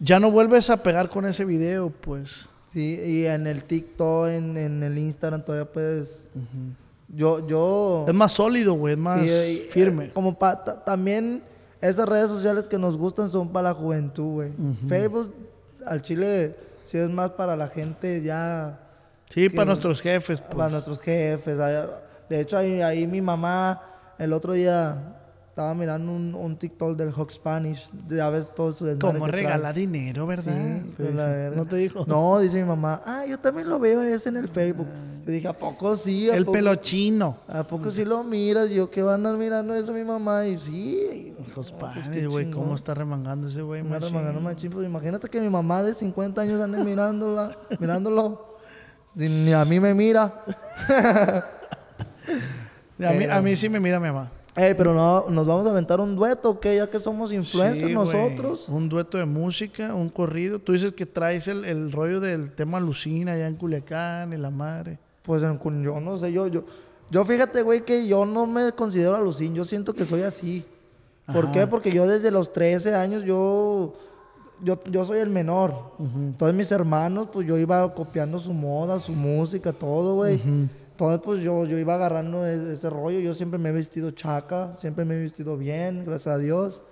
ya 0.00 0.18
no 0.18 0.30
vuelves 0.30 0.70
a 0.70 0.82
pegar 0.82 1.10
con 1.10 1.26
ese 1.26 1.44
video, 1.44 1.90
pues. 1.90 2.48
Sí, 2.76 3.00
y 3.02 3.26
en 3.26 3.46
el 3.46 3.64
TikTok, 3.64 4.28
en, 4.28 4.56
en 4.58 4.82
el 4.82 4.98
Instagram 4.98 5.42
todavía 5.42 5.72
puedes. 5.72 6.20
Yo, 7.08 7.46
yo. 7.46 8.04
Es 8.06 8.12
más 8.14 8.32
sólido, 8.32 8.74
güey, 8.74 8.92
es 8.94 8.98
más 8.98 9.20
Sí, 9.22 9.28
eh, 9.30 9.66
firme. 9.70 10.06
eh, 10.06 10.10
Como 10.12 10.38
pa- 10.38 10.62
ta- 10.64 10.84
también 10.84 11.42
esas 11.80 12.06
redes 12.08 12.28
sociales 12.28 12.66
que 12.66 12.78
nos 12.78 12.96
gustan 12.98 13.30
son 13.30 13.48
para 13.48 13.70
la 13.70 13.74
juventud, 13.74 14.32
güey. 14.34 14.52
Facebook 14.88 15.34
al 15.86 16.02
Chile 16.02 16.56
sí 16.82 16.98
es 16.98 17.08
más 17.08 17.30
para 17.30 17.56
la 17.56 17.68
gente 17.68 18.20
ya, 18.22 18.78
sí, 19.30 19.48
para 19.48 19.66
nuestros 19.66 20.00
jefes, 20.02 20.40
pues. 20.40 20.54
para 20.54 20.68
nuestros 20.68 21.00
jefes. 21.00 21.58
Ay- 21.60 21.86
De 22.28 22.40
hecho, 22.40 22.58
ahí, 22.58 22.82
ahí 22.82 23.06
mi 23.06 23.20
mamá 23.20 23.80
el 24.18 24.32
otro 24.32 24.52
día 24.52 25.15
estaba 25.56 25.72
mirando 25.74 26.12
un, 26.12 26.34
un 26.34 26.58
TikTok 26.58 26.98
del 26.98 27.14
Hawk 27.16 27.30
Spanish. 27.32 27.88
De 27.90 28.20
a 28.20 28.28
veces 28.28 28.54
todo 28.54 28.68
eso 28.72 28.84
desmadre 28.84 29.14
Como 29.18 29.26
trae. 29.26 29.42
regala 29.42 29.72
dinero, 29.72 30.26
¿verdad? 30.26 30.52
Sí, 30.54 30.92
pues, 30.98 31.14
la. 31.14 31.48
¿No 31.48 31.64
te 31.64 31.76
dijo? 31.76 32.04
No, 32.06 32.38
dice 32.40 32.58
mi 32.60 32.68
mamá. 32.68 33.00
Ah, 33.06 33.24
yo 33.26 33.38
también 33.40 33.66
lo 33.66 33.78
veo 33.78 34.02
ese 34.02 34.28
en 34.28 34.36
el 34.36 34.48
Facebook. 34.48 34.86
Yo 35.24 35.32
dije, 35.32 35.48
¿a 35.48 35.54
poco 35.54 35.96
sí? 35.96 36.28
¿A 36.28 36.36
El 36.36 36.44
poco- 36.44 36.52
pelo 36.58 36.74
chino. 36.74 37.38
¿A 37.48 37.64
poco 37.64 37.90
sí 37.90 38.04
lo 38.04 38.22
miras? 38.22 38.68
Yo 38.68 38.90
que 38.90 39.02
van 39.02 39.12
a 39.12 39.14
andar 39.30 39.36
mirando 39.38 39.74
eso 39.74 39.94
mi 39.94 40.04
mamá. 40.04 40.44
Y 40.46 40.58
sí. 40.58 41.34
Hijos 41.48 41.72
No, 41.72 41.78
pues, 41.78 42.26
güey. 42.28 42.50
¿cómo 42.50 42.74
está 42.74 42.92
remangando 42.92 43.48
ese 43.48 43.62
güey? 43.62 43.82
Machín? 43.82 44.08
remangando 44.08 44.40
machín, 44.42 44.70
pues 44.70 44.86
imagínate 44.86 45.26
que 45.30 45.40
mi 45.40 45.48
mamá 45.48 45.82
de 45.82 45.94
50 45.94 46.38
años 46.42 46.60
ande 46.60 46.84
mirándola, 46.84 47.56
mirándolo. 47.80 48.58
Ni, 49.14 49.26
ni 49.30 49.52
a 49.54 49.64
mí 49.64 49.80
me 49.80 49.94
mira. 49.94 50.44
A 53.06 53.12
mí, 53.12 53.24
a 53.24 53.40
mí 53.42 53.56
sí 53.56 53.68
me 53.70 53.78
mira 53.80 53.98
mi 54.00 54.08
mamá. 54.08 54.30
Ey, 54.56 54.72
pero 54.74 54.94
no, 54.94 55.26
nos 55.28 55.46
vamos 55.46 55.66
a 55.66 55.70
aventar 55.70 56.00
un 56.00 56.16
dueto, 56.16 56.50
¿ok? 56.50 56.66
Ya 56.76 56.86
que 56.88 56.98
somos 56.98 57.30
influencers 57.30 57.88
Sí, 57.88 57.92
nosotros. 57.92 58.68
Un 58.70 58.88
dueto 58.88 59.18
de 59.18 59.26
música, 59.26 59.94
un 59.94 60.08
corrido. 60.08 60.58
Tú 60.58 60.72
dices 60.72 60.94
que 60.94 61.04
traes 61.04 61.46
el, 61.46 61.64
el 61.66 61.92
rollo 61.92 62.20
del 62.20 62.52
tema 62.52 62.80
Lucina 62.80 63.32
allá 63.32 63.48
en 63.48 63.56
Culiacán 63.56 64.32
y 64.32 64.38
la 64.38 64.50
madre. 64.50 64.98
Pues 65.22 65.42
en 65.42 65.58
yo 65.82 66.00
no 66.00 66.16
sé, 66.16 66.32
yo, 66.32 66.46
yo, 66.46 66.64
yo 67.10 67.24
fíjate, 67.24 67.60
güey, 67.62 67.82
que 67.82 68.06
yo 68.06 68.24
no 68.24 68.46
me 68.46 68.72
considero 68.72 69.16
alucín, 69.16 69.54
yo 69.54 69.64
siento 69.64 69.92
que 69.92 70.06
soy 70.06 70.22
así. 70.22 70.64
¿Por 71.26 71.44
Ajá. 71.46 71.52
qué? 71.52 71.66
Porque 71.66 71.92
yo 71.92 72.06
desde 72.06 72.30
los 72.30 72.52
13 72.52 72.94
años 72.94 73.24
yo, 73.24 73.94
yo, 74.62 74.82
yo 74.90 75.04
soy 75.04 75.18
el 75.18 75.28
menor. 75.28 75.92
Todos 76.38 76.54
mis 76.54 76.70
hermanos, 76.70 77.28
pues 77.32 77.46
yo 77.46 77.58
iba 77.58 77.92
copiando 77.92 78.38
su 78.38 78.52
moda, 78.52 79.00
su 79.00 79.12
música, 79.12 79.72
todo, 79.72 80.14
güey. 80.14 80.40
Entonces, 80.96 81.20
pues 81.22 81.42
yo, 81.42 81.66
yo 81.66 81.76
iba 81.76 81.94
agarrando 81.94 82.46
e- 82.46 82.72
ese 82.72 82.88
rollo. 82.88 83.20
Yo 83.20 83.34
siempre 83.34 83.58
me 83.58 83.68
he 83.68 83.72
vestido 83.72 84.12
chaca, 84.12 84.74
siempre 84.78 85.04
me 85.04 85.14
he 85.14 85.20
vestido 85.20 85.58
bien, 85.58 86.06
gracias 86.06 86.34
a 86.34 86.38
Dios. 86.38 86.82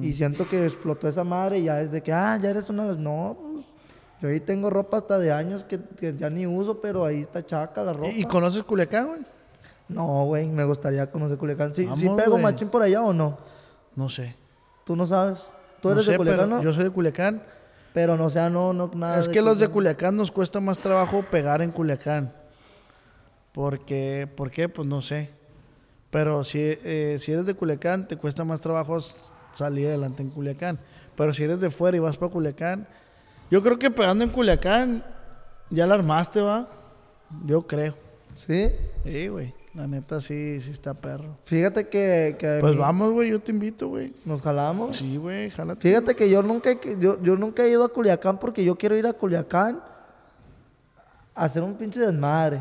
Y 0.00 0.12
siento 0.14 0.48
que 0.48 0.64
explotó 0.64 1.06
esa 1.08 1.22
madre 1.22 1.58
y 1.58 1.64
ya 1.64 1.80
es 1.80 1.92
de 1.92 2.02
que, 2.02 2.12
ah, 2.12 2.36
ya 2.42 2.50
eres 2.50 2.68
una 2.70 2.82
de 2.84 2.88
las... 2.90 2.98
No, 2.98 3.36
pues 3.40 3.64
yo 4.20 4.28
ahí 4.28 4.40
tengo 4.40 4.68
ropa 4.68 4.96
hasta 4.96 5.18
de 5.18 5.32
años 5.32 5.62
que, 5.64 5.78
que 5.96 6.16
ya 6.16 6.28
ni 6.28 6.44
uso, 6.46 6.80
pero 6.80 7.04
ahí 7.04 7.20
está 7.20 7.44
chaca 7.46 7.84
la 7.84 7.92
ropa. 7.92 8.08
¿Y, 8.08 8.22
y 8.22 8.24
conoces 8.24 8.64
Culiacán, 8.64 9.06
güey? 9.08 9.20
No, 9.88 10.24
güey, 10.24 10.48
me 10.48 10.64
gustaría 10.64 11.08
conocer 11.10 11.38
Culiacán. 11.38 11.72
¿Sí, 11.74 11.88
¿sí 11.96 12.06
Vamos, 12.06 12.20
pego 12.20 12.32
güey. 12.32 12.42
machín 12.42 12.68
por 12.68 12.82
allá 12.82 13.02
o 13.02 13.12
no? 13.12 13.38
No 13.94 14.08
sé. 14.08 14.36
Tú 14.84 14.96
no 14.96 15.06
sabes. 15.06 15.52
Tú 15.80 15.88
No 15.88 15.94
eres 15.94 16.04
sé, 16.06 16.12
de 16.12 16.16
Culiacán, 16.18 16.50
¿no? 16.50 16.62
Yo 16.62 16.72
soy 16.72 16.84
de 16.84 16.90
Culiacán. 16.90 17.42
Pero 17.94 18.16
no, 18.16 18.26
o 18.26 18.30
sea, 18.30 18.48
no, 18.50 18.72
no, 18.72 18.90
nada. 18.94 19.18
es 19.20 19.28
que 19.28 19.40
los 19.42 19.58
de 19.60 19.68
Culiacán 19.68 20.16
nos 20.16 20.32
cuesta 20.32 20.58
más 20.60 20.78
trabajo 20.78 21.24
pegar 21.30 21.62
en 21.62 21.70
Culiacán. 21.70 22.32
Porque, 23.52 24.28
¿por 24.36 24.50
qué? 24.50 24.68
Pues 24.68 24.88
no 24.88 25.02
sé. 25.02 25.30
Pero 26.10 26.44
si, 26.44 26.58
eh, 26.60 27.18
si 27.20 27.32
eres 27.32 27.46
de 27.46 27.54
Culiacán, 27.54 28.08
te 28.08 28.16
cuesta 28.16 28.44
más 28.44 28.60
trabajo 28.60 28.98
salir 29.52 29.86
adelante 29.86 30.22
en 30.22 30.30
Culiacán. 30.30 30.78
Pero 31.16 31.32
si 31.32 31.44
eres 31.44 31.60
de 31.60 31.70
fuera 31.70 31.96
y 31.96 32.00
vas 32.00 32.16
para 32.16 32.32
Culiacán, 32.32 32.86
yo 33.50 33.62
creo 33.62 33.78
que 33.78 33.90
pegando 33.90 34.24
en 34.24 34.30
Culiacán 34.30 35.04
ya 35.70 35.86
la 35.86 35.94
armaste, 35.94 36.40
¿va? 36.40 36.68
Yo 37.46 37.66
creo. 37.66 37.94
Sí. 38.34 38.70
Sí, 39.04 39.28
güey. 39.28 39.54
La 39.74 39.86
neta 39.86 40.20
sí, 40.20 40.60
sí 40.60 40.70
está 40.70 40.92
perro. 40.92 41.38
Fíjate 41.44 41.88
que, 41.88 42.36
Pues 42.60 42.74
mí 42.74 42.78
vamos, 42.78 43.10
güey, 43.12 43.30
yo 43.30 43.40
te 43.40 43.52
invito, 43.52 43.88
güey. 43.88 44.12
nos 44.26 44.42
jalamos. 44.42 44.96
Sí, 44.96 45.16
güey, 45.16 45.48
jálate. 45.48 45.80
Fíjate 45.80 46.14
que 46.14 46.28
yo 46.28 46.42
nunca, 46.42 46.70
yo, 46.98 47.22
yo 47.22 47.36
nunca 47.36 47.64
he 47.64 47.70
ido 47.70 47.84
a 47.84 47.88
Culiacán 47.88 48.38
porque 48.38 48.62
yo 48.64 48.76
quiero 48.76 48.96
ir 48.96 49.06
a 49.06 49.14
Culiacán 49.14 49.82
a 51.34 51.44
hacer 51.44 51.62
un 51.62 51.74
pinche 51.74 52.00
desmadre. 52.00 52.60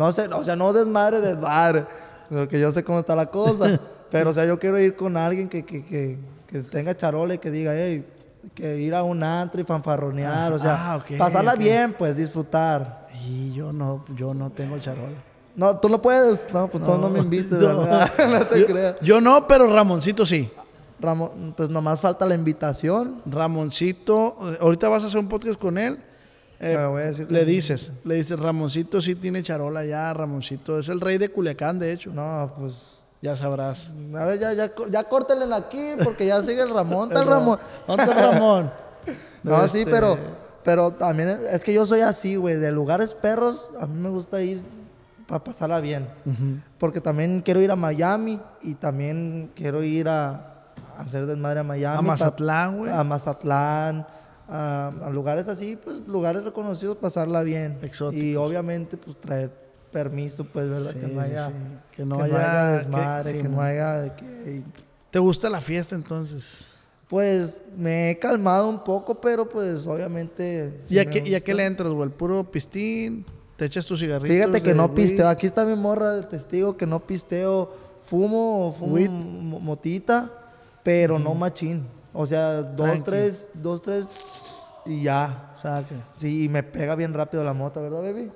No 0.00 0.10
sé, 0.12 0.28
o 0.28 0.42
sea, 0.42 0.56
no 0.56 0.72
desmadre, 0.72 1.20
desmadre. 1.20 1.84
Porque 2.30 2.58
yo 2.58 2.72
sé 2.72 2.82
cómo 2.82 3.00
está 3.00 3.14
la 3.14 3.26
cosa. 3.26 3.78
pero, 4.10 4.30
o 4.30 4.32
sea, 4.32 4.46
yo 4.46 4.58
quiero 4.58 4.78
ir 4.80 4.96
con 4.96 5.14
alguien 5.18 5.46
que, 5.46 5.62
que, 5.62 5.84
que, 5.84 6.18
que 6.46 6.62
tenga 6.62 6.96
charola 6.96 7.34
y 7.34 7.38
que 7.38 7.50
diga, 7.50 7.72
hey, 7.76 8.06
que 8.54 8.80
ir 8.80 8.94
a 8.94 9.02
un 9.02 9.22
antro 9.22 9.60
y 9.60 9.64
fanfarronear. 9.64 10.54
o 10.54 10.58
sea, 10.58 10.94
Ah, 10.94 11.04
pasarla 11.18 11.54
bien, 11.54 11.94
pues, 11.98 12.16
disfrutar. 12.16 13.06
Y 13.26 13.52
yo 13.52 13.74
no, 13.74 14.06
yo 14.16 14.32
no 14.32 14.48
tengo 14.48 14.78
charola. 14.78 15.18
No, 15.54 15.76
tú 15.76 15.90
no 15.90 16.00
puedes. 16.00 16.50
No, 16.50 16.68
pues 16.68 16.82
tú 16.82 16.96
no 16.96 17.10
me 17.10 17.18
invites. 17.18 17.50
No. 17.60 17.80
¿verdad? 17.80 18.10
no 18.30 18.46
te 18.46 18.60
yo, 18.60 18.66
creas. 18.68 18.96
yo 19.02 19.20
no, 19.20 19.46
pero 19.46 19.66
Ramoncito 19.66 20.24
sí. 20.24 20.50
Ramón, 20.98 21.52
pues 21.54 21.68
nomás 21.68 22.00
falta 22.00 22.24
la 22.24 22.34
invitación. 22.34 23.20
Ramoncito, 23.26 24.34
eh, 24.50 24.58
ahorita 24.62 24.88
vas 24.88 25.04
a 25.04 25.08
hacer 25.08 25.20
un 25.20 25.28
podcast 25.28 25.60
con 25.60 25.76
él. 25.76 26.02
Eh, 26.60 26.76
Me 26.76 26.86
voy 26.86 27.02
a 27.02 27.06
decir 27.06 27.30
le 27.30 27.44
dices, 27.44 27.92
le 28.04 28.14
dices, 28.16 28.38
Ramoncito 28.38 29.00
sí 29.00 29.14
tiene 29.14 29.42
charola 29.42 29.84
ya, 29.84 30.12
Ramoncito 30.14 30.78
es 30.78 30.88
el 30.88 31.00
rey 31.00 31.18
de 31.18 31.28
Culiacán, 31.30 31.78
de 31.78 31.92
hecho. 31.92 32.10
No, 32.12 32.52
pues 32.58 33.02
Ya 33.22 33.36
sabrás. 33.36 33.92
A 34.14 34.24
ver, 34.24 34.38
ya, 34.38 34.52
ya, 34.54 34.70
ya 34.90 35.04
córtenle 35.04 35.54
aquí 35.54 35.92
porque 36.04 36.26
ya 36.26 36.42
sigue 36.42 36.62
el 36.62 36.70
Ramón. 36.70 37.08
Está 37.08 37.20
el 37.22 37.26
Ra- 37.28 37.34
Ramón. 37.34 37.58
¿Dónde 37.86 38.04
está 38.04 38.30
Ramón? 38.32 38.70
No, 39.42 39.66
sí, 39.68 39.78
Este, 39.80 39.90
pero, 39.90 40.18
pero 40.64 40.90
también 40.92 41.38
es 41.50 41.62
que 41.64 41.72
yo 41.74 41.86
soy 41.86 42.00
así, 42.00 42.36
güey. 42.36 42.56
De 42.56 42.70
lugares 42.72 43.14
perros, 43.14 43.70
a 43.80 43.86
mí 43.86 43.98
me 43.98 44.08
gusta 44.10 44.40
ir 44.42 44.62
para 45.26 45.42
pasarla 45.44 45.80
bien. 45.80 46.06
Porque 46.78 47.00
también 47.00 47.40
quiero 47.42 47.60
ir 47.60 47.70
a 47.70 47.76
Miami 47.76 48.40
y 48.62 48.74
también 48.74 49.50
quiero 49.54 49.82
ir 49.82 50.08
a, 50.08 50.30
a 50.98 51.02
hacer 51.02 51.24
desmadre 51.26 51.60
a 51.60 51.62
Miami. 51.62 51.98
A 51.98 52.02
Mazatlán, 52.02 52.78
güey. 52.78 52.90
A 52.90 53.02
Mazatlán. 53.04 54.06
A, 54.50 54.88
a 55.06 55.10
lugares 55.10 55.46
así, 55.48 55.76
pues 55.82 55.98
lugares 56.08 56.44
reconocidos, 56.44 56.96
pasarla 56.96 57.42
bien. 57.42 57.78
Exóticos. 57.82 58.24
Y 58.24 58.34
obviamente, 58.36 58.96
pues 58.96 59.16
traer 59.20 59.50
permiso, 59.92 60.44
pues, 60.44 60.68
¿verdad? 60.68 60.90
Sí, 60.92 60.98
que 61.00 61.06
no 61.06 61.20
haya, 61.20 61.46
sí. 61.48 61.52
Que 61.92 62.04
no 62.04 62.20
haya- 62.20 62.70
que- 62.72 62.76
desmadre, 62.78 63.32
que, 63.32 63.38
sí, 63.38 63.44
no 63.48 63.56
man. 63.56 63.66
haya 63.66 63.92
de 64.00 64.14
que 64.14 64.62
¿Te 65.10 65.18
gusta 65.18 65.48
la 65.50 65.60
fiesta 65.60 65.94
entonces? 65.94 66.66
pues 67.08 67.60
me 67.76 68.10
he 68.10 68.18
calmado 68.20 68.68
un 68.68 68.84
poco, 68.84 69.20
pero 69.20 69.48
pues 69.48 69.84
obviamente. 69.88 70.80
¿Y 70.88 70.98
a, 71.00 71.04
qué, 71.10 71.22
¿Y 71.28 71.34
a 71.34 71.40
qué 71.40 71.54
le 71.54 71.64
entras, 71.66 71.90
güey? 71.90 72.04
¿El 72.08 72.14
puro 72.14 72.48
pistín? 72.48 73.24
¿Te 73.56 73.64
echas 73.64 73.84
tus 73.84 73.98
cigarritos? 73.98 74.32
Fíjate 74.36 74.60
que 74.62 74.74
no 74.74 74.84
weed? 74.86 74.94
pisteo. 74.94 75.28
Aquí 75.28 75.46
está 75.46 75.64
mi 75.64 75.74
morra 75.74 76.12
de 76.12 76.22
testigo 76.22 76.76
que 76.76 76.86
no 76.86 77.00
pisteo. 77.00 77.72
Fumo, 78.04 78.74
fumo 78.78 78.94
Weed. 78.94 79.10
mo- 79.10 79.58
motita, 79.60 80.30
pero 80.84 81.18
no 81.18 81.34
machín. 81.34 81.84
O 82.12 82.26
sea, 82.26 82.62
dos, 82.62 82.86
Tranqui. 82.86 83.02
tres, 83.04 83.46
dos, 83.54 83.80
tres 83.82 84.06
y 84.86 85.02
ya. 85.04 85.50
Saca, 85.54 86.06
Sí, 86.16 86.44
y 86.44 86.48
me 86.48 86.62
pega 86.62 86.94
bien 86.94 87.12
rápido 87.14 87.44
la 87.44 87.52
mota, 87.52 87.80
¿verdad, 87.80 88.02
baby? 88.02 88.30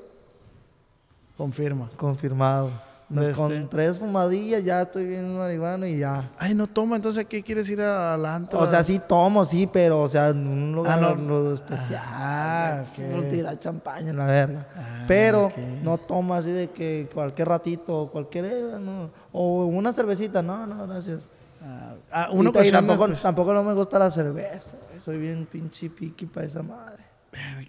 confirma. 1.37 1.91
Confirmado. 1.97 2.71
De 3.09 3.33
Con 3.33 3.53
este- 3.53 3.67
tres 3.69 3.99
fumadillas 3.99 4.65
ya 4.65 4.81
estoy 4.81 5.05
bien 5.05 5.37
marihuana 5.37 5.87
y 5.87 5.99
ya. 5.99 6.31
Ay, 6.39 6.55
no 6.55 6.67
toma, 6.67 6.97
entonces 6.97 7.23
¿a 7.25 7.29
qué 7.29 7.43
quieres 7.43 7.69
ir 7.69 7.81
a 7.83 8.17
la 8.17 8.35
antro? 8.35 8.59
O 8.59 8.67
sea, 8.67 8.83
sí 8.83 8.99
tomo, 9.07 9.45
sí, 9.45 9.69
pero, 9.71 10.01
o 10.03 10.09
sea, 10.09 10.29
en 10.31 10.47
un 10.47 10.73
lugar 10.75 11.01
no. 11.01 11.15
lo- 11.15 11.43
lo 11.43 11.55
especial. 11.55 12.03
Ah, 12.05 12.83
No 13.13 13.19
ok. 13.19 13.29
tirar 13.29 13.59
champaña 13.59 14.11
en 14.11 14.17
la 14.17 14.27
verga. 14.27 14.67
Ah, 14.75 15.05
pero 15.07 15.53
no 15.83 15.99
tomo 15.99 16.35
así 16.35 16.51
de 16.51 16.71
que 16.71 17.09
cualquier 17.13 17.49
ratito 17.49 18.03
o 18.03 18.11
cualquier. 18.11 18.47
eh, 18.47 18.63
no. 18.81 19.11
O 19.33 19.67
una 19.67 19.93
cervecita, 19.93 20.43
no, 20.43 20.67
no, 20.67 20.87
gracias. 20.87 21.31
Ah, 21.67 21.95
ah, 22.13 22.29
Y 22.31 22.37
una 22.37 22.49
y 22.49 22.51
ocasión... 22.51 22.87
tampoco, 22.87 23.13
tampoco 23.15 23.55
no 23.55 23.65
me 23.65 23.73
gusta 23.73 23.99
la 23.99 24.11
cerveza. 24.11 24.77
Soy 25.03 25.17
bien 25.19 25.47
pinche 25.51 25.89
piqui 25.89 26.27
para 26.27 26.47
esa 26.47 26.63
madre. 26.63 27.03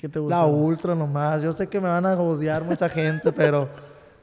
¿Qué 0.02 0.10
te 0.10 0.20
gusta? 0.20 0.36
La 0.38 0.46
ultra 0.46 0.94
nomás. 0.96 1.42
Yo 1.42 1.54
sé 1.54 1.68
que 1.68 1.80
me 1.80 1.88
van 1.88 2.06
a 2.06 2.14
odiar 2.14 2.64
mucha 2.64 2.90
gente, 2.90 3.32
pero 3.32 3.70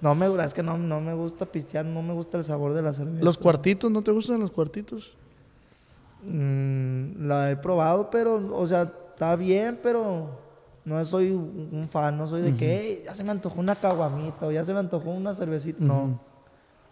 no 0.00 0.14
me 0.14 0.26
es 0.44 0.52
que 0.52 0.62
no, 0.62 0.76
no 0.76 1.00
me 1.00 1.14
gusta 1.14 1.46
pistear, 1.46 1.86
no 1.86 2.02
me 2.02 2.12
gusta 2.12 2.36
el 2.38 2.44
sabor 2.44 2.74
de 2.74 2.82
la 2.82 2.92
cerveza. 2.92 3.24
¿Los 3.24 3.38
cuartitos? 3.38 3.90
¿No 3.90 4.02
te 4.02 4.10
gustan 4.10 4.40
los 4.40 4.50
cuartitos? 4.50 5.16
Mm, 6.24 7.26
la 7.26 7.50
he 7.50 7.56
probado, 7.56 8.10
pero, 8.10 8.54
o 8.56 8.66
sea, 8.68 8.82
está 8.82 9.34
bien, 9.36 9.80
pero 9.82 10.38
no 10.84 11.04
soy 11.04 11.30
un 11.30 11.88
fan, 11.90 12.18
no 12.18 12.26
soy 12.26 12.42
de 12.42 12.56
que 12.56 12.80
"Ey, 12.80 13.02
ya 13.06 13.14
se 13.14 13.24
me 13.24 13.30
antojó 13.30 13.58
una 13.60 13.76
caguamita 13.76 14.46
o 14.46 14.52
ya 14.52 14.64
se 14.64 14.72
me 14.72 14.80
antojó 14.80 15.10
una 15.10 15.34
cervecita. 15.34 15.82
No. 15.82 16.20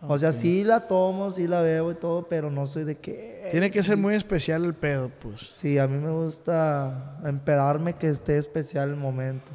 O 0.02 0.18
sea, 0.18 0.32
sí 0.32 0.64
la 0.64 0.86
tomo, 0.86 1.30
sí 1.30 1.46
la 1.46 1.60
bebo 1.60 1.92
y 1.92 1.94
todo, 1.94 2.26
pero 2.28 2.50
no 2.50 2.66
soy 2.66 2.84
de 2.84 2.96
que. 2.96 3.48
Tiene 3.50 3.70
que 3.70 3.82
ser 3.82 3.96
muy 3.96 4.14
especial 4.14 4.64
el 4.64 4.74
pedo, 4.74 5.10
pues. 5.20 5.52
Sí, 5.54 5.78
a 5.78 5.86
mí 5.86 5.98
me 5.98 6.10
gusta 6.10 7.18
empedarme 7.24 7.94
que 7.94 8.08
esté 8.08 8.38
especial 8.38 8.88
el 8.90 8.96
momento. 8.96 9.50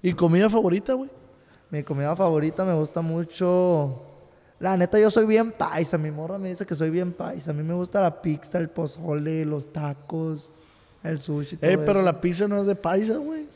¿Y 0.00 0.12
comida 0.12 0.48
favorita, 0.48 0.94
güey? 0.94 1.10
Mi 1.70 1.82
comida 1.82 2.14
favorita 2.14 2.64
me 2.64 2.74
gusta 2.74 3.00
mucho. 3.00 4.02
La 4.60 4.76
neta, 4.76 4.98
yo 5.00 5.10
soy 5.10 5.26
bien 5.26 5.50
paisa. 5.50 5.98
Mi 5.98 6.12
morra 6.12 6.38
me 6.38 6.50
dice 6.50 6.64
que 6.64 6.74
soy 6.76 6.90
bien 6.90 7.12
paisa. 7.12 7.50
A 7.50 7.54
mí 7.54 7.64
me 7.64 7.74
gusta 7.74 8.00
la 8.00 8.22
pizza, 8.22 8.58
el 8.58 8.68
pozole, 8.68 9.44
los 9.44 9.72
tacos, 9.72 10.50
el 11.02 11.18
sushi. 11.18 11.56
Eh, 11.56 11.58
todo 11.74 11.86
pero 11.86 11.98
eso. 11.98 12.02
la 12.02 12.20
pizza 12.20 12.46
no 12.46 12.58
es 12.58 12.66
de 12.66 12.76
paisa, 12.76 13.16
güey. 13.16 13.46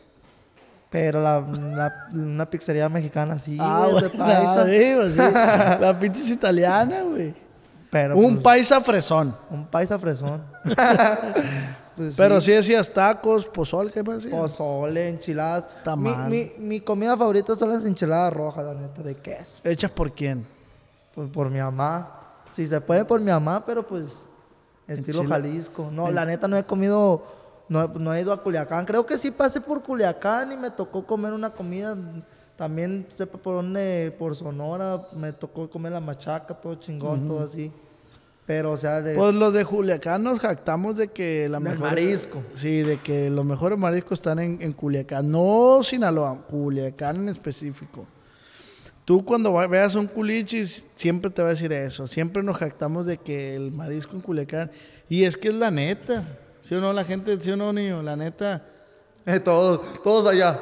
Pero 0.90 1.20
la, 1.20 1.40
la- 1.40 1.92
una 2.14 2.46
pizzería 2.46 2.88
mexicana 2.88 3.38
sí, 3.38 3.58
Ah, 3.60 3.88
güey, 3.90 4.02
de 4.04 4.10
paisa. 4.10 4.62
ah, 4.62 4.64
sí, 4.66 4.92
pues 4.96 5.12
sí. 5.78 5.80
La 5.80 5.96
pizza 5.98 6.22
es 6.22 6.30
italiana, 6.30 7.02
güey. 7.02 7.34
Pero 7.90 8.16
Un 8.16 8.34
pues, 8.34 8.42
paisa 8.44 8.80
fresón. 8.80 9.36
un 9.50 9.66
paisa 9.66 9.98
fresón. 9.98 10.42
Pues 11.96 12.14
Pero 12.14 12.42
sí 12.42 12.50
decías 12.52 12.92
tacos, 12.92 13.46
pozol, 13.46 13.90
¿qué 13.90 14.02
más 14.02 14.16
decías? 14.22 14.38
Pozole, 14.38 15.08
enchiladas. 15.08 15.64
Mi, 15.96 16.10
mi, 16.28 16.52
mi 16.58 16.80
comida 16.82 17.16
favorita 17.16 17.56
son 17.56 17.70
las 17.72 17.86
enchiladas 17.86 18.34
rojas, 18.34 18.66
la 18.66 18.74
neta, 18.74 19.02
de 19.02 19.14
queso. 19.16 19.60
¿Hechas 19.64 19.90
por 19.90 20.12
quién? 20.12 20.46
Por, 21.14 21.32
por 21.32 21.48
mi 21.48 21.58
mamá. 21.58 22.10
Si 22.54 22.66
se 22.66 22.82
puede 22.82 23.06
por 23.06 23.18
mi 23.20 23.30
mamá, 23.30 23.64
pero 23.64 23.82
pues 23.86 24.12
estilo 24.86 25.24
Jalisco. 25.26 25.88
No, 25.90 26.10
la 26.10 26.26
neta 26.26 26.46
no 26.46 26.58
he 26.58 26.64
comido, 26.64 27.24
no, 27.68 27.88
no 27.88 28.14
he 28.14 28.20
ido 28.20 28.32
a 28.32 28.42
Culiacán. 28.42 28.84
Creo 28.84 29.04
que 29.04 29.18
sí 29.18 29.30
pasé 29.30 29.60
por 29.60 29.82
Culiacán 29.82 30.52
y 30.52 30.56
me 30.56 30.70
tocó 30.70 31.06
comer 31.06 31.32
una 31.32 31.50
comida. 31.50 31.96
También 32.56 33.06
sepa 33.16 33.38
por 33.38 33.56
dónde, 33.56 34.14
por 34.18 34.34
Sonora, 34.34 35.08
me 35.12 35.32
tocó 35.32 35.68
comer 35.68 35.92
la 35.92 36.00
machaca, 36.00 36.54
todo 36.54 36.76
chingón, 36.76 37.26
todo 37.26 37.44
así. 37.44 37.70
Pero, 38.46 38.72
o 38.72 38.76
sea, 38.76 39.02
de... 39.02 39.16
Pues 39.16 39.34
los 39.34 39.52
de 39.52 39.64
Culiacán 39.64 40.22
nos 40.22 40.38
jactamos 40.38 40.96
de 40.96 41.08
que 41.08 41.48
la 41.48 41.58
mejor... 41.58 41.80
marisco. 41.80 42.40
Sí, 42.54 42.82
de 42.82 42.98
que 42.98 43.28
los 43.28 43.44
mejores 43.44 43.76
mariscos 43.76 44.20
están 44.20 44.38
en, 44.38 44.62
en 44.62 44.72
Culiacán. 44.72 45.30
No 45.30 45.80
Sinaloa, 45.82 46.46
Culiacán 46.48 47.16
en 47.16 47.28
específico. 47.28 48.06
Tú 49.04 49.24
cuando 49.24 49.52
veas 49.68 49.96
un 49.96 50.06
culichis, 50.06 50.86
siempre 50.94 51.30
te 51.30 51.42
va 51.42 51.48
a 51.48 51.50
decir 51.52 51.72
eso. 51.72 52.06
Siempre 52.06 52.42
nos 52.42 52.56
jactamos 52.56 53.04
de 53.04 53.18
que 53.18 53.56
el 53.56 53.72
marisco 53.72 54.14
en 54.14 54.22
Culiacán... 54.22 54.70
Y 55.08 55.24
es 55.24 55.36
que 55.36 55.48
es 55.48 55.54
la 55.54 55.70
neta. 55.70 56.26
¿Sí 56.66 56.74
o 56.74 56.80
no? 56.80 56.92
La 56.92 57.04
gente, 57.04 57.38
¿sí 57.40 57.50
o 57.50 57.56
no, 57.56 57.72
niño? 57.72 58.02
La 58.02 58.16
neta... 58.16 58.64
Eh, 59.28 59.40
todos, 59.40 59.80
todos 60.04 60.28
allá. 60.32 60.56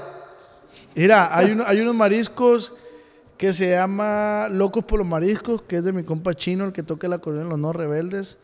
Mira, 0.94 1.36
hay, 1.36 1.50
uno- 1.52 1.64
hay 1.66 1.82
unos 1.82 1.94
mariscos 1.94 2.72
que 3.36 3.52
se 3.52 3.68
llama 3.72 4.48
Locos 4.50 4.84
por 4.84 5.00
los 5.00 5.06
Mariscos, 5.06 5.60
que 5.68 5.76
es 5.76 5.84
de 5.84 5.92
mi 5.92 6.02
compa 6.02 6.32
chino, 6.34 6.64
el 6.64 6.72
que 6.72 6.82
toca 6.82 7.06
el 7.06 7.12
acordeón 7.12 7.44
en 7.44 7.50
Los 7.50 7.58
No 7.58 7.74
Rebeldes. 7.74 8.38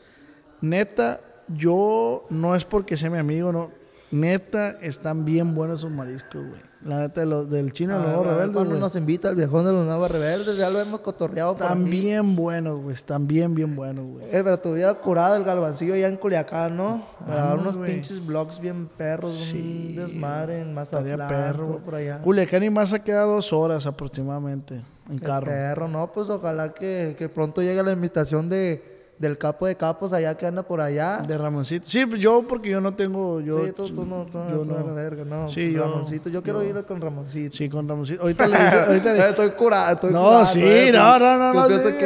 Neta, 0.61 1.23
yo 1.49 2.27
no 2.29 2.55
es 2.55 2.67
porque 2.67 2.99
sea 2.99 3.09
mi 3.09 3.17
amigo, 3.17 3.51
no. 3.51 3.71
Neta, 4.11 4.73
están 4.83 5.25
bien 5.25 5.55
buenos 5.55 5.81
esos 5.81 5.91
mariscos, 5.91 6.47
güey. 6.47 6.61
La 6.83 7.01
neta, 7.01 7.21
de 7.21 7.27
los, 7.27 7.51
del 7.51 7.75
chino 7.75 7.99
de 7.99 8.05
Los 8.05 8.17
No 8.17 8.23
Rebeldes, 8.25 8.55
Cuando 8.57 8.79
nos 8.79 8.97
invita 8.97 9.29
el 9.29 9.37
viejón 9.37 9.67
de 9.67 9.73
los 9.73 9.85
Nuevos 9.85 10.11
Rebeldes, 10.11 10.57
ya 10.57 10.71
lo 10.71 10.81
hemos 10.81 11.01
cotorreado 11.01 11.55
por 11.55 11.65
Están 11.65 11.83
aquí. 11.83 11.91
bien 11.91 12.35
buenos, 12.35 12.81
güey. 12.81 12.95
Están 12.95 13.27
bien, 13.27 13.55
bien 13.55 13.77
buenos, 13.77 14.07
güey. 14.07 14.25
Eh, 14.27 14.41
pero 14.43 14.59
tuviera 14.59 14.95
curado 14.95 15.37
el 15.37 15.45
galvancillo 15.45 15.93
allá 15.93 16.09
en 16.09 16.17
Culiacán, 16.17 16.77
¿no? 16.77 17.05
Para 17.27 17.43
dar 17.45 17.59
unos 17.59 17.77
pinches 17.77 18.25
vlogs 18.25 18.59
bien 18.61 18.89
perros, 18.97 19.39
Sí, 19.39 19.95
un 19.99 20.07
desmadre 20.07 20.61
en 20.61 20.73
Mazatlán, 20.73 21.29
perro, 21.29 21.81
por 21.85 21.97
allá. 21.97 22.23
Culiacán 22.23 22.63
y 22.63 22.71
más 22.71 22.99
queda 23.01 23.25
dos 23.25 23.53
horas 23.53 23.85
aproximadamente 23.85 24.83
en 25.11 25.19
Qué 25.19 25.27
carro. 25.27 25.47
Perro, 25.49 25.87
no, 25.89 26.11
pues 26.13 26.31
ojalá 26.31 26.73
que, 26.73 27.15
que 27.19 27.29
pronto 27.29 27.61
llegue 27.61 27.83
la 27.83 27.93
invitación 27.93 28.49
de, 28.49 29.00
del 29.21 29.37
capo 29.37 29.67
de 29.67 29.77
capos 29.77 30.15
allá 30.15 30.35
que 30.35 30.47
anda 30.47 30.63
por 30.63 30.81
allá. 30.81 31.19
De 31.29 31.37
Ramoncito. 31.37 31.87
Sí, 31.87 32.05
yo 32.19 32.43
porque 32.49 32.71
yo 32.71 32.81
no 32.81 32.95
tengo... 32.95 33.39
Yo, 33.43 33.67
sí, 33.67 33.73
tú, 33.73 33.87
tú 33.91 34.07
no, 34.07 34.25
tú 34.25 34.39
yo 34.51 34.65
no, 34.65 34.73
la 34.87 34.93
verga, 34.95 35.25
no. 35.27 35.47
Sí, 35.51 35.73
yo- 35.73 35.83
Ramoncito, 35.85 36.31
yo 36.31 36.43
quiero 36.43 36.63
yo- 36.63 36.71
ir 36.79 36.85
con 36.87 37.03
Ramoncito. 37.03 37.55
Sí, 37.55 37.69
con 37.69 37.87
Ramoncito. 37.87 38.23
Ahorita 38.23 38.49
le 38.49 38.57
dice, 38.57 38.81
ahorita 38.81 39.13
le- 39.13 39.29
estoy 39.29 39.51
curado, 39.51 39.93
estoy 39.93 40.11
No, 40.11 40.23
curado, 40.25 40.47
sí, 40.47 40.63
eh, 40.65 40.91
no, 40.91 41.19
no, 41.19 41.37
no, 41.39 41.53
Yo 41.55 41.61
no 41.61 41.67
pienso 41.69 41.87
diga. 41.89 41.99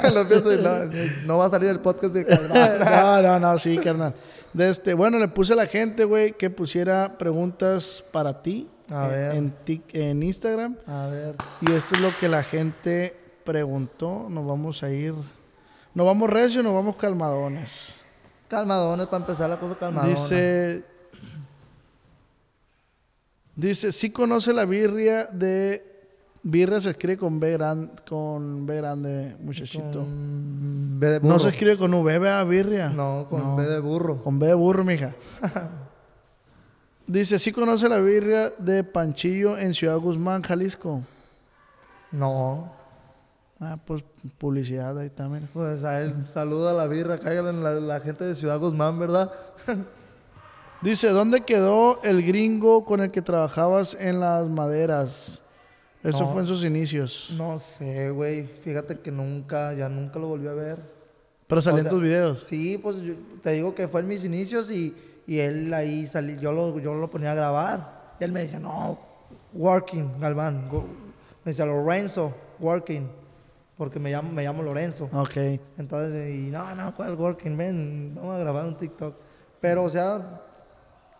que... 0.00 0.10
lo 0.14 0.28
pienso 0.28 0.52
no, 0.62 0.90
no 1.26 1.38
va 1.38 1.46
a 1.46 1.50
salir 1.50 1.68
el 1.70 1.80
podcast 1.80 2.14
de 2.14 2.24
no, 2.88 3.22
no, 3.22 3.38
no, 3.40 3.58
sí, 3.58 3.76
carnal. 3.78 4.14
De 4.52 4.70
este, 4.70 4.94
bueno, 4.94 5.18
le 5.18 5.26
puse 5.26 5.54
a 5.54 5.56
la 5.56 5.66
gente, 5.66 6.04
güey, 6.04 6.32
que 6.36 6.50
pusiera 6.50 7.18
preguntas 7.18 8.04
para 8.12 8.42
ti 8.42 8.68
A 8.90 9.06
en, 9.06 9.10
ver. 9.10 9.34
en 9.36 9.54
tic- 9.66 9.82
en 9.92 10.22
Instagram. 10.22 10.76
A 10.86 11.06
ver. 11.06 11.34
Y 11.62 11.72
esto 11.72 11.96
es 11.96 12.00
lo 12.00 12.10
que 12.20 12.28
la 12.28 12.44
gente 12.44 13.16
preguntó. 13.44 14.28
Nos 14.30 14.46
vamos 14.46 14.84
a 14.84 14.90
ir. 14.90 15.14
Nos 15.94 16.06
vamos 16.06 16.30
recio, 16.30 16.62
nos 16.62 16.74
vamos 16.74 16.96
calmadones. 16.96 17.92
Calmadones, 18.48 19.06
para 19.06 19.24
empezar 19.24 19.48
la 19.50 19.58
cosa 19.58 19.76
calmadona. 19.76 20.08
Dice. 20.08 20.84
Dice, 23.54 23.92
sí 23.92 24.10
conoce 24.10 24.52
la 24.52 24.64
birria 24.64 25.26
de. 25.26 25.90
Birria 26.44 26.80
se 26.80 26.90
escribe 26.90 27.18
con 27.18 27.38
B, 27.38 27.52
gran, 27.52 27.92
con 28.08 28.66
B 28.66 28.76
grande, 28.76 29.36
muchachito. 29.40 30.00
Con 30.00 30.98
B 30.98 31.06
de 31.06 31.18
burro. 31.20 31.32
No 31.34 31.38
se 31.38 31.48
escribe 31.48 31.76
con 31.76 31.94
V, 31.94 32.18
¿verdad, 32.18 32.46
birria? 32.46 32.88
No, 32.88 33.26
con 33.30 33.42
No. 33.42 33.56
B 33.56 33.64
de 33.64 33.78
burro. 33.78 34.20
Con 34.22 34.38
B 34.38 34.46
de 34.46 34.54
burro, 34.54 34.84
mija. 34.84 35.14
Dice, 37.06 37.38
sí 37.38 37.52
conoce 37.52 37.88
la 37.88 37.98
birria 37.98 38.50
de 38.58 38.82
Panchillo 38.82 39.58
en 39.58 39.74
Ciudad 39.74 39.98
Guzmán, 39.98 40.42
Jalisco. 40.42 41.02
No. 42.10 42.81
Ah, 43.64 43.78
pues 43.86 44.02
publicidad 44.38 44.98
ahí 44.98 45.12
mira. 45.30 45.46
Pues 45.52 45.84
a 45.84 46.02
él, 46.02 46.26
saluda 46.28 46.72
a 46.72 46.74
la 46.74 46.88
birra, 46.88 47.18
cállale 47.18 47.50
en 47.50 47.62
la, 47.62 47.74
la 47.74 48.00
gente 48.00 48.24
de 48.24 48.34
Ciudad 48.34 48.58
Guzmán, 48.58 48.98
¿verdad? 48.98 49.30
Dice, 50.82 51.10
¿dónde 51.10 51.42
quedó 51.42 52.02
el 52.02 52.24
gringo 52.26 52.84
con 52.84 53.00
el 53.00 53.12
que 53.12 53.22
trabajabas 53.22 53.94
en 54.00 54.18
las 54.18 54.48
maderas? 54.48 55.42
Eso 56.02 56.22
No. 56.22 56.32
fue 56.32 56.40
en 56.42 56.48
sus 56.48 56.64
inicios. 56.64 57.28
No 57.36 57.60
sé, 57.60 58.10
güey. 58.10 58.48
Fíjate 58.64 58.98
que 58.98 59.12
nunca, 59.12 59.72
ya 59.74 59.88
nunca 59.88 60.18
lo 60.18 60.26
volví 60.26 60.48
a 60.48 60.52
ver. 60.54 60.78
Pero 61.46 61.62
salían 61.62 61.82
O 61.86 61.88
sea, 61.88 61.90
tus 61.90 62.02
videos. 62.02 62.44
Sí, 62.48 62.78
pues 62.82 62.96
yo- 62.96 63.14
te 63.42 63.52
digo 63.52 63.76
que 63.76 63.86
fue 63.86 64.00
en 64.00 64.08
mis 64.08 64.24
inicios 64.24 64.72
y, 64.72 64.96
y 65.24 65.38
él 65.38 65.72
ahí 65.72 66.04
salí, 66.08 66.36
yo 66.40 66.50
lo, 66.50 66.80
yo 66.80 66.94
lo 66.94 67.08
ponía 67.08 67.30
a 67.30 67.34
grabar. 67.36 68.14
Y 68.18 68.24
él 68.24 68.32
me 68.32 68.40
decía, 68.40 68.58
no, 68.58 68.98
working, 69.52 70.18
Galván. 70.18 70.68
go- 70.68 70.84
Me 71.44 71.50
decía, 71.52 71.64
Lorenzo, 71.66 72.34
working. 72.58 73.08
Porque 73.76 73.98
me 73.98 74.10
llamo, 74.10 74.30
me 74.32 74.42
llamo 74.44 74.62
Lorenzo. 74.62 75.08
Ok. 75.12 75.36
Entonces, 75.78 76.34
y 76.34 76.50
no, 76.50 76.74
no, 76.74 76.94
¿cuál 76.94 77.14
working? 77.14 77.56
Ven, 77.56 78.12
vamos 78.14 78.36
a 78.36 78.38
grabar 78.38 78.66
un 78.66 78.76
TikTok. 78.76 79.14
Pero, 79.60 79.84
o 79.84 79.90
sea, 79.90 80.40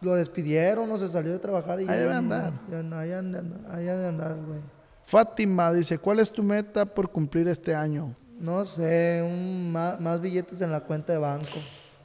lo 0.00 0.14
despidieron 0.14 0.90
o 0.90 0.98
se 0.98 1.08
salió 1.08 1.32
de 1.32 1.38
trabajar 1.38 1.80
y 1.80 1.88
Ahí 1.88 1.98
debe 1.98 2.14
andar. 2.14 2.52
ya 2.70 2.82
no, 2.82 2.98
ahí 2.98 3.12
anda- 3.12 3.42
ahí 3.70 3.88
ha 3.88 3.96
de 3.96 4.06
andar, 4.08 4.36
güey. 4.46 4.60
Fátima 5.04 5.72
dice, 5.72 5.98
¿cuál 5.98 6.20
es 6.20 6.30
tu 6.30 6.42
meta 6.42 6.84
por 6.86 7.10
cumplir 7.10 7.48
este 7.48 7.74
año? 7.74 8.14
No 8.38 8.64
sé, 8.64 9.22
un, 9.24 9.70
más, 9.72 10.00
más 10.00 10.20
billetes 10.20 10.60
en 10.60 10.72
la 10.72 10.80
cuenta 10.80 11.12
de 11.12 11.18
banco. 11.18 11.46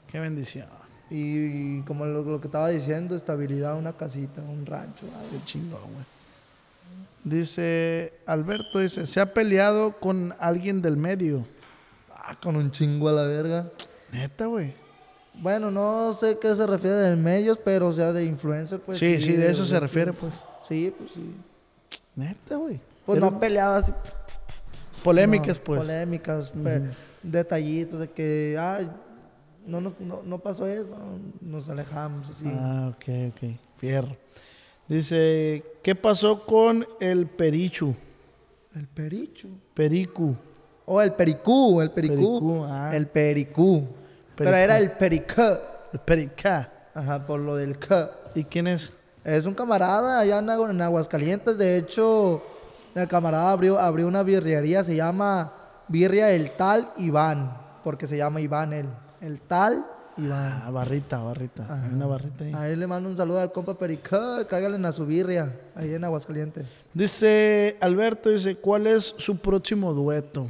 Qué 0.08 0.20
bendición. 0.20 0.68
Y, 1.10 1.82
como 1.84 2.06
lo, 2.06 2.22
lo 2.24 2.40
que 2.42 2.48
estaba 2.48 2.70
diciendo, 2.70 3.16
estabilidad, 3.16 3.78
una 3.78 3.94
casita, 3.94 4.42
un 4.42 4.66
rancho. 4.66 5.06
algo. 5.18 5.30
Qué 5.32 5.46
chingón, 5.46 5.80
güey. 5.94 6.06
Dice, 7.30 8.14
Alberto 8.26 8.80
dice, 8.80 9.06
¿se 9.06 9.20
ha 9.20 9.34
peleado 9.34 10.00
con 10.00 10.34
alguien 10.40 10.82
del 10.82 10.96
medio? 10.96 11.46
Ah, 12.10 12.38
con 12.42 12.56
un 12.56 12.72
chingo 12.72 13.10
a 13.10 13.12
la 13.12 13.24
verga. 13.24 13.70
Neta, 14.14 14.46
güey. 14.46 14.74
Bueno, 15.34 15.70
no 15.70 16.14
sé 16.14 16.40
qué 16.40 16.56
se 16.56 16.66
refiere 16.66 16.96
de 16.96 17.16
medios, 17.18 17.60
pero 17.64 17.90
o 17.90 17.94
sea, 17.94 18.14
de 18.14 18.24
influencer, 18.24 18.80
pues. 18.80 18.98
sí, 18.98 19.22
sí, 19.22 19.34
de 19.34 19.52
eso 19.52 19.66
se 19.66 19.78
refiere, 19.78 20.14
pues. 20.14 20.34
Sí, 20.70 20.94
pues 20.98 21.12
sí. 21.12 21.36
Neta, 22.16 22.56
güey. 22.56 22.80
Pues 23.06 23.20
no 23.20 23.38
peleaba 23.40 23.78
así. 23.78 23.92
Polémicas, 25.04 25.58
No, 25.58 25.64
pues. 25.66 25.80
Polémicas, 25.82 26.54
detallitos 27.22 28.00
de 28.00 28.10
que, 28.10 28.58
ay, 28.58 28.90
no, 29.66 29.82
no, 29.82 29.94
no 30.24 30.40
pasó 30.40 30.66
eso, 30.66 30.88
nos 31.42 31.68
alejamos 31.68 32.30
así. 32.30 32.46
Ah, 32.48 32.94
ok, 32.96 33.34
ok. 33.34 33.60
Fierro. 33.78 34.16
Dice, 34.88 35.64
¿qué 35.84 35.96
pasó 35.96 36.46
con 36.46 36.86
el 37.00 37.28
Perichu? 37.28 37.94
El 38.76 38.88
pericho. 38.88 39.48
Pericu. 39.74 40.36
O 40.86 41.02
el 41.02 41.14
pericú, 41.14 41.82
el 41.82 41.92
pericú. 41.92 42.16
Pericú, 42.16 42.66
ah. 42.66 42.92
El 42.94 43.08
pericú. 43.08 43.88
Pero 44.36 44.54
era 44.56 44.78
el 44.78 44.92
pericá. 44.92 45.62
El 45.92 46.00
Perica. 46.00 46.72
Ajá, 46.94 47.26
por 47.26 47.40
lo 47.40 47.56
del 47.56 47.78
K. 47.80 48.12
¿Y 48.36 48.44
quién 48.44 48.68
es? 48.68 48.92
Es 49.24 49.46
un 49.46 49.54
camarada 49.54 50.20
allá 50.20 50.40
en, 50.40 50.46
Agu- 50.48 50.70
en 50.70 50.82
Aguascalientes. 50.82 51.58
De 51.58 51.78
hecho, 51.78 52.42
el 52.94 53.08
camarada 53.08 53.52
abrió, 53.52 53.80
abrió 53.80 54.08
una 54.08 54.22
birrería. 54.24 54.84
Se 54.84 54.96
llama 54.96 55.54
Birria 55.88 56.32
El 56.32 56.52
Tal 56.52 56.92
Iván. 56.98 57.58
Porque 57.84 58.06
se 58.08 58.18
llama 58.18 58.42
Iván 58.42 58.74
él. 58.74 58.86
El 59.22 59.40
Tal 59.42 59.86
Iván. 60.18 60.62
Ah, 60.64 60.72
barrita, 60.72 61.22
barrita. 61.22 61.82
Una 61.94 62.06
barrita 62.06 62.44
ahí. 62.44 62.54
Ahí 62.56 62.76
le 62.76 62.88
mando 62.88 63.10
un 63.10 63.16
saludo 63.16 63.40
al 63.40 63.52
compa 63.52 63.78
Pericá. 63.78 64.46
Cáigale 64.48 64.86
a 64.86 64.92
su 64.92 65.06
birria. 65.06 65.54
Ahí 65.76 65.94
en 65.94 66.04
Aguascalientes. 66.04 66.66
Dice 66.94 67.78
Alberto, 67.80 68.30
dice, 68.30 68.56
¿cuál 68.56 68.88
es 68.88 69.14
su 69.18 69.38
próximo 69.38 69.94
dueto? 69.94 70.48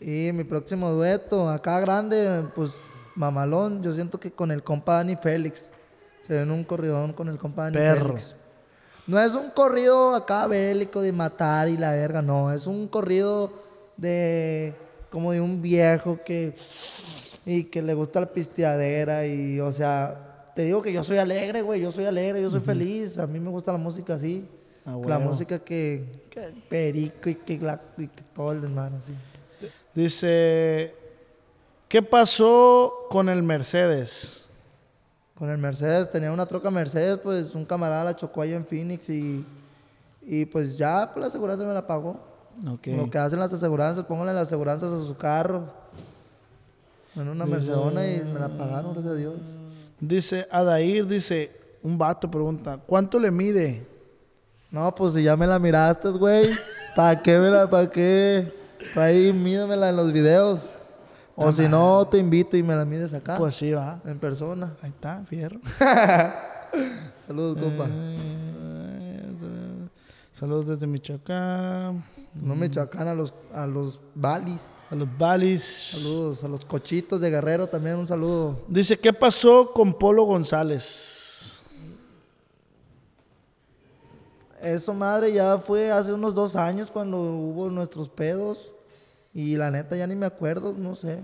Y 0.00 0.30
mi 0.32 0.44
próximo 0.44 0.90
dueto, 0.90 1.48
acá 1.48 1.78
grande, 1.80 2.44
pues 2.54 2.72
mamalón. 3.14 3.82
Yo 3.82 3.92
siento 3.92 4.18
que 4.18 4.30
con 4.30 4.50
el 4.50 4.62
compa 4.62 4.94
Dani 4.94 5.16
Félix. 5.16 5.70
Se 6.26 6.34
ven 6.34 6.50
un 6.50 6.64
corridón 6.64 7.12
con 7.12 7.28
el 7.28 7.38
compa 7.38 7.64
Dani 7.64 7.76
Perro. 7.76 8.08
Félix. 8.08 8.34
No 9.06 9.18
es 9.18 9.34
un 9.34 9.50
corrido 9.50 10.14
acá 10.14 10.46
bélico 10.46 11.00
de 11.00 11.12
matar 11.12 11.68
y 11.68 11.76
la 11.76 11.92
verga, 11.92 12.22
no. 12.22 12.52
Es 12.52 12.66
un 12.66 12.86
corrido 12.86 13.52
de 13.96 14.74
como 15.10 15.32
de 15.32 15.40
un 15.40 15.60
viejo 15.60 16.18
que 16.24 16.54
y 17.52 17.64
que 17.64 17.82
le 17.82 17.94
gusta 17.94 18.20
la 18.20 18.26
pisteadera 18.26 19.26
y 19.26 19.58
o 19.60 19.72
sea, 19.72 20.52
te 20.54 20.62
digo 20.64 20.82
que 20.82 20.92
yo 20.92 21.02
soy 21.02 21.18
alegre, 21.18 21.62
güey, 21.62 21.80
yo 21.80 21.90
soy 21.90 22.04
alegre, 22.04 22.40
yo 22.42 22.50
soy 22.50 22.60
feliz, 22.60 23.18
a 23.18 23.26
mí 23.26 23.40
me 23.40 23.50
gusta 23.50 23.72
la 23.72 23.78
música 23.78 24.14
así. 24.14 24.46
Ah, 24.86 24.96
la 25.06 25.18
música 25.18 25.58
que, 25.58 26.04
que 26.30 26.48
perico 26.68 27.28
y 27.28 27.34
que, 27.34 27.58
la- 27.58 27.80
y 27.98 28.06
que 28.06 28.22
todo 28.34 28.52
el 28.52 28.60
desmadre 28.60 28.96
así. 28.96 29.12
Dice, 29.94 30.94
¿qué 31.88 32.02
pasó 32.02 33.06
con 33.10 33.28
el 33.28 33.42
Mercedes? 33.42 34.44
Con 35.34 35.50
el 35.50 35.58
Mercedes, 35.58 36.10
tenía 36.10 36.30
una 36.32 36.46
troca 36.46 36.70
Mercedes, 36.70 37.18
pues 37.22 37.54
un 37.54 37.64
camarada 37.64 38.04
la 38.04 38.16
chocó 38.16 38.42
allá 38.42 38.56
en 38.56 38.64
Phoenix 38.64 39.08
y, 39.08 39.44
y 40.22 40.44
pues 40.46 40.78
ya 40.78 41.10
pues, 41.12 41.20
la 41.22 41.26
aseguranza 41.28 41.64
me 41.64 41.74
la 41.74 41.86
pagó. 41.86 42.20
Lo 42.96 43.10
que 43.10 43.18
hacen 43.18 43.38
las 43.40 43.52
aseguranzas, 43.52 44.04
pónganle 44.04 44.34
las 44.34 44.46
aseguranzas 44.48 44.92
a 44.92 45.04
su 45.04 45.16
carro. 45.16 45.79
En 47.16 47.28
una 47.28 47.44
Mercedona 47.44 48.06
y 48.06 48.22
me 48.22 48.38
la 48.38 48.48
pagaron, 48.48 48.92
gracias 48.92 49.12
a 49.12 49.16
Dios. 49.16 49.34
Dice 49.98 50.46
Adair, 50.50 51.06
dice, 51.06 51.50
un 51.82 51.98
vato 51.98 52.30
pregunta, 52.30 52.78
¿cuánto 52.86 53.18
le 53.18 53.30
mide? 53.30 53.86
No, 54.70 54.94
pues 54.94 55.14
si 55.14 55.24
ya 55.24 55.36
me 55.36 55.46
la 55.46 55.58
miraste, 55.58 56.10
güey. 56.10 56.48
¿Para 56.94 57.20
qué 57.20 57.38
me 57.38 57.50
la, 57.50 57.68
para 57.68 57.90
qué? 57.90 58.52
Pa' 58.94 59.04
ahí, 59.04 59.32
mídemela 59.32 59.88
en 59.88 59.96
los 59.96 60.12
videos. 60.12 60.70
O 61.34 61.52
si 61.52 61.68
no, 61.68 62.06
te 62.06 62.18
invito 62.18 62.56
y 62.56 62.62
me 62.62 62.74
la 62.74 62.84
mides 62.84 63.12
acá. 63.14 63.36
Pues 63.36 63.54
sí, 63.56 63.72
va. 63.72 64.00
en 64.04 64.18
persona. 64.18 64.74
Ahí 64.82 64.90
está, 64.90 65.24
fierro. 65.24 65.58
Saludos, 67.26 67.58
compa. 67.58 67.88
Eh, 67.90 69.22
Saludos 70.32 70.66
desde 70.66 70.86
Michoacán. 70.86 72.04
No 72.34 72.54
me 72.54 72.70
chocan 72.70 73.08
a 73.08 73.14
los, 73.14 73.34
a 73.52 73.66
los 73.66 74.00
balis. 74.14 74.70
A 74.90 74.94
los 74.94 75.08
Valis. 75.18 75.90
Saludos 75.92 76.44
a 76.44 76.48
los 76.48 76.64
cochitos 76.64 77.20
de 77.20 77.30
Guerrero 77.30 77.68
también 77.68 77.96
un 77.96 78.06
saludo. 78.06 78.60
Dice, 78.68 78.98
¿qué 78.98 79.12
pasó 79.12 79.72
con 79.72 79.94
Polo 79.94 80.24
González? 80.24 81.62
Eso 84.60 84.92
madre 84.92 85.32
ya 85.32 85.58
fue 85.58 85.90
hace 85.90 86.12
unos 86.12 86.34
dos 86.34 86.54
años 86.54 86.90
cuando 86.90 87.18
hubo 87.18 87.70
nuestros 87.70 88.08
pedos. 88.08 88.72
Y 89.32 89.56
la 89.56 89.70
neta 89.70 89.96
ya 89.96 90.06
ni 90.06 90.16
me 90.16 90.26
acuerdo, 90.26 90.74
no 90.76 90.94
sé. 90.94 91.20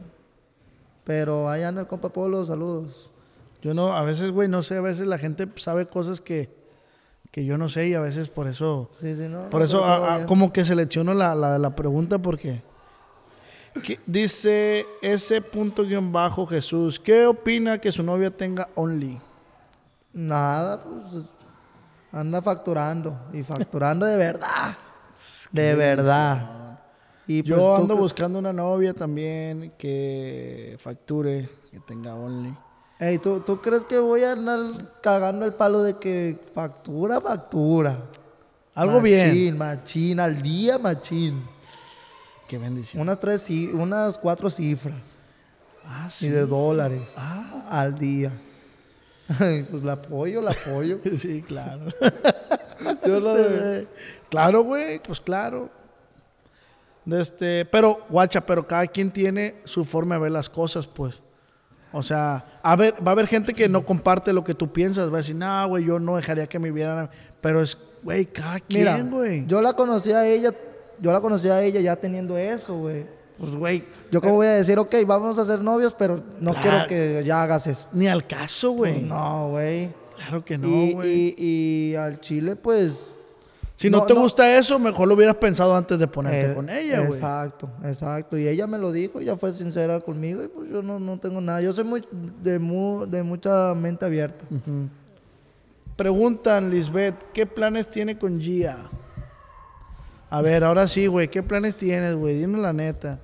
Pero 1.05 1.49
allá 1.49 1.69
en 1.69 1.79
el 1.79 1.87
compa 1.87 2.09
Polo, 2.09 2.45
saludos. 2.45 3.11
Yo 3.63 3.75
no, 3.75 3.93
a 3.93 4.03
veces, 4.03 4.31
güey, 4.31 4.49
no 4.49 4.63
sé, 4.63 4.77
a 4.77 4.81
veces 4.81 5.07
la 5.07 5.19
gente 5.19 5.49
sabe 5.57 5.87
cosas 5.87 6.21
que, 6.21 6.55
que 7.37 7.45
yo 7.45 7.59
no 7.59 7.69
sé 7.69 7.89
y 7.89 7.93
a 7.93 8.01
veces 8.01 8.31
por 8.31 8.47
eso, 8.47 8.89
Sí, 8.99 9.15
sí, 9.15 9.29
no. 9.29 9.51
por 9.51 9.61
no, 9.61 9.67
eso 9.67 9.85
a- 9.85 10.15
a- 10.15 10.27
como 10.27 10.55
que 10.55 10.65
selecciono 10.65 11.13
la, 11.13 11.35
la, 11.35 11.59
la 11.59 11.77
pregunta 11.77 12.17
porque 12.19 12.63
¿Qué- 13.85 14.01
dice 14.07 14.87
ese 15.03 15.43
punto 15.43 15.83
guion 15.85 16.11
bajo 16.13 16.47
Jesús, 16.47 16.99
¿qué 16.99 17.27
opina 17.27 17.79
que 17.79 17.93
su 17.93 18.03
novia 18.03 18.31
tenga 18.35 18.71
Only? 18.75 19.21
Nada, 20.15 20.83
pues 20.83 21.25
anda 22.11 22.41
facturando. 22.41 23.15
Y 23.35 23.43
facturando 23.43 24.07
de 24.07 24.17
verdad. 24.17 24.75
de 25.53 25.75
verdad. 25.75 26.79
Y 27.27 27.43
pues, 27.43 27.51
Yo 27.51 27.57
tú 27.59 27.75
ando 27.83 27.97
buscando 27.97 28.39
una 28.39 28.55
novia 28.55 28.95
también 28.95 29.75
que 29.77 30.77
facture, 30.81 31.51
que 31.71 31.81
tenga 31.81 32.15
Only. 32.15 32.57
Ey, 32.99 33.19
¿tú, 33.19 33.41
¿tú 33.41 33.61
crees 33.61 33.85
que 33.85 33.99
voy 33.99 34.25
a 34.25 34.33
andar 34.33 34.91
cagando 35.03 35.45
el 35.45 35.53
palo 35.53 35.83
de 35.83 35.97
que 35.99 36.39
factura, 36.55 37.21
factura? 37.21 37.99
Algo 38.75 39.01
bien. 39.01 39.29
Machín, 39.29 39.59
machín, 39.59 40.21
al 40.21 40.43
día, 40.43 40.79
machín. 40.79 41.45
Qué 42.49 42.57
bendición. 42.59 43.03
Unas 43.03 43.21
tres, 43.21 43.45
unas 43.73 44.17
cuatro 44.19 44.49
cifras. 44.51 45.17
Ah, 45.85 46.07
Y 46.09 46.13
sí. 46.13 46.29
de 46.29 46.47
dólares. 46.47 47.03
Ah. 47.17 47.69
Al 47.71 47.99
día. 47.99 48.33
Pues 49.71 49.83
la 49.83 49.95
apoyo, 49.95 50.41
la 50.41 50.53
apoyo. 50.53 50.99
Sí, 51.19 51.43
claro. 51.43 51.87
Yo 53.07 53.21
lo 53.21 53.35
de- 53.35 53.89
Claro, 54.31 54.63
güey, 54.63 55.03
pues 55.03 55.21
claro. 55.21 55.69
De 57.05 57.21
este, 57.21 57.65
pero, 57.67 58.05
guacha, 58.09 58.45
pero 58.45 58.67
cada 58.67 58.87
quien 58.87 59.11
tiene 59.11 59.61
su 59.65 59.85
forma 59.85 60.15
de 60.17 60.23
ver 60.23 60.33
las 60.33 60.49
cosas, 60.49 60.87
pues. 60.87 61.23
O 61.93 62.03
sea, 62.03 62.45
a 62.63 62.77
ver, 62.77 62.95
va 63.07 63.11
a 63.11 63.13
haber 63.13 63.27
gente 63.27 63.53
que 63.55 63.69
no 63.69 63.85
comparte 63.85 64.33
lo 64.33 64.45
que 64.45 64.55
tú 64.55 64.73
piensas. 64.73 65.11
Va 65.11 65.15
a 65.15 65.19
decir, 65.19 65.37
no, 65.37 65.69
güey, 65.69 65.85
yo 65.85 65.99
no 65.99 66.17
dejaría 66.17 66.47
que 66.47 66.59
me 66.59 66.71
vieran. 66.71 67.09
Pero 67.41 67.63
es, 67.63 67.79
güey, 68.03 68.27
cada 68.27 68.59
Mira, 68.69 68.95
quien, 68.97 69.11
güey. 69.11 69.47
yo 69.47 69.63
la 69.63 69.73
conocí 69.75 70.13
a 70.13 70.27
ella, 70.27 70.53
yo 71.01 71.13
la 71.13 71.21
conocí 71.21 71.49
a 71.49 71.63
ella 71.63 71.81
ya 71.81 71.97
teniendo 71.97 72.37
eso, 72.37 72.77
güey. 72.77 73.07
Pues, 73.39 73.55
güey, 73.55 73.85
yo 74.11 74.21
como 74.21 74.35
voy 74.37 74.47
a 74.47 74.53
decir, 74.55 74.79
ok, 74.79 74.95
vamos 75.07 75.39
a 75.39 75.45
ser 75.47 75.61
novios, 75.61 75.95
pero 75.99 76.23
no 76.41 76.53
Claro. 76.53 76.87
quiero 76.89 76.89
que 76.89 77.25
ya 77.25 77.43
hagas 77.43 77.67
eso. 77.67 77.87
Ni 77.93 78.09
al 78.09 78.27
caso, 78.27 78.71
güey. 78.73 78.95
Pues 78.95 79.05
no, 79.07 79.51
güey. 79.51 79.91
Claro 80.17 80.45
que 80.45 80.57
no, 80.57 80.67
y, 80.67 80.93
güey. 80.95 81.35
y, 81.39 81.91
y 81.93 81.95
al 81.97 82.21
chile, 82.21 82.57
pues... 82.57 82.95
Si 83.77 83.91
no, 83.91 83.99
no, 83.99 84.07
te 84.07 84.15
no. 84.15 84.21
gusta 84.23 84.57
eso, 84.57 84.79
mejor 84.79 85.07
lo 85.07 85.15
hubieras 85.15 85.35
pensado 85.37 85.77
antes 85.77 85.99
de 85.99 86.07
ponerte 86.09 86.53
eh, 86.53 86.55
con 86.55 86.71
ella, 86.71 87.01
güey. 87.01 87.13
Exacto, 87.13 87.69
exacto. 87.85 88.39
Y 88.39 88.49
ella 88.49 88.67
me 88.67 88.79
lo 88.79 88.91
dijo, 88.91 89.21
ella 89.21 89.37
fue 89.37 89.53
sincera 89.53 90.01
conmigo 90.01 90.43
y 90.43 90.49
pues 90.49 90.71
yo 90.71 90.83
no, 90.83 90.99
no 90.99 91.19
tengo 91.19 91.41
nada. 91.43 91.61
Yo 91.61 91.73
soy 91.75 91.85
muy 91.85 92.03
de, 92.43 92.59
mu- 92.59 93.05
de 93.07 93.23
mucha 93.23 93.75
mente 93.75 94.05
abierta. 94.07 94.45
Ujú. 94.51 94.89
Preguntan, 95.97 96.71
Lisbeth, 96.71 97.15
¿qué 97.33 97.47
planes 97.47 97.89
tiene 97.91 98.19
con 98.19 98.41
Gia? 98.41 98.89
A 100.29 100.43
ver, 100.43 100.65
ahora 100.65 100.89
sí, 100.89 101.07
güey, 101.07 101.29
¿qué 101.29 101.43
planes 101.43 101.77
tienes, 101.77 102.15
güey? 102.15 102.39
Dime 102.39 102.59
la 102.59 102.73
neta. 102.73 103.21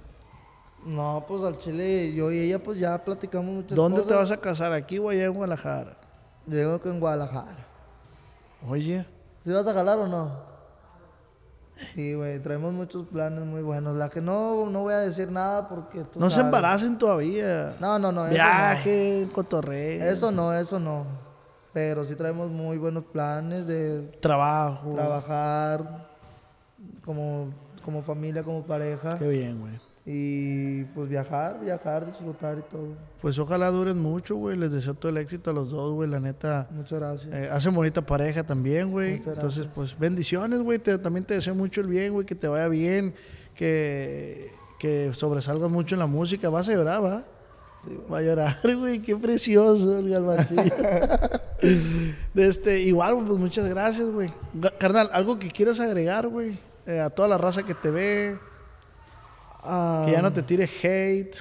No, 0.86 1.24
pues 1.28 1.42
al 1.44 1.58
chile, 1.58 2.12
yo 2.12 2.30
y 2.32 2.38
ella 2.40 2.62
pues 2.62 2.78
ya 2.78 3.02
platicamos 3.04 3.54
muchas 3.54 3.76
¿Dónde 3.76 3.98
cosas. 4.02 4.08
te 4.08 4.14
vas 4.14 4.30
a 4.32 4.36
casar? 4.40 4.72
¿Aquí 4.72 4.98
o 4.98 5.08
allá 5.08 5.24
en 5.24 5.32
Guadalajara? 5.32 5.96
Llego 6.46 6.80
que 6.80 6.88
en 6.88 6.98
Guadalajara. 7.00 7.66
Oye, 8.68 9.04
¿Sí 9.44 9.50
vas 9.50 9.66
a 9.66 9.72
jalar 9.74 9.98
o 9.98 10.06
no? 10.06 10.52
Sí, 11.94 12.14
güey, 12.14 12.38
traemos 12.40 12.72
muchos 12.72 13.06
planes 13.08 13.44
muy 13.44 13.62
buenos. 13.62 13.96
La 13.96 14.08
que 14.08 14.20
no, 14.20 14.66
no 14.70 14.82
voy 14.82 14.94
a 14.94 14.98
decir 14.98 15.30
nada 15.32 15.68
porque 15.68 16.04
tú 16.04 16.20
no 16.20 16.30
se 16.30 16.40
embaracen 16.40 16.96
todavía. 16.96 17.74
No, 17.80 17.98
no, 17.98 18.12
no. 18.12 18.26
Viaje, 18.28 19.28
cotorreo. 19.32 19.98
no. 20.04 20.04
Eso 20.10 20.30
no, 20.30 20.54
eso 20.54 20.78
no. 20.78 21.06
Pero 21.72 22.04
sí 22.04 22.14
traemos 22.14 22.50
muy 22.50 22.76
buenos 22.76 23.04
planes 23.04 23.66
de 23.66 24.02
Trabajo. 24.20 24.92
trabajar 24.94 26.06
como, 27.04 27.48
como 27.84 28.02
familia, 28.02 28.44
como 28.44 28.62
pareja. 28.62 29.18
Qué 29.18 29.26
bien, 29.26 29.58
güey. 29.60 29.72
Y 30.04 30.82
pues 30.94 31.08
viajar, 31.08 31.60
viajar, 31.60 32.04
disfrutar 32.06 32.58
y 32.58 32.62
todo. 32.62 32.88
Pues 33.20 33.38
ojalá 33.38 33.70
duren 33.70 33.98
mucho, 33.98 34.34
güey. 34.34 34.56
Les 34.56 34.72
deseo 34.72 34.94
todo 34.94 35.10
el 35.10 35.18
éxito 35.18 35.50
a 35.50 35.52
los 35.52 35.70
dos, 35.70 35.92
güey. 35.94 36.08
La 36.10 36.18
neta. 36.18 36.66
Muchas 36.72 36.98
gracias. 36.98 37.32
Eh, 37.32 37.48
hacen 37.52 37.72
bonita 37.72 38.04
pareja 38.04 38.42
también, 38.42 38.90
güey. 38.90 39.14
Entonces, 39.24 39.68
pues 39.72 39.96
bendiciones, 39.96 40.58
güey. 40.60 40.80
Te- 40.80 40.98
también 40.98 41.24
te 41.24 41.34
deseo 41.34 41.54
mucho 41.54 41.80
el 41.80 41.86
bien, 41.86 42.12
güey. 42.12 42.26
Que 42.26 42.34
te 42.34 42.48
vaya 42.48 42.66
bien. 42.66 43.14
Que, 43.54 44.50
que 44.80 45.10
sobresalgas 45.14 45.70
mucho 45.70 45.94
en 45.94 46.00
la 46.00 46.06
música. 46.08 46.48
Vas 46.50 46.68
a 46.68 46.72
llorar, 46.72 47.04
¿va? 47.04 47.20
Sí, 47.84 47.96
Va 48.12 48.18
a 48.18 48.22
llorar, 48.22 48.56
güey. 48.76 48.98
Qué 49.00 49.14
precioso 49.16 49.98
el 50.00 50.08
galvancillo. 50.10 50.62
Este, 52.34 52.80
igual, 52.80 53.24
pues 53.24 53.38
muchas 53.38 53.68
gracias, 53.68 54.08
güey. 54.10 54.32
Carnal, 54.78 55.08
algo 55.12 55.38
que 55.38 55.48
quieras 55.48 55.78
agregar, 55.78 56.26
güey. 56.26 56.58
Eh, 56.86 56.98
a 56.98 57.08
toda 57.10 57.28
la 57.28 57.38
raza 57.38 57.62
que 57.62 57.74
te 57.74 57.90
ve. 57.90 58.36
Ah, 59.62 60.02
Que 60.06 60.12
ya 60.12 60.22
no 60.22 60.32
te 60.32 60.42
tire 60.42 60.64
hate. 60.82 61.36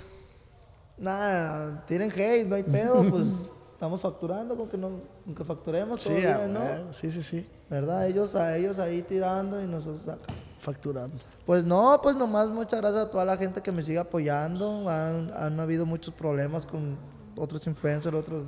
Nada, 0.97 1.83
tienen 1.87 2.11
hate, 2.11 2.45
no 2.47 2.55
hay 2.55 2.63
pedo, 2.63 3.03
pues 3.09 3.27
estamos 3.73 3.99
facturando 4.01 4.55
con 4.55 4.69
que, 4.69 4.77
no, 4.77 4.89
con 5.25 5.33
que 5.35 5.43
facturemos 5.43 6.03
todo 6.03 6.13
Sí, 6.13 6.21
bien, 6.21 6.53
¿no? 6.53 6.93
sí, 6.93 7.09
sí, 7.11 7.23
sí. 7.23 7.47
¿Verdad? 7.69 8.05
Ellos 8.07 8.35
a 8.35 8.55
ellos 8.57 8.77
ahí 8.77 9.01
tirando 9.01 9.61
y 9.61 9.65
nosotros 9.65 10.07
acá. 10.07 10.31
Facturando. 10.59 11.15
Pues 11.45 11.63
no, 11.65 11.99
pues 12.03 12.15
nomás 12.15 12.49
muchas 12.49 12.79
gracias 12.81 13.05
a 13.05 13.09
toda 13.09 13.25
la 13.25 13.35
gente 13.37 13.61
que 13.61 13.71
me 13.71 13.81
sigue 13.81 13.97
apoyando. 13.97 14.87
Han, 14.89 15.31
han 15.35 15.59
habido 15.59 15.85
muchos 15.87 16.13
problemas 16.13 16.65
con 16.67 16.97
otros 17.35 17.65
influencers, 17.65 18.15
otros, 18.15 18.43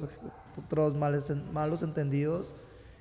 otros 0.63 0.93
males- 0.93 1.33
malos 1.51 1.81
entendidos. 1.81 2.53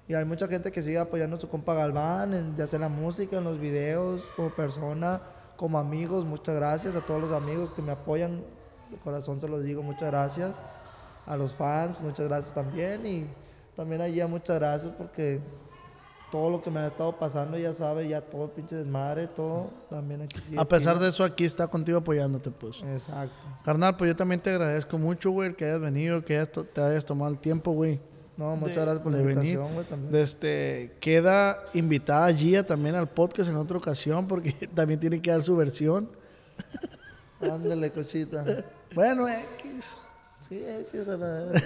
Y 0.08 0.14
hay 0.14 0.24
mucha 0.24 0.46
gente 0.48 0.72
que 0.72 0.80
sigue 0.80 0.98
apoyando 0.98 1.36
a 1.36 1.40
su 1.40 1.48
compa 1.48 1.74
Galván, 1.74 2.32
en, 2.32 2.56
ya 2.56 2.66
sea 2.66 2.78
en 2.78 2.82
la 2.82 2.88
música, 2.88 3.36
en 3.36 3.44
los 3.44 3.58
videos, 3.58 4.32
como 4.34 4.48
persona, 4.54 5.20
como 5.62 5.78
amigos. 5.78 6.24
Muchas 6.24 6.56
gracias 6.56 6.96
a 6.96 7.02
todos 7.02 7.20
los 7.20 7.30
amigos 7.30 7.70
que 7.76 7.82
me 7.82 7.92
apoyan. 7.92 8.42
De 8.90 8.96
corazón 8.96 9.40
se 9.40 9.46
los 9.46 9.62
digo, 9.62 9.80
muchas 9.80 10.10
gracias. 10.10 10.60
A 11.24 11.36
los 11.36 11.52
fans, 11.52 12.00
muchas 12.00 12.26
gracias 12.26 12.52
también. 12.52 13.06
Y 13.06 13.28
también 13.76 14.02
a 14.02 14.08
Gia, 14.08 14.26
muchas 14.26 14.58
gracias 14.58 14.92
porque 14.98 15.40
todo 16.32 16.50
lo 16.50 16.60
que 16.60 16.68
me 16.68 16.80
ha 16.80 16.88
estado 16.88 17.16
pasando, 17.16 17.56
ya 17.56 17.72
sabe, 17.74 18.08
ya 18.08 18.20
todo 18.22 18.46
el 18.46 18.50
pinche 18.50 18.74
desmadre, 18.74 19.28
todo, 19.28 19.70
también 19.88 20.22
aquí 20.22 20.36
sigue 20.40 20.58
A 20.58 20.64
pesar 20.64 20.98
de 20.98 21.10
eso, 21.10 21.22
aquí 21.22 21.44
está 21.44 21.68
contigo 21.68 21.98
apoyándote, 21.98 22.50
pues. 22.50 22.82
Exacto. 22.82 23.32
Carnal, 23.64 23.96
pues 23.96 24.10
yo 24.10 24.16
también 24.16 24.40
te 24.40 24.50
agradezco 24.50 24.98
mucho, 24.98 25.30
güey, 25.30 25.54
que 25.54 25.66
hayas 25.66 25.80
venido, 25.80 26.24
que 26.24 26.38
hayas 26.38 26.50
te 26.50 26.80
hayas 26.80 27.04
tomado 27.04 27.30
el 27.30 27.38
tiempo, 27.38 27.70
güey. 27.70 28.00
No, 28.36 28.56
muchas 28.56 28.76
de- 28.76 28.82
gracias 28.82 29.02
por 29.02 29.12
la 29.12 29.18
de 29.18 29.24
venir. 29.24 29.38
invitación, 29.54 29.74
güey, 29.74 29.86
también. 29.86 30.22
Este, 30.22 30.96
queda 31.00 31.64
invitada 31.74 32.32
Gia 32.32 32.64
también 32.64 32.94
al 32.94 33.08
podcast 33.08 33.50
en 33.50 33.56
otra 33.56 33.76
ocasión 33.78 34.26
porque 34.26 34.52
también 34.74 34.98
tiene 35.00 35.20
que 35.20 35.30
dar 35.30 35.42
su 35.42 35.56
versión. 35.56 36.08
Ándale, 37.40 37.90
cochita. 37.90 38.44
Bueno, 38.94 39.26
X. 39.28 39.94
Sí, 40.48 40.62
que 40.90 41.04
se 41.04 41.16
la... 41.16 41.46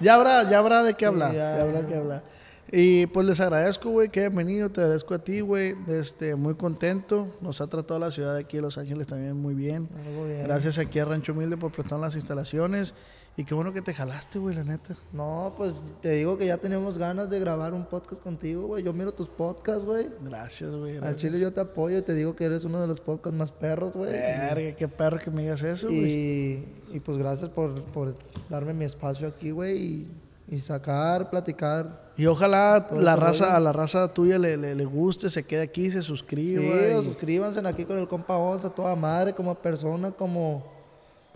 Ya 0.00 0.14
habrá, 0.14 0.48
ya 0.48 0.58
habrá 0.58 0.82
de 0.82 0.92
qué 0.92 0.98
Sí, 1.00 1.04
hablar. 1.06 1.32
ya. 1.32 1.56
Ya 1.56 1.62
habrá 1.62 1.86
que 1.86 1.94
hablar. 1.94 2.22
Y 2.70 3.06
pues 3.06 3.26
les 3.26 3.40
agradezco, 3.40 3.90
güey, 3.90 4.08
que 4.10 4.20
hayan 4.20 4.34
venido. 4.34 4.70
Te 4.70 4.80
agradezco 4.82 5.14
a 5.14 5.18
ti, 5.20 5.40
güey. 5.40 5.74
Este, 5.88 6.34
muy 6.34 6.54
contento. 6.54 7.34
Nos 7.40 7.60
ha 7.60 7.66
tratado 7.68 7.98
la 8.00 8.10
ciudad 8.10 8.34
de 8.34 8.40
aquí 8.40 8.56
de 8.58 8.62
Los 8.62 8.76
Ángeles 8.76 9.06
también 9.06 9.36
muy 9.36 9.54
bien. 9.54 9.88
Bien. 10.26 10.44
Gracias 10.44 10.76
aquí 10.78 10.98
a 10.98 11.04
Rancho 11.06 11.32
Humilde 11.32 11.56
por 11.56 11.72
prestar 11.72 11.98
las 12.00 12.14
instalaciones. 12.14 12.92
Y 13.38 13.44
qué 13.44 13.54
bueno 13.54 13.70
que 13.72 13.82
te 13.82 13.92
jalaste, 13.92 14.38
güey, 14.38 14.54
la 14.56 14.64
neta. 14.64 14.96
No, 15.12 15.52
pues 15.58 15.82
te 16.00 16.10
digo 16.12 16.38
que 16.38 16.46
ya 16.46 16.56
tenemos 16.56 16.96
ganas 16.96 17.28
de 17.28 17.38
grabar 17.38 17.74
un 17.74 17.84
podcast 17.84 18.22
contigo, 18.22 18.66
güey. 18.66 18.82
Yo 18.82 18.94
miro 18.94 19.12
tus 19.12 19.28
podcasts, 19.28 19.84
güey. 19.84 20.08
Gracias, 20.22 20.74
güey. 20.74 20.96
Al 20.96 21.16
chile 21.16 21.38
yo 21.38 21.52
te 21.52 21.60
apoyo 21.60 21.98
y 21.98 22.02
te 22.02 22.14
digo 22.14 22.34
que 22.34 22.44
eres 22.46 22.64
uno 22.64 22.80
de 22.80 22.86
los 22.86 23.00
podcasts 23.00 23.38
más 23.38 23.52
perros, 23.52 23.92
güey. 23.92 24.10
Verga, 24.10 24.74
qué 24.74 24.88
perro 24.88 25.18
que 25.18 25.30
me 25.30 25.42
digas 25.42 25.62
eso, 25.62 25.88
güey. 25.88 26.00
Y, 26.10 26.68
y 26.94 27.00
pues 27.00 27.18
gracias 27.18 27.50
por, 27.50 27.82
por 27.84 28.14
darme 28.48 28.72
mi 28.72 28.86
espacio 28.86 29.28
aquí, 29.28 29.50
güey. 29.50 29.76
Y, 29.76 30.08
y 30.48 30.60
sacar, 30.60 31.28
platicar. 31.28 32.12
Y 32.16 32.24
ojalá 32.24 32.86
Todo 32.88 33.02
la 33.02 33.12
ese 33.12 33.20
raza, 33.20 33.56
a 33.56 33.60
la 33.60 33.72
raza 33.74 34.14
tuya 34.14 34.38
le, 34.38 34.56
le, 34.56 34.74
le 34.74 34.84
guste, 34.86 35.28
se 35.28 35.44
quede 35.44 35.60
aquí, 35.60 35.90
se 35.90 36.00
Sí, 36.00 36.06
suscriba. 36.08 36.62
y- 37.00 37.04
suscríbanse 37.04 37.60
aquí 37.66 37.84
con 37.84 37.98
el 37.98 38.08
compa 38.08 38.38
Onza, 38.38 38.70
toda 38.70 38.96
madre, 38.96 39.34
como 39.34 39.54
persona, 39.56 40.10
como, 40.12 40.72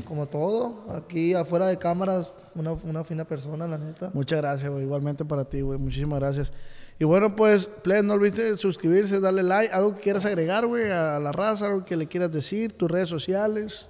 como 0.03 0.27
todo. 0.27 0.85
Aquí 0.91 1.35
afuera 1.35 1.67
de 1.67 1.79
cámaras, 1.79 2.29
una, 2.55 2.73
una 2.73 3.05
fina 3.05 3.25
persona, 3.25 3.67
la 3.67 3.79
neta. 3.79 4.11
Muchas 4.15 4.41
gracias, 4.41 4.71
güey. 4.71 4.85
Igualmente 4.85 5.25
para 5.25 5.45
ti, 5.45 5.61
güey. 5.61 5.79
Muchísimas 5.79 6.19
gracias. 6.21 6.53
Y 6.99 7.05
bueno, 7.05 7.35
pues, 7.35 7.67
Plebes, 7.83 8.05
no 8.05 8.15
olvides 8.15 8.61
suscribirse, 8.61 9.21
darle 9.21 9.43
like. 9.43 9.73
Algo 9.73 9.95
que 9.95 10.01
quieras 10.03 10.25
agregar, 10.27 10.67
güey, 10.67 10.91
a 10.91 11.19
la 11.19 11.33
raza, 11.33 11.67
algo 11.67 11.85
que 11.85 11.97
le 11.97 12.07
quieras 12.07 12.31
decir, 12.31 12.73
tus 12.73 12.91
redes 12.91 13.09
sociales. 13.09 13.87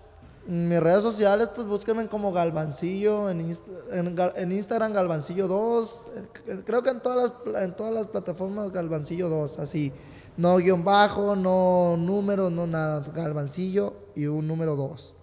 En 0.48 0.68
mis 0.68 0.80
redes 0.80 1.02
sociales, 1.02 1.48
pues 1.54 1.66
búsquenme 1.66 2.06
como 2.06 2.32
Galvancillo, 2.32 3.28
en, 3.28 3.46
Inst- 3.48 3.62
en, 3.92 4.16
Gal- 4.16 4.32
en 4.36 4.52
Instagram 4.52 4.92
Galvancillo 4.92 5.46
2, 5.48 6.06
eh, 6.46 6.61
creo 6.64 6.82
que 6.82 6.90
en 6.90 7.00
todas, 7.00 7.32
las, 7.44 7.62
en 7.64 7.76
todas 7.76 7.92
las 7.92 8.06
plataformas 8.06 8.72
Galvancillo 8.72 9.28
2, 9.28 9.58
así, 9.58 9.92
no 10.38 10.56
guion 10.56 10.82
bajo, 10.82 11.36
no 11.36 11.96
número, 11.98 12.48
no 12.48 12.66
nada, 12.66 13.04
Galvancillo 13.14 13.92
y 14.16 14.26
un 14.26 14.46
número 14.48 14.76
2. 14.76 15.14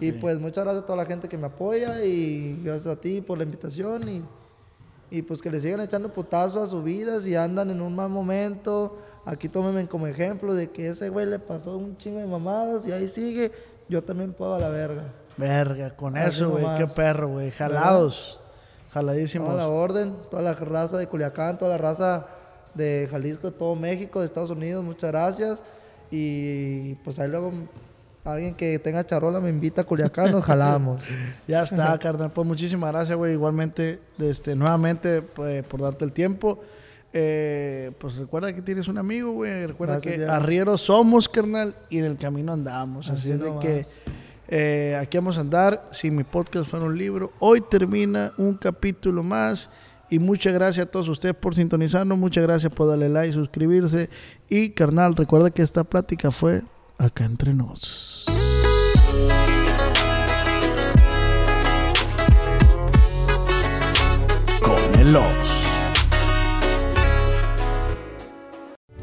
Y 0.00 0.12
pues 0.12 0.38
muchas 0.38 0.64
gracias 0.64 0.82
a 0.82 0.86
toda 0.86 0.96
la 0.96 1.04
gente 1.04 1.28
que 1.28 1.38
me 1.38 1.46
apoya 1.46 2.04
y 2.04 2.60
gracias 2.64 2.86
a 2.86 3.00
ti 3.00 3.20
por 3.20 3.38
la 3.38 3.44
invitación 3.44 4.08
y, 4.08 4.24
y 5.10 5.22
pues 5.22 5.40
que 5.40 5.50
le 5.50 5.60
sigan 5.60 5.80
echando 5.80 6.12
putazos 6.12 6.68
a 6.68 6.70
su 6.70 6.82
vida 6.82 7.20
si 7.20 7.36
andan 7.36 7.70
en 7.70 7.80
un 7.80 7.94
mal 7.94 8.08
momento. 8.08 8.96
Aquí 9.24 9.48
tómenme 9.48 9.86
como 9.86 10.06
ejemplo 10.06 10.54
de 10.54 10.70
que 10.70 10.88
ese 10.88 11.08
güey 11.08 11.26
le 11.26 11.38
pasó 11.38 11.76
un 11.76 11.96
chingo 11.96 12.18
de 12.18 12.26
mamadas 12.26 12.86
y 12.86 12.92
ahí 12.92 13.08
sigue. 13.08 13.52
Yo 13.88 14.02
también 14.02 14.32
puedo 14.32 14.54
a 14.54 14.58
la 14.58 14.68
verga. 14.68 15.04
Verga, 15.36 15.90
con 15.94 16.16
Así 16.16 16.42
eso, 16.42 16.50
güey. 16.50 16.64
Qué 16.76 16.86
perro, 16.86 17.28
güey. 17.28 17.50
Jalados. 17.50 18.40
Jaladísimos. 18.90 19.48
Toda 19.48 19.62
la 19.62 19.68
orden, 19.68 20.16
toda 20.30 20.42
la 20.42 20.54
raza 20.54 20.96
de 20.96 21.06
Culiacán, 21.08 21.58
toda 21.58 21.72
la 21.72 21.78
raza 21.78 22.26
de 22.74 23.08
Jalisco, 23.10 23.50
de 23.50 23.56
todo 23.56 23.74
México, 23.74 24.20
de 24.20 24.26
Estados 24.26 24.50
Unidos, 24.50 24.84
muchas 24.84 25.10
gracias. 25.10 25.62
Y 26.10 26.94
pues 26.96 27.18
ahí 27.18 27.28
luego 27.28 27.52
alguien 28.24 28.54
que 28.54 28.78
tenga 28.78 29.04
charola 29.04 29.40
me 29.40 29.50
invita 29.50 29.82
a 29.82 29.84
Culiacán, 29.84 30.32
nos 30.32 30.44
jalamos. 30.44 31.02
Ya 31.46 31.62
está, 31.62 31.98
carnal. 31.98 32.32
Pues 32.32 32.46
muchísimas 32.46 32.90
gracias, 32.90 33.16
güey. 33.16 33.32
Igualmente, 33.32 34.00
este, 34.18 34.56
nuevamente, 34.56 35.22
pues, 35.22 35.62
por 35.64 35.82
darte 35.82 36.04
el 36.04 36.12
tiempo. 36.12 36.60
Eh, 37.12 37.92
pues 37.98 38.16
recuerda 38.16 38.52
que 38.52 38.62
tienes 38.62 38.88
un 38.88 38.98
amigo, 38.98 39.32
güey. 39.32 39.66
Recuerda 39.66 39.94
Gracias, 39.94 40.12
que 40.12 40.18
Diego. 40.18 40.32
arrieros 40.32 40.80
somos, 40.80 41.28
carnal, 41.28 41.76
y 41.88 41.98
en 41.98 42.06
el 42.06 42.16
camino 42.16 42.52
andamos. 42.52 43.10
Así, 43.10 43.30
Así 43.30 43.32
es 43.32 43.40
de 43.40 43.58
que 43.60 43.86
eh, 44.48 44.98
aquí 45.00 45.18
vamos 45.18 45.38
a 45.38 45.42
andar. 45.42 45.88
Si 45.92 46.10
mi 46.10 46.24
podcast 46.24 46.68
fuera 46.68 46.86
un 46.86 46.98
libro, 46.98 47.32
hoy 47.38 47.60
termina 47.60 48.32
un 48.36 48.54
capítulo 48.54 49.22
más. 49.22 49.70
Y 50.10 50.18
muchas 50.18 50.52
gracias 50.52 50.86
a 50.86 50.90
todos 50.90 51.08
ustedes 51.08 51.34
por 51.34 51.54
sintonizarnos. 51.54 52.18
Muchas 52.18 52.42
gracias 52.42 52.72
por 52.72 52.88
darle 52.88 53.08
like, 53.08 53.32
suscribirse. 53.32 54.10
Y 54.48 54.70
carnal, 54.70 55.14
recuerda 55.14 55.50
que 55.50 55.62
esta 55.62 55.84
plática 55.84 56.30
fue 56.30 56.62
acá 56.98 57.24
entre 57.24 57.54
nos. 57.54 58.24
Con 64.60 65.00
el. 65.00 65.53